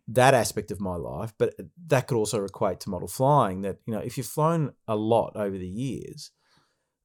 [0.06, 1.54] that aspect of my life, but
[1.86, 3.62] that could also equate to model flying.
[3.62, 6.30] That you know, if you've flown a lot over the years,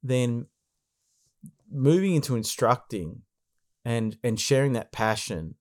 [0.02, 0.46] then
[1.70, 3.22] moving into instructing
[3.84, 5.54] and and sharing that passion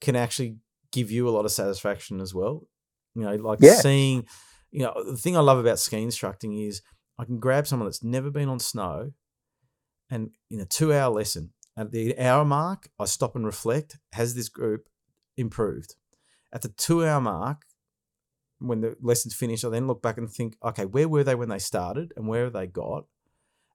[0.00, 0.56] can actually
[0.92, 2.68] give you a lot of satisfaction as well.
[3.14, 3.74] You know, like yeah.
[3.74, 4.26] seeing,
[4.70, 6.82] you know, the thing I love about ski instructing is
[7.18, 9.12] I can grab someone that's never been on snow,
[10.10, 14.48] and in a two-hour lesson, at the hour mark, I stop and reflect: Has this
[14.48, 14.88] group
[15.36, 15.94] improved?
[16.52, 17.62] At the two hour mark,
[18.58, 21.48] when the lesson's finished, I then look back and think, okay, where were they when
[21.48, 23.04] they started and where have they got?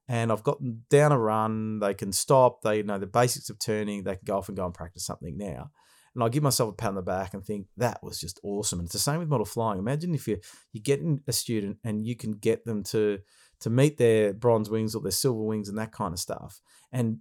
[0.08, 4.02] And I've gotten down a run, they can stop, they know the basics of turning,
[4.02, 5.70] they can go off and go and practice something now.
[6.14, 8.80] And I give myself a pat on the back and think that was just awesome.
[8.80, 9.78] And it's the same with model flying.
[9.78, 10.38] Imagine if you
[10.72, 13.20] you're getting a student and you can get them to
[13.60, 16.60] to meet their bronze wings or their silver wings and that kind of stuff,
[16.90, 17.18] and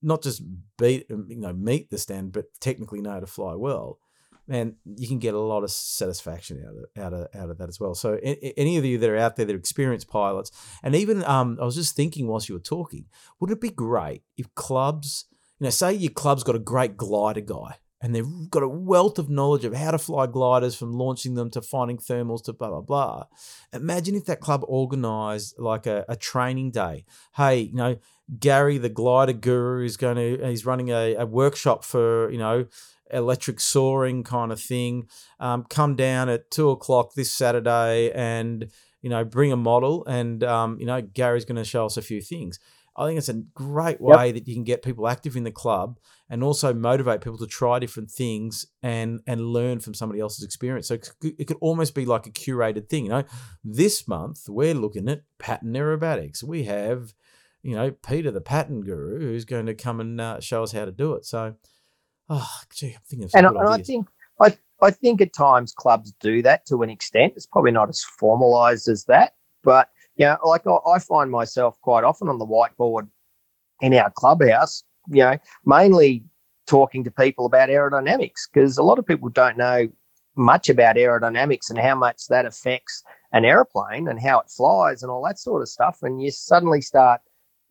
[0.00, 0.42] not just
[0.76, 3.98] beat you know meet the stand, but technically know how to fly well
[4.46, 7.68] man, you can get a lot of satisfaction out of out of out of that
[7.68, 7.94] as well.
[7.94, 10.50] So, any of you that are out there that are experienced pilots,
[10.82, 13.06] and even um, I was just thinking whilst you were talking,
[13.40, 15.26] would it be great if clubs,
[15.58, 19.18] you know, say your club's got a great glider guy, and they've got a wealth
[19.18, 22.68] of knowledge of how to fly gliders from launching them to finding thermals to blah
[22.68, 23.24] blah blah.
[23.72, 27.04] Imagine if that club organised like a, a training day.
[27.36, 27.96] Hey, you know.
[28.38, 30.46] Gary, the glider guru, is going to.
[30.46, 32.66] He's running a, a workshop for you know
[33.12, 35.08] electric soaring kind of thing.
[35.38, 38.70] Um, come down at two o'clock this Saturday and
[39.00, 42.02] you know bring a model, and um, you know Gary's going to show us a
[42.02, 42.58] few things.
[42.96, 44.34] I think it's a great way yep.
[44.34, 45.98] that you can get people active in the club
[46.28, 50.88] and also motivate people to try different things and and learn from somebody else's experience.
[50.88, 53.04] So it could almost be like a curated thing.
[53.04, 53.24] You know,
[53.64, 56.42] this month we're looking at pattern aerobatics.
[56.42, 57.14] We have,
[57.62, 60.84] you know, Peter the pattern guru who's going to come and uh, show us how
[60.84, 61.24] to do it.
[61.24, 61.54] So
[62.34, 64.08] Oh, gee, I'm thinking of and, and I think
[64.40, 67.34] I I think at times clubs do that to an extent.
[67.36, 71.78] It's probably not as formalized as that, but you know, like I, I find myself
[71.82, 73.08] quite often on the whiteboard
[73.82, 74.82] in our clubhouse.
[75.08, 76.24] You know, mainly
[76.66, 79.88] talking to people about aerodynamics because a lot of people don't know
[80.34, 83.02] much about aerodynamics and how much that affects
[83.32, 85.98] an airplane and how it flies and all that sort of stuff.
[86.00, 87.20] And you suddenly start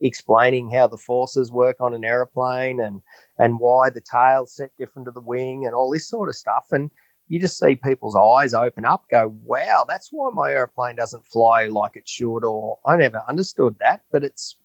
[0.02, 3.02] explaining how the forces work on an aeroplane and
[3.38, 6.68] and why the tail's set different to the wing and all this sort of stuff.
[6.72, 6.92] And
[7.28, 11.68] you just see people's eyes open up, go, wow, that's why my aeroplane doesn't fly
[11.68, 14.02] like it should, or I never understood that.
[14.12, 14.58] But it's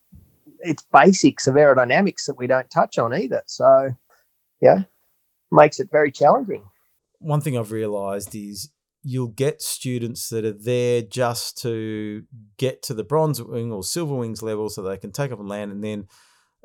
[0.61, 3.43] it's basics of aerodynamics that we don't touch on either.
[3.47, 3.95] So
[4.61, 4.83] yeah,
[5.53, 6.65] makes it very challenging.
[7.19, 8.71] One thing I've realized is
[9.09, 12.25] you'll get students that are there just to
[12.57, 15.49] get to the bronze wing or silver wings level so they can take off and
[15.49, 16.09] land and then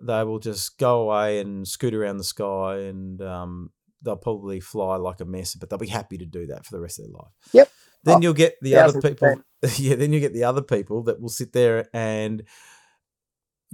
[0.01, 3.69] they will just go away and scoot around the sky and um,
[4.01, 6.81] they'll probably fly like a mess but they'll be happy to do that for the
[6.81, 7.31] rest of their life.
[7.53, 7.71] Yep.
[8.05, 9.43] Then oh, you'll get the other people
[9.77, 12.41] yeah then you get the other people that will sit there and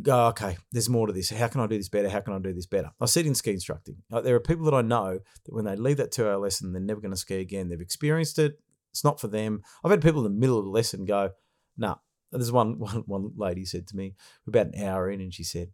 [0.01, 1.29] go, okay, there's more to this.
[1.29, 2.09] How can I do this better?
[2.09, 2.91] How can I do this better?
[3.01, 3.97] I see it in ski instructing.
[4.09, 6.71] Like, there are people that I know that when they leave that two hour lesson,
[6.71, 7.69] they're never going to ski again.
[7.69, 8.59] They've experienced it.
[8.91, 9.61] It's not for them.
[9.83, 11.31] I've had people in the middle of the lesson go,
[11.77, 11.95] nah.
[12.31, 14.15] There's one, one, one lady said to me
[14.47, 15.71] about an hour in and she said,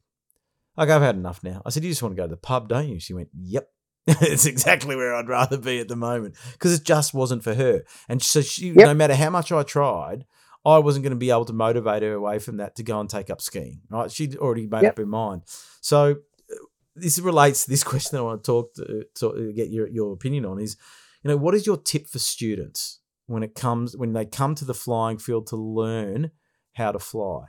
[0.77, 1.61] okay, I've had enough now.
[1.65, 2.99] I said, you just want to go to the pub, don't you?
[2.99, 3.69] She went, yep.
[4.07, 7.83] it's exactly where I'd rather be at the moment because it just wasn't for her.
[8.09, 8.87] And so she, yep.
[8.87, 10.25] no matter how much I tried,
[10.65, 13.09] I wasn't going to be able to motivate her away from that to go and
[13.09, 13.81] take up skiing.
[13.89, 14.11] Right?
[14.11, 14.93] She'd already made yep.
[14.93, 15.43] up her mind.
[15.81, 16.55] So uh,
[16.95, 20.45] this relates to this question I want to talk to, to get your, your opinion
[20.45, 20.77] on is,
[21.23, 24.65] you know, what is your tip for students when it comes when they come to
[24.65, 26.31] the flying field to learn
[26.73, 27.45] how to fly?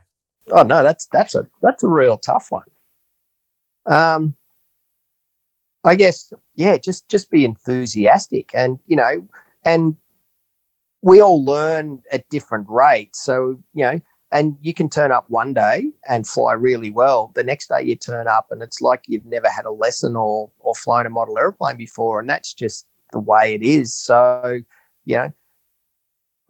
[0.51, 2.65] Oh no, that's that's a that's a real tough one.
[3.87, 4.37] Um,
[5.85, 9.27] I guess yeah, just just be enthusiastic and you know
[9.65, 9.97] and
[11.05, 13.23] we all learn at different rates.
[13.23, 14.01] So, you know,
[14.33, 17.31] And you can turn up one day and fly really well.
[17.35, 20.51] The next day you turn up and it's like you've never had a lesson or
[20.59, 22.21] or flown a model airplane before.
[22.21, 23.95] And that's just the way it is.
[23.95, 24.61] So,
[25.05, 25.33] you know,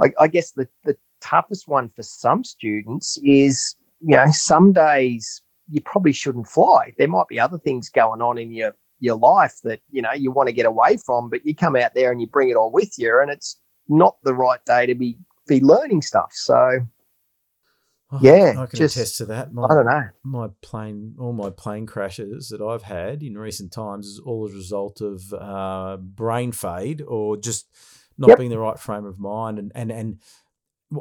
[0.00, 5.42] I, I guess the, the toughest one for some students is, you know, some days
[5.68, 6.94] you probably shouldn't fly.
[6.96, 10.30] There might be other things going on in your your life that you know you
[10.30, 12.70] want to get away from, but you come out there and you bring it all
[12.70, 16.30] with you, and it's not the right day to be be learning stuff.
[16.32, 16.80] So
[18.12, 19.52] Oh, Yeah, I can just- attest to that.
[19.52, 20.08] My, I don't know.
[20.22, 24.52] my plane, all my plane crashes that I've had in recent times is all as
[24.52, 27.66] a result of uh, brain fade or just
[28.16, 28.38] not Yep.
[28.38, 29.58] being the right frame of mind.
[29.58, 30.18] And and and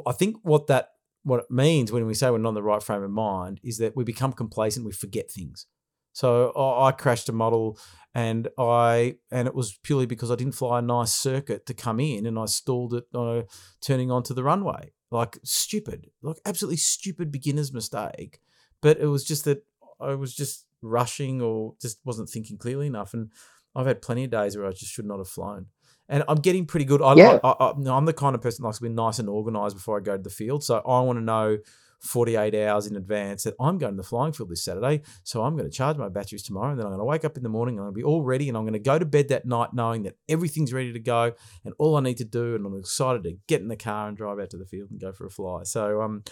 [0.06, 0.90] I think what that
[1.22, 3.78] what it means when we say we're not in the right frame of mind is
[3.78, 5.66] that we become complacent, we forget things.
[6.14, 7.76] So I, crashed a model,
[8.14, 11.98] and I and it was purely because I didn't fly a nice circuit to come
[11.98, 13.42] in, and I stalled it uh,
[13.80, 14.92] turning onto the runway.
[15.10, 18.40] Like stupid, like absolutely stupid beginner's mistake.
[18.80, 19.64] But it was just that
[20.00, 23.12] I was just rushing or just wasn't thinking clearly enough.
[23.12, 23.30] And
[23.74, 25.66] I've had plenty of days where I just should not have flown.
[26.08, 27.02] And I'm getting pretty good.
[27.02, 27.38] I, Yeah.
[27.42, 29.74] I, I, I, am the kind of person that likes to be nice and organized
[29.74, 30.62] before I go to the field.
[30.62, 31.58] So I want to know
[32.04, 35.02] 48 hours in advance that I'm going to the flying field this Saturday.
[35.22, 36.70] So I'm going to charge my batteries tomorrow.
[36.70, 38.22] And then I'm going to wake up in the morning I'm going to be all
[38.22, 38.48] ready.
[38.48, 41.32] And I'm going to go to bed that night knowing that everything's ready to go
[41.64, 42.54] and all I need to do.
[42.54, 45.00] And I'm excited to get in the car and drive out to the field and
[45.00, 45.62] go for a fly.
[45.64, 46.22] So, um,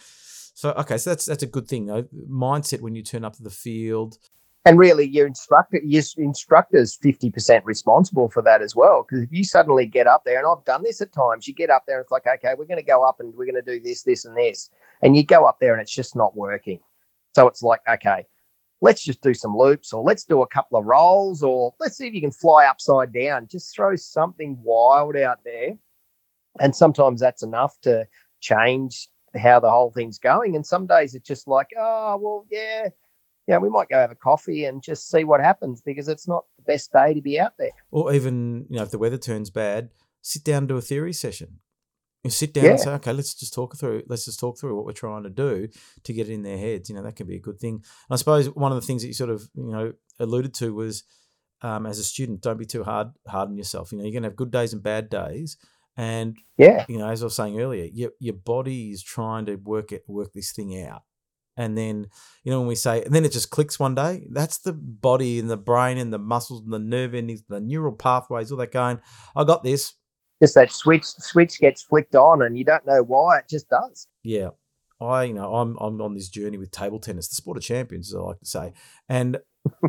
[0.54, 1.86] so okay, so that's that's a good thing.
[1.86, 2.04] Though.
[2.30, 4.18] Mindset when you turn up to the field.
[4.64, 9.02] And really, your instructor, your instructor's fifty percent responsible for that as well.
[9.02, 11.68] Because if you suddenly get up there, and I've done this at times, you get
[11.68, 13.62] up there and it's like, okay, we're going to go up and we're going to
[13.62, 14.70] do this, this, and this,
[15.02, 16.78] and you go up there and it's just not working.
[17.34, 18.24] So it's like, okay,
[18.80, 22.06] let's just do some loops, or let's do a couple of rolls, or let's see
[22.06, 23.48] if you can fly upside down.
[23.48, 25.76] Just throw something wild out there,
[26.60, 28.06] and sometimes that's enough to
[28.40, 30.54] change how the whole thing's going.
[30.54, 32.90] And some days it's just like, oh, well, yeah
[33.46, 36.44] yeah, we might go have a coffee and just see what happens because it's not
[36.56, 37.70] the best day to be out there.
[37.90, 39.90] Or even, you know, if the weather turns bad,
[40.20, 41.58] sit down and do a theory session.
[42.22, 42.70] You sit down Yeah.
[42.70, 44.04] and say, okay, let's just talk through.
[44.06, 45.68] Let's just talk through what we're trying to do
[46.04, 46.88] to get it in their heads.
[46.88, 47.74] You know, that can be a good thing.
[47.74, 50.72] And I suppose one of the things that you sort of, you know, alluded to
[50.72, 51.02] was,
[51.62, 53.90] um, as a student, don't be too hard hard on yourself.
[53.90, 55.56] You know, you're gonna have good days and bad days,
[55.96, 59.54] and Yeah, you know, as I was saying earlier, your your body is trying to
[59.56, 61.02] work it work this thing out.
[61.56, 62.06] And then,
[62.44, 65.38] you know, when we say, and then it just clicks one day, that's the body
[65.38, 68.72] and the brain and the muscles and the nerve endings, the neural pathways, all that
[68.72, 69.00] going,
[69.36, 69.94] I got this.
[70.42, 74.08] just that switch switch gets flicked on and you don't know why it just does.
[74.22, 74.50] Yeah.
[75.00, 78.12] I, you know, I'm I'm on this journey with table tennis, the sport of champions,
[78.12, 78.72] as I like to say.
[79.08, 79.38] And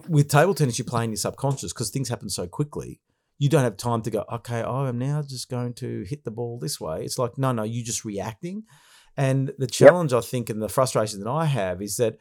[0.10, 3.00] with table tennis, you play in your subconscious because things happen so quickly.
[3.40, 6.32] You don't have time to go, okay, I am now just going to hit the
[6.32, 7.04] ball this way.
[7.04, 8.64] It's like, no, no, you're just reacting.
[9.16, 12.18] And the challenge, I think, and the frustration that I have is that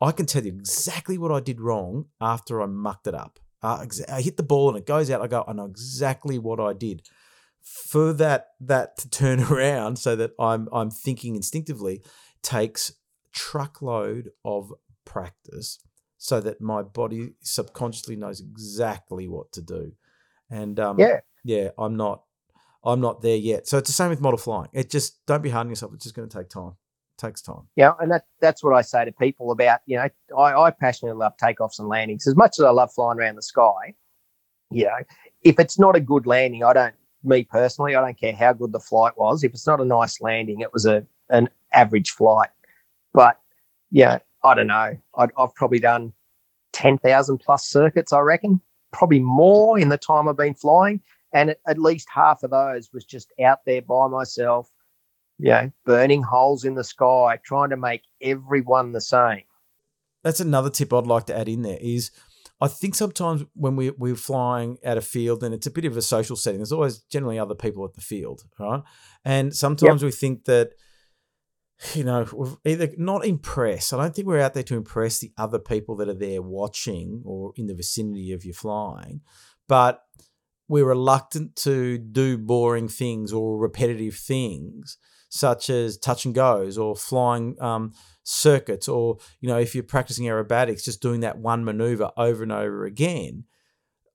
[0.00, 3.40] I can tell you exactly what I did wrong after I mucked it up.
[3.62, 5.22] Uh, I hit the ball and it goes out.
[5.22, 7.02] I go, I know exactly what I did.
[7.62, 12.02] For that that to turn around so that I'm I'm thinking instinctively
[12.42, 12.92] takes
[13.32, 14.72] truckload of
[15.04, 15.78] practice
[16.18, 19.92] so that my body subconsciously knows exactly what to do.
[20.50, 21.20] And um, Yeah.
[21.44, 22.22] yeah, I'm not
[22.86, 23.66] I'm not there yet.
[23.66, 24.68] So it's the same with model flying.
[24.72, 25.92] It just don't be hard on yourself.
[25.92, 26.72] It's just going to take time.
[27.18, 27.62] It takes time.
[27.74, 30.08] Yeah, and that that's what I say to people about, you know,
[30.38, 32.26] I, I passionately love takeoffs and landings.
[32.26, 33.94] As much as I love flying around the sky,
[34.70, 34.98] you know,
[35.42, 36.94] if it's not a good landing, I don't
[37.24, 39.42] me personally, I don't care how good the flight was.
[39.42, 42.50] If it's not a nice landing, it was a an average flight.
[43.12, 43.40] But
[43.90, 44.96] yeah, I don't know.
[45.16, 46.12] I'd, I've probably done
[46.72, 48.12] ten thousand plus circuits.
[48.12, 48.60] I reckon,
[48.92, 51.00] probably more in the time I've been flying,
[51.36, 54.70] and at, least half of those was just out there by myself.
[55.38, 59.42] You know, burning holes in the sky, trying to make everyone the same.
[60.24, 62.10] That's another tip I'd like to add in there is
[62.58, 65.94] I think sometimes when we, we're flying at a field and it's a bit of
[65.96, 68.82] a social setting, there's always generally other people at the field, right?
[69.26, 70.70] And sometimes we think that,
[71.92, 73.92] you know, we're either not impress.
[73.92, 77.20] I don't think we're out there to impress the other people that are there watching
[77.26, 79.20] or in the vicinity of your flying,
[79.68, 80.05] but
[80.68, 84.98] we're reluctant to do boring things or repetitive things
[85.28, 90.26] such as touch and goes or flying um, circuits or you know if you're practicing
[90.26, 93.44] aerobatics just doing that one maneuver over and over again.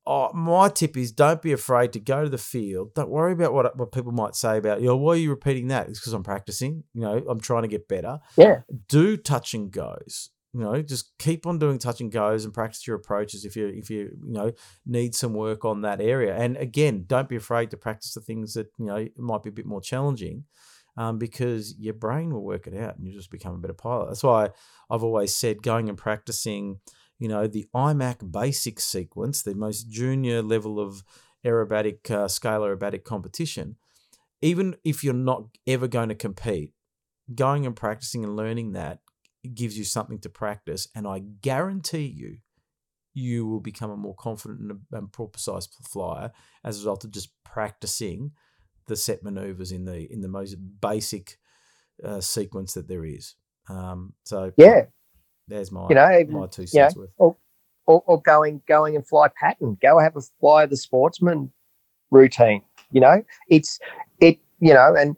[0.03, 2.95] Oh, my tip is don't be afraid to go to the field.
[2.95, 4.88] Don't worry about what, what people might say about you.
[4.88, 5.90] Know, why are you repeating that?
[5.90, 8.19] It's because i'm practicing you know i'm trying to get better.
[8.36, 8.61] Yeah.
[8.88, 12.86] do touch and goes you know just keep on doing touch and goes and practice
[12.86, 14.52] your approaches if you if you you know
[14.86, 18.53] need some work on that area and again don't be afraid to practice the things
[18.53, 20.44] that you know might be a bit more challenging
[20.98, 24.07] um, because your brain will work it out and you'll just become a better pilot.
[24.07, 24.49] That's why
[24.90, 26.80] I've always said going and practicing,
[27.18, 31.03] you know, the IMAC basic sequence, the most junior level of
[31.45, 33.78] aerobatic, uh, scale aerobatic competition,
[34.41, 36.73] even if you're not ever going to compete,
[37.34, 38.99] going and practicing and learning that
[39.54, 40.88] gives you something to practice.
[40.96, 42.38] And I guarantee you,
[43.14, 46.32] you will become a more confident and, precise flyer
[46.64, 48.32] as a result of just practicing
[48.88, 51.38] the set maneuvers in the in the most basic
[52.04, 53.36] uh, sequence that there is.
[53.70, 54.84] Um, so yeah,
[55.48, 57.36] there's my you know my two cents know, or,
[57.86, 59.78] or, or, going going and fly pattern.
[59.82, 61.52] Go have a fly the sportsman
[62.10, 62.64] routine.
[62.92, 63.80] You know, it's
[64.20, 64.40] it.
[64.60, 65.16] You know, and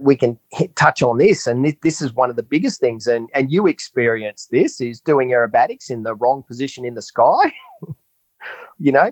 [0.00, 3.06] we can hit, touch on this, and this, this is one of the biggest things.
[3.06, 7.52] And and you experience this is doing aerobatics in the wrong position in the sky.
[8.78, 9.10] you know,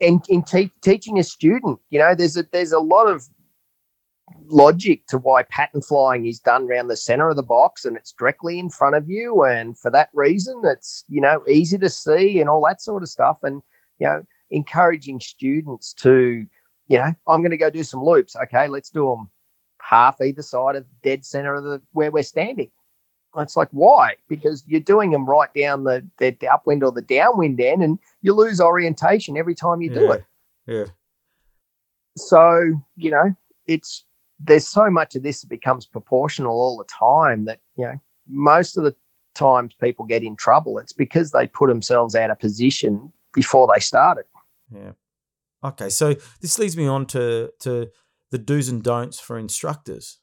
[0.00, 3.28] and in te- teaching a student, you know, there's a there's a lot of
[4.46, 8.12] logic to why pattern flying is done around the center of the box and it's
[8.12, 12.40] directly in front of you and for that reason it's you know easy to see
[12.40, 13.62] and all that sort of stuff and
[13.98, 16.46] you know encouraging students to
[16.88, 19.30] you know i'm going to go do some loops okay let's do them
[19.84, 22.70] half either side of dead center of the where we're standing.
[23.36, 24.14] It's like why?
[24.28, 28.32] Because you're doing them right down the, the upwind or the downwind end and you
[28.32, 29.98] lose orientation every time you yeah.
[29.98, 30.24] do it.
[30.66, 30.84] yeah.
[32.16, 33.34] So you know
[33.66, 34.04] it's
[34.38, 38.76] there's so much of this that becomes proportional all the time that you know most
[38.76, 38.94] of the
[39.34, 43.80] times people get in trouble it's because they put themselves out of position before they
[43.80, 44.24] started.
[44.72, 44.92] Yeah.
[45.64, 47.90] Okay so this leads me on to to
[48.34, 50.18] the do's and don'ts for instructors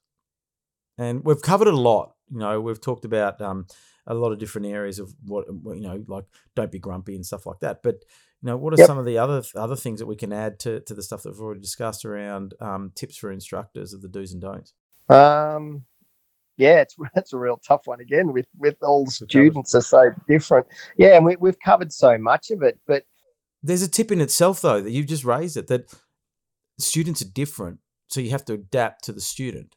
[0.98, 3.66] and we've covered a lot you know we've talked about um,
[4.06, 6.26] a lot of different areas of what you know like
[6.56, 8.04] don't be grumpy and stuff like that but
[8.42, 8.88] you know, what are yep.
[8.88, 11.32] some of the other other things that we can add to, to the stuff that
[11.32, 14.74] we've already discussed around um, tips for instructors of the do's and don'ts?
[15.10, 15.84] Um,
[16.58, 20.10] yeah, it's that's a real tough one again with with all the students are so
[20.28, 20.66] different.
[20.98, 23.04] Yeah, and we, we've covered so much of it, but
[23.62, 25.94] there's a tip in itself though that you've just raised it that
[26.80, 27.80] students are different,
[28.12, 29.76] so you have to adapt to the student.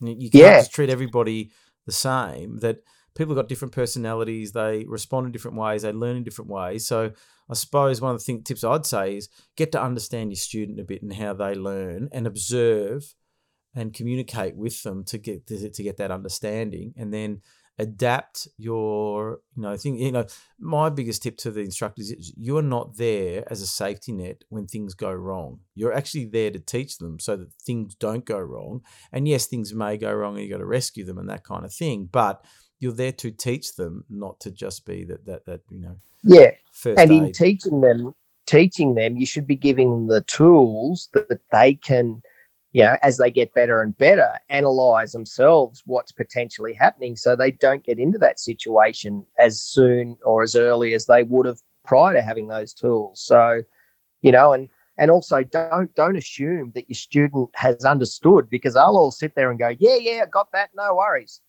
[0.00, 0.58] You can't yeah.
[0.60, 1.50] just treat everybody
[1.86, 2.58] the same.
[2.58, 2.78] That
[3.14, 6.86] people have got different personalities, they respond in different ways, they learn in different ways.
[6.86, 7.12] So
[7.48, 10.80] I suppose one of the thing, tips I'd say is get to understand your student
[10.80, 13.14] a bit and how they learn and observe
[13.74, 17.40] and communicate with them to get to, to get that understanding and then
[17.78, 20.24] adapt your you know thing you know
[20.60, 24.64] my biggest tip to the instructors is you're not there as a safety net when
[24.64, 28.80] things go wrong you're actually there to teach them so that things don't go wrong
[29.12, 31.64] and yes things may go wrong and you got to rescue them and that kind
[31.64, 32.44] of thing but
[32.78, 36.52] you're there to teach them not to just be that that that you know yeah.
[36.84, 37.10] And aid.
[37.10, 38.14] in teaching them,
[38.46, 42.22] teaching them, you should be giving them the tools that, that they can,
[42.74, 47.52] you know, as they get better and better, analyze themselves what's potentially happening so they
[47.52, 52.12] don't get into that situation as soon or as early as they would have prior
[52.12, 53.20] to having those tools.
[53.22, 53.62] So,
[54.20, 54.68] you know, and
[54.98, 59.50] and also don't don't assume that your student has understood because they'll all sit there
[59.50, 61.40] and go, Yeah, yeah, I got that, no worries.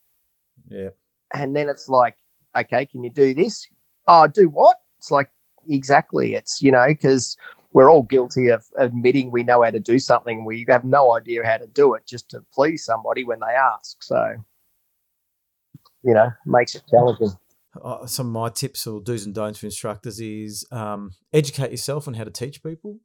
[0.69, 0.89] Yeah.
[1.33, 2.15] And then it's like,
[2.55, 3.67] okay, can you do this?
[4.07, 4.77] oh, do what?
[4.99, 5.29] It's like,
[5.67, 6.35] exactly.
[6.35, 7.37] It's, you know, because
[7.75, 10.45] we're all guilty of admitting we know how to do something.
[10.45, 14.01] We have no idea how to do it just to please somebody when they ask.
[14.01, 14.35] So,
[16.01, 17.31] you know, makes it challenging.
[17.83, 22.07] Uh, some of my tips or do's and don'ts for instructors is um, educate yourself
[22.07, 23.01] on how to teach people,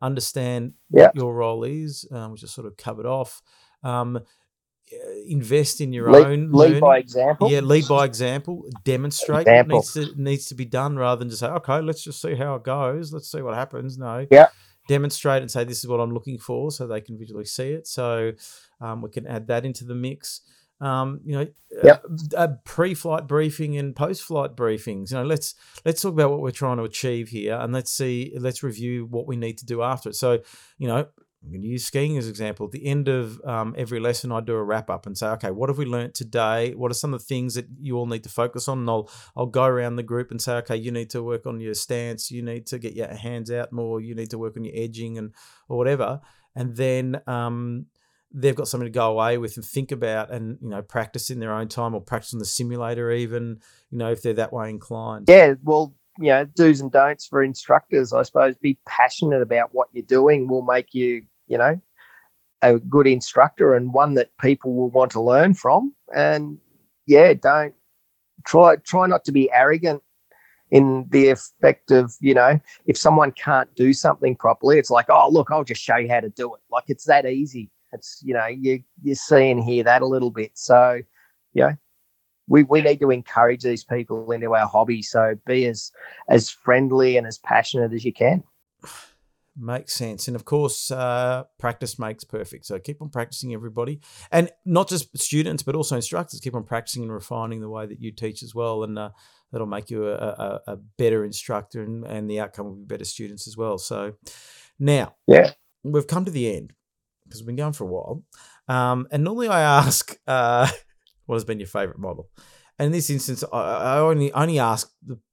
[0.00, 3.42] understand what your role is, um, which is sort of covered off.
[3.82, 4.20] Um,
[5.26, 6.80] invest in your lead, own lead learning.
[6.80, 7.50] by example.
[7.50, 8.64] Yeah, lead by example.
[8.84, 9.78] Demonstrate example.
[9.78, 12.34] what needs to needs to be done rather than just say, okay, let's just see
[12.34, 13.12] how it goes.
[13.12, 13.98] Let's see what happens.
[13.98, 14.26] No.
[14.30, 14.48] Yeah.
[14.86, 17.86] Demonstrate and say this is what I'm looking for, so they can visually see it.
[17.86, 18.32] So
[18.80, 20.42] um, we can add that into the mix.
[20.80, 21.46] Um, you know,
[21.82, 22.04] yep.
[22.36, 25.10] uh, pre-flight briefing and post-flight briefings.
[25.10, 25.54] You know, let's
[25.86, 29.26] let's talk about what we're trying to achieve here, and let's see, let's review what
[29.26, 30.16] we need to do after it.
[30.16, 30.40] So,
[30.76, 31.06] you know,
[31.44, 32.66] I'm going to use skiing as an example.
[32.66, 35.50] At the end of um, every lesson, I do a wrap up and say, okay,
[35.50, 36.72] what have we learned today?
[36.72, 38.78] What are some of the things that you all need to focus on?
[38.78, 41.60] And I'll I'll go around the group and say, okay, you need to work on
[41.60, 44.64] your stance, you need to get your hands out more, you need to work on
[44.64, 45.32] your edging and
[45.68, 46.20] or whatever.
[46.56, 47.86] And then um,
[48.32, 51.40] they've got something to go away with and think about and you know practice in
[51.40, 53.60] their own time or practice on the simulator even
[53.90, 55.26] you know if they're that way inclined.
[55.28, 59.88] Yeah, well, you know, do's and don'ts for instructors, I suppose, be passionate about what
[59.92, 61.80] you're doing will make you you know,
[62.62, 65.94] a good instructor and one that people will want to learn from.
[66.14, 66.58] And
[67.06, 67.74] yeah, don't
[68.46, 70.02] try try not to be arrogant
[70.70, 75.28] in the effect of, you know, if someone can't do something properly, it's like, oh
[75.30, 76.60] look, I'll just show you how to do it.
[76.70, 77.70] Like it's that easy.
[77.92, 80.52] It's you know you you see and hear that a little bit.
[80.54, 81.00] So
[81.52, 81.76] you know
[82.46, 85.02] we, we need to encourage these people into our hobby.
[85.02, 85.92] So be as
[86.28, 88.42] as friendly and as passionate as you can.
[89.56, 90.26] Makes sense.
[90.26, 92.66] And of course, uh, practice makes perfect.
[92.66, 94.00] So keep on practicing, everybody.
[94.32, 96.40] And not just students, but also instructors.
[96.40, 98.82] Keep on practicing and refining the way that you teach as well.
[98.82, 99.10] And uh,
[99.52, 103.04] that'll make you a, a, a better instructor and, and the outcome will be better
[103.04, 103.78] students as well.
[103.78, 104.14] So
[104.80, 105.52] now, yeah,
[105.84, 106.72] we've come to the end
[107.24, 108.24] because we've been going for a while.
[108.66, 110.68] Um, and normally I ask, uh,
[111.26, 112.28] what has been your favorite model?
[112.78, 114.90] And in this instance, I, I only only ask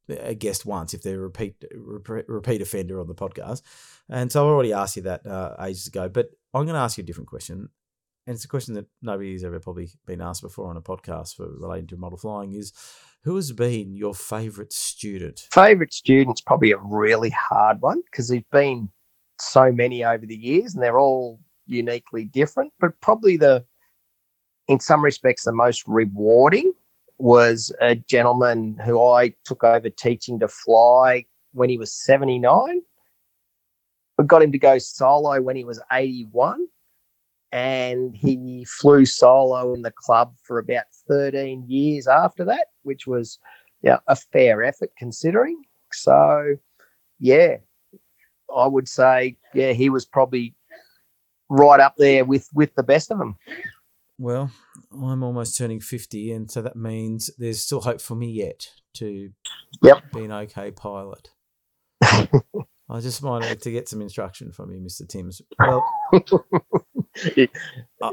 [0.07, 3.64] a guest once if they're a repeat repeat, repeat offender on the podcast.
[4.11, 6.97] And so I've already asked you that uh, ages ago, but I'm going to ask
[6.97, 7.69] you a different question.
[8.27, 11.47] And it's a question that nobody's ever probably been asked before on a podcast for
[11.49, 12.73] relating to model flying is
[13.23, 15.47] who has been your favorite student?
[15.53, 18.89] Favorite student's probably a really hard one because there's been
[19.39, 23.63] so many over the years and they're all uniquely different, but probably the,
[24.67, 26.73] in some respects, the most rewarding
[27.17, 32.81] was a gentleman who I took over teaching to fly when he was 79
[34.22, 36.68] we got him to go solo when he was 81
[37.52, 43.39] and he flew solo in the club for about 13 years after that which was
[43.81, 45.61] yeah a fair effort considering.
[45.91, 46.56] So
[47.19, 47.57] yeah
[48.53, 50.56] i would say yeah he was probably
[51.49, 53.38] right up there with with the best of them
[54.18, 54.52] well
[54.91, 59.31] i'm almost turning 50 and so that means there's still hope for me yet to
[59.84, 60.03] yep.
[60.14, 61.30] be an okay pilot
[62.91, 65.07] I just wanted to get some instruction from you, Mr.
[65.07, 65.41] Timms.
[65.57, 65.81] Well,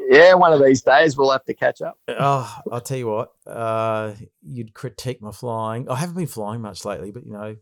[0.08, 1.98] yeah, one of these days we'll have to catch up.
[2.08, 5.88] Oh, I'll tell you what, uh, you'd critique my flying.
[5.88, 7.56] I haven't been flying much lately, but you know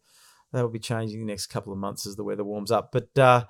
[0.53, 2.93] that will be changing the next couple of months as the weather warms up.
[2.93, 3.45] But uh,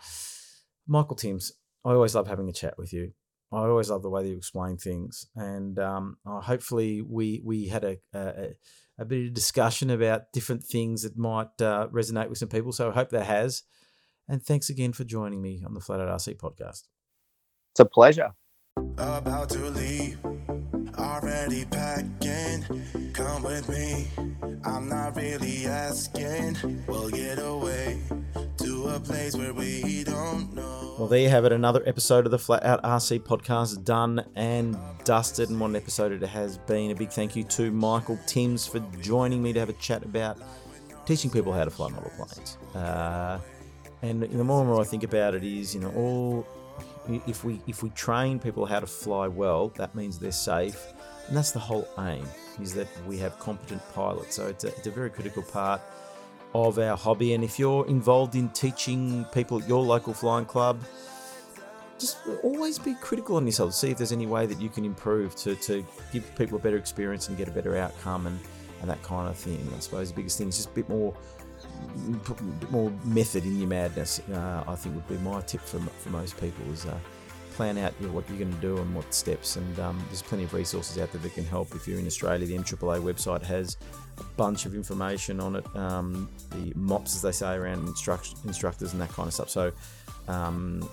[0.86, 1.50] Michael Timms,
[1.84, 3.14] I always love having a chat with you.
[3.52, 7.66] I always love the way that you explain things, and um, uh, hopefully we we
[7.66, 8.56] had a, a a
[9.04, 12.72] bit of discussion about different things that might uh, resonate with some people.
[12.72, 13.62] So I hope that has.
[14.28, 16.84] And thanks again for joining me on the Flat Out RC podcast.
[17.72, 18.30] It's a pleasure.
[18.98, 20.18] About to leave,
[20.98, 22.64] already packing.
[23.12, 24.08] Come with me.
[24.64, 26.84] I'm not really asking.
[26.86, 28.00] We'll get away
[30.98, 31.52] Well, there you have it.
[31.52, 35.50] Another episode of the Flat Out RC podcast done and dusted.
[35.50, 36.92] And what an episode it has been.
[36.92, 40.38] A big thank you to Michael Timms for joining me to have a chat about
[41.04, 42.58] teaching people how to fly model planes.
[42.76, 43.40] Uh,
[44.02, 46.46] and the more and more I think about it, is you know all
[47.26, 50.92] if we if we train people how to fly well, that means they're safe,
[51.26, 52.24] and that's the whole aim
[52.62, 54.36] is that we have competent pilots.
[54.36, 55.80] So it's a, it's a very critical part
[56.64, 57.34] of our hobby.
[57.34, 60.80] And if you're involved in teaching people at your local flying club,
[61.98, 63.74] just always be critical on yourself.
[63.74, 66.76] See if there's any way that you can improve to, to give people a better
[66.76, 68.38] experience and get a better outcome and,
[68.80, 69.66] and that kind of thing.
[69.74, 71.14] I suppose the biggest thing is just a bit more
[72.08, 74.20] a bit more method in your madness.
[74.32, 76.98] Uh, I think would be my tip for, for most people is uh,
[77.52, 79.56] plan out you know, what you're going to do and what steps.
[79.56, 81.74] And um, there's plenty of resources out there that can help.
[81.74, 83.78] If you're in Australia, the MAAA website has
[84.36, 85.76] bunch of information on it.
[85.76, 89.50] Um, the MOPS, as they say, around instruct- instructors and that kind of stuff.
[89.50, 89.72] So
[90.28, 90.88] um,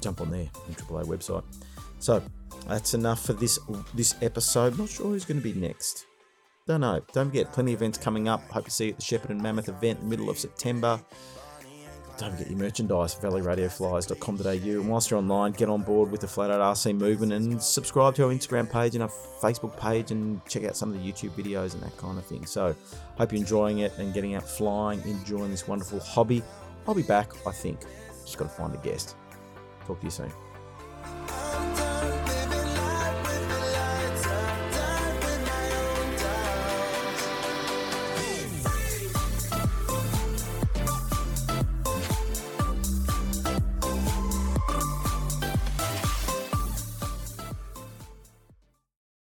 [0.00, 1.44] jump on there, MAAA website.
[1.98, 2.22] So
[2.66, 3.58] that's enough for this
[3.94, 4.78] this episode.
[4.78, 6.06] Not sure who's going to be next.
[6.66, 7.02] Don't know.
[7.12, 8.48] Don't forget, plenty of events coming up.
[8.50, 11.00] Hope to see you at the Shepparton Mammoth event, middle of September.
[12.18, 14.80] Don't forget your merchandise, valleyradioflies.com.au.
[14.80, 18.14] And whilst you're online, get on board with the Flat Out RC movement and subscribe
[18.16, 19.08] to our Instagram page and our
[19.40, 22.46] Facebook page and check out some of the YouTube videos and that kind of thing.
[22.46, 22.76] So,
[23.16, 26.42] hope you're enjoying it and getting out flying, enjoying this wonderful hobby.
[26.86, 27.80] I'll be back, I think.
[28.24, 29.16] Just got to find a guest.
[29.86, 30.32] Talk to you soon.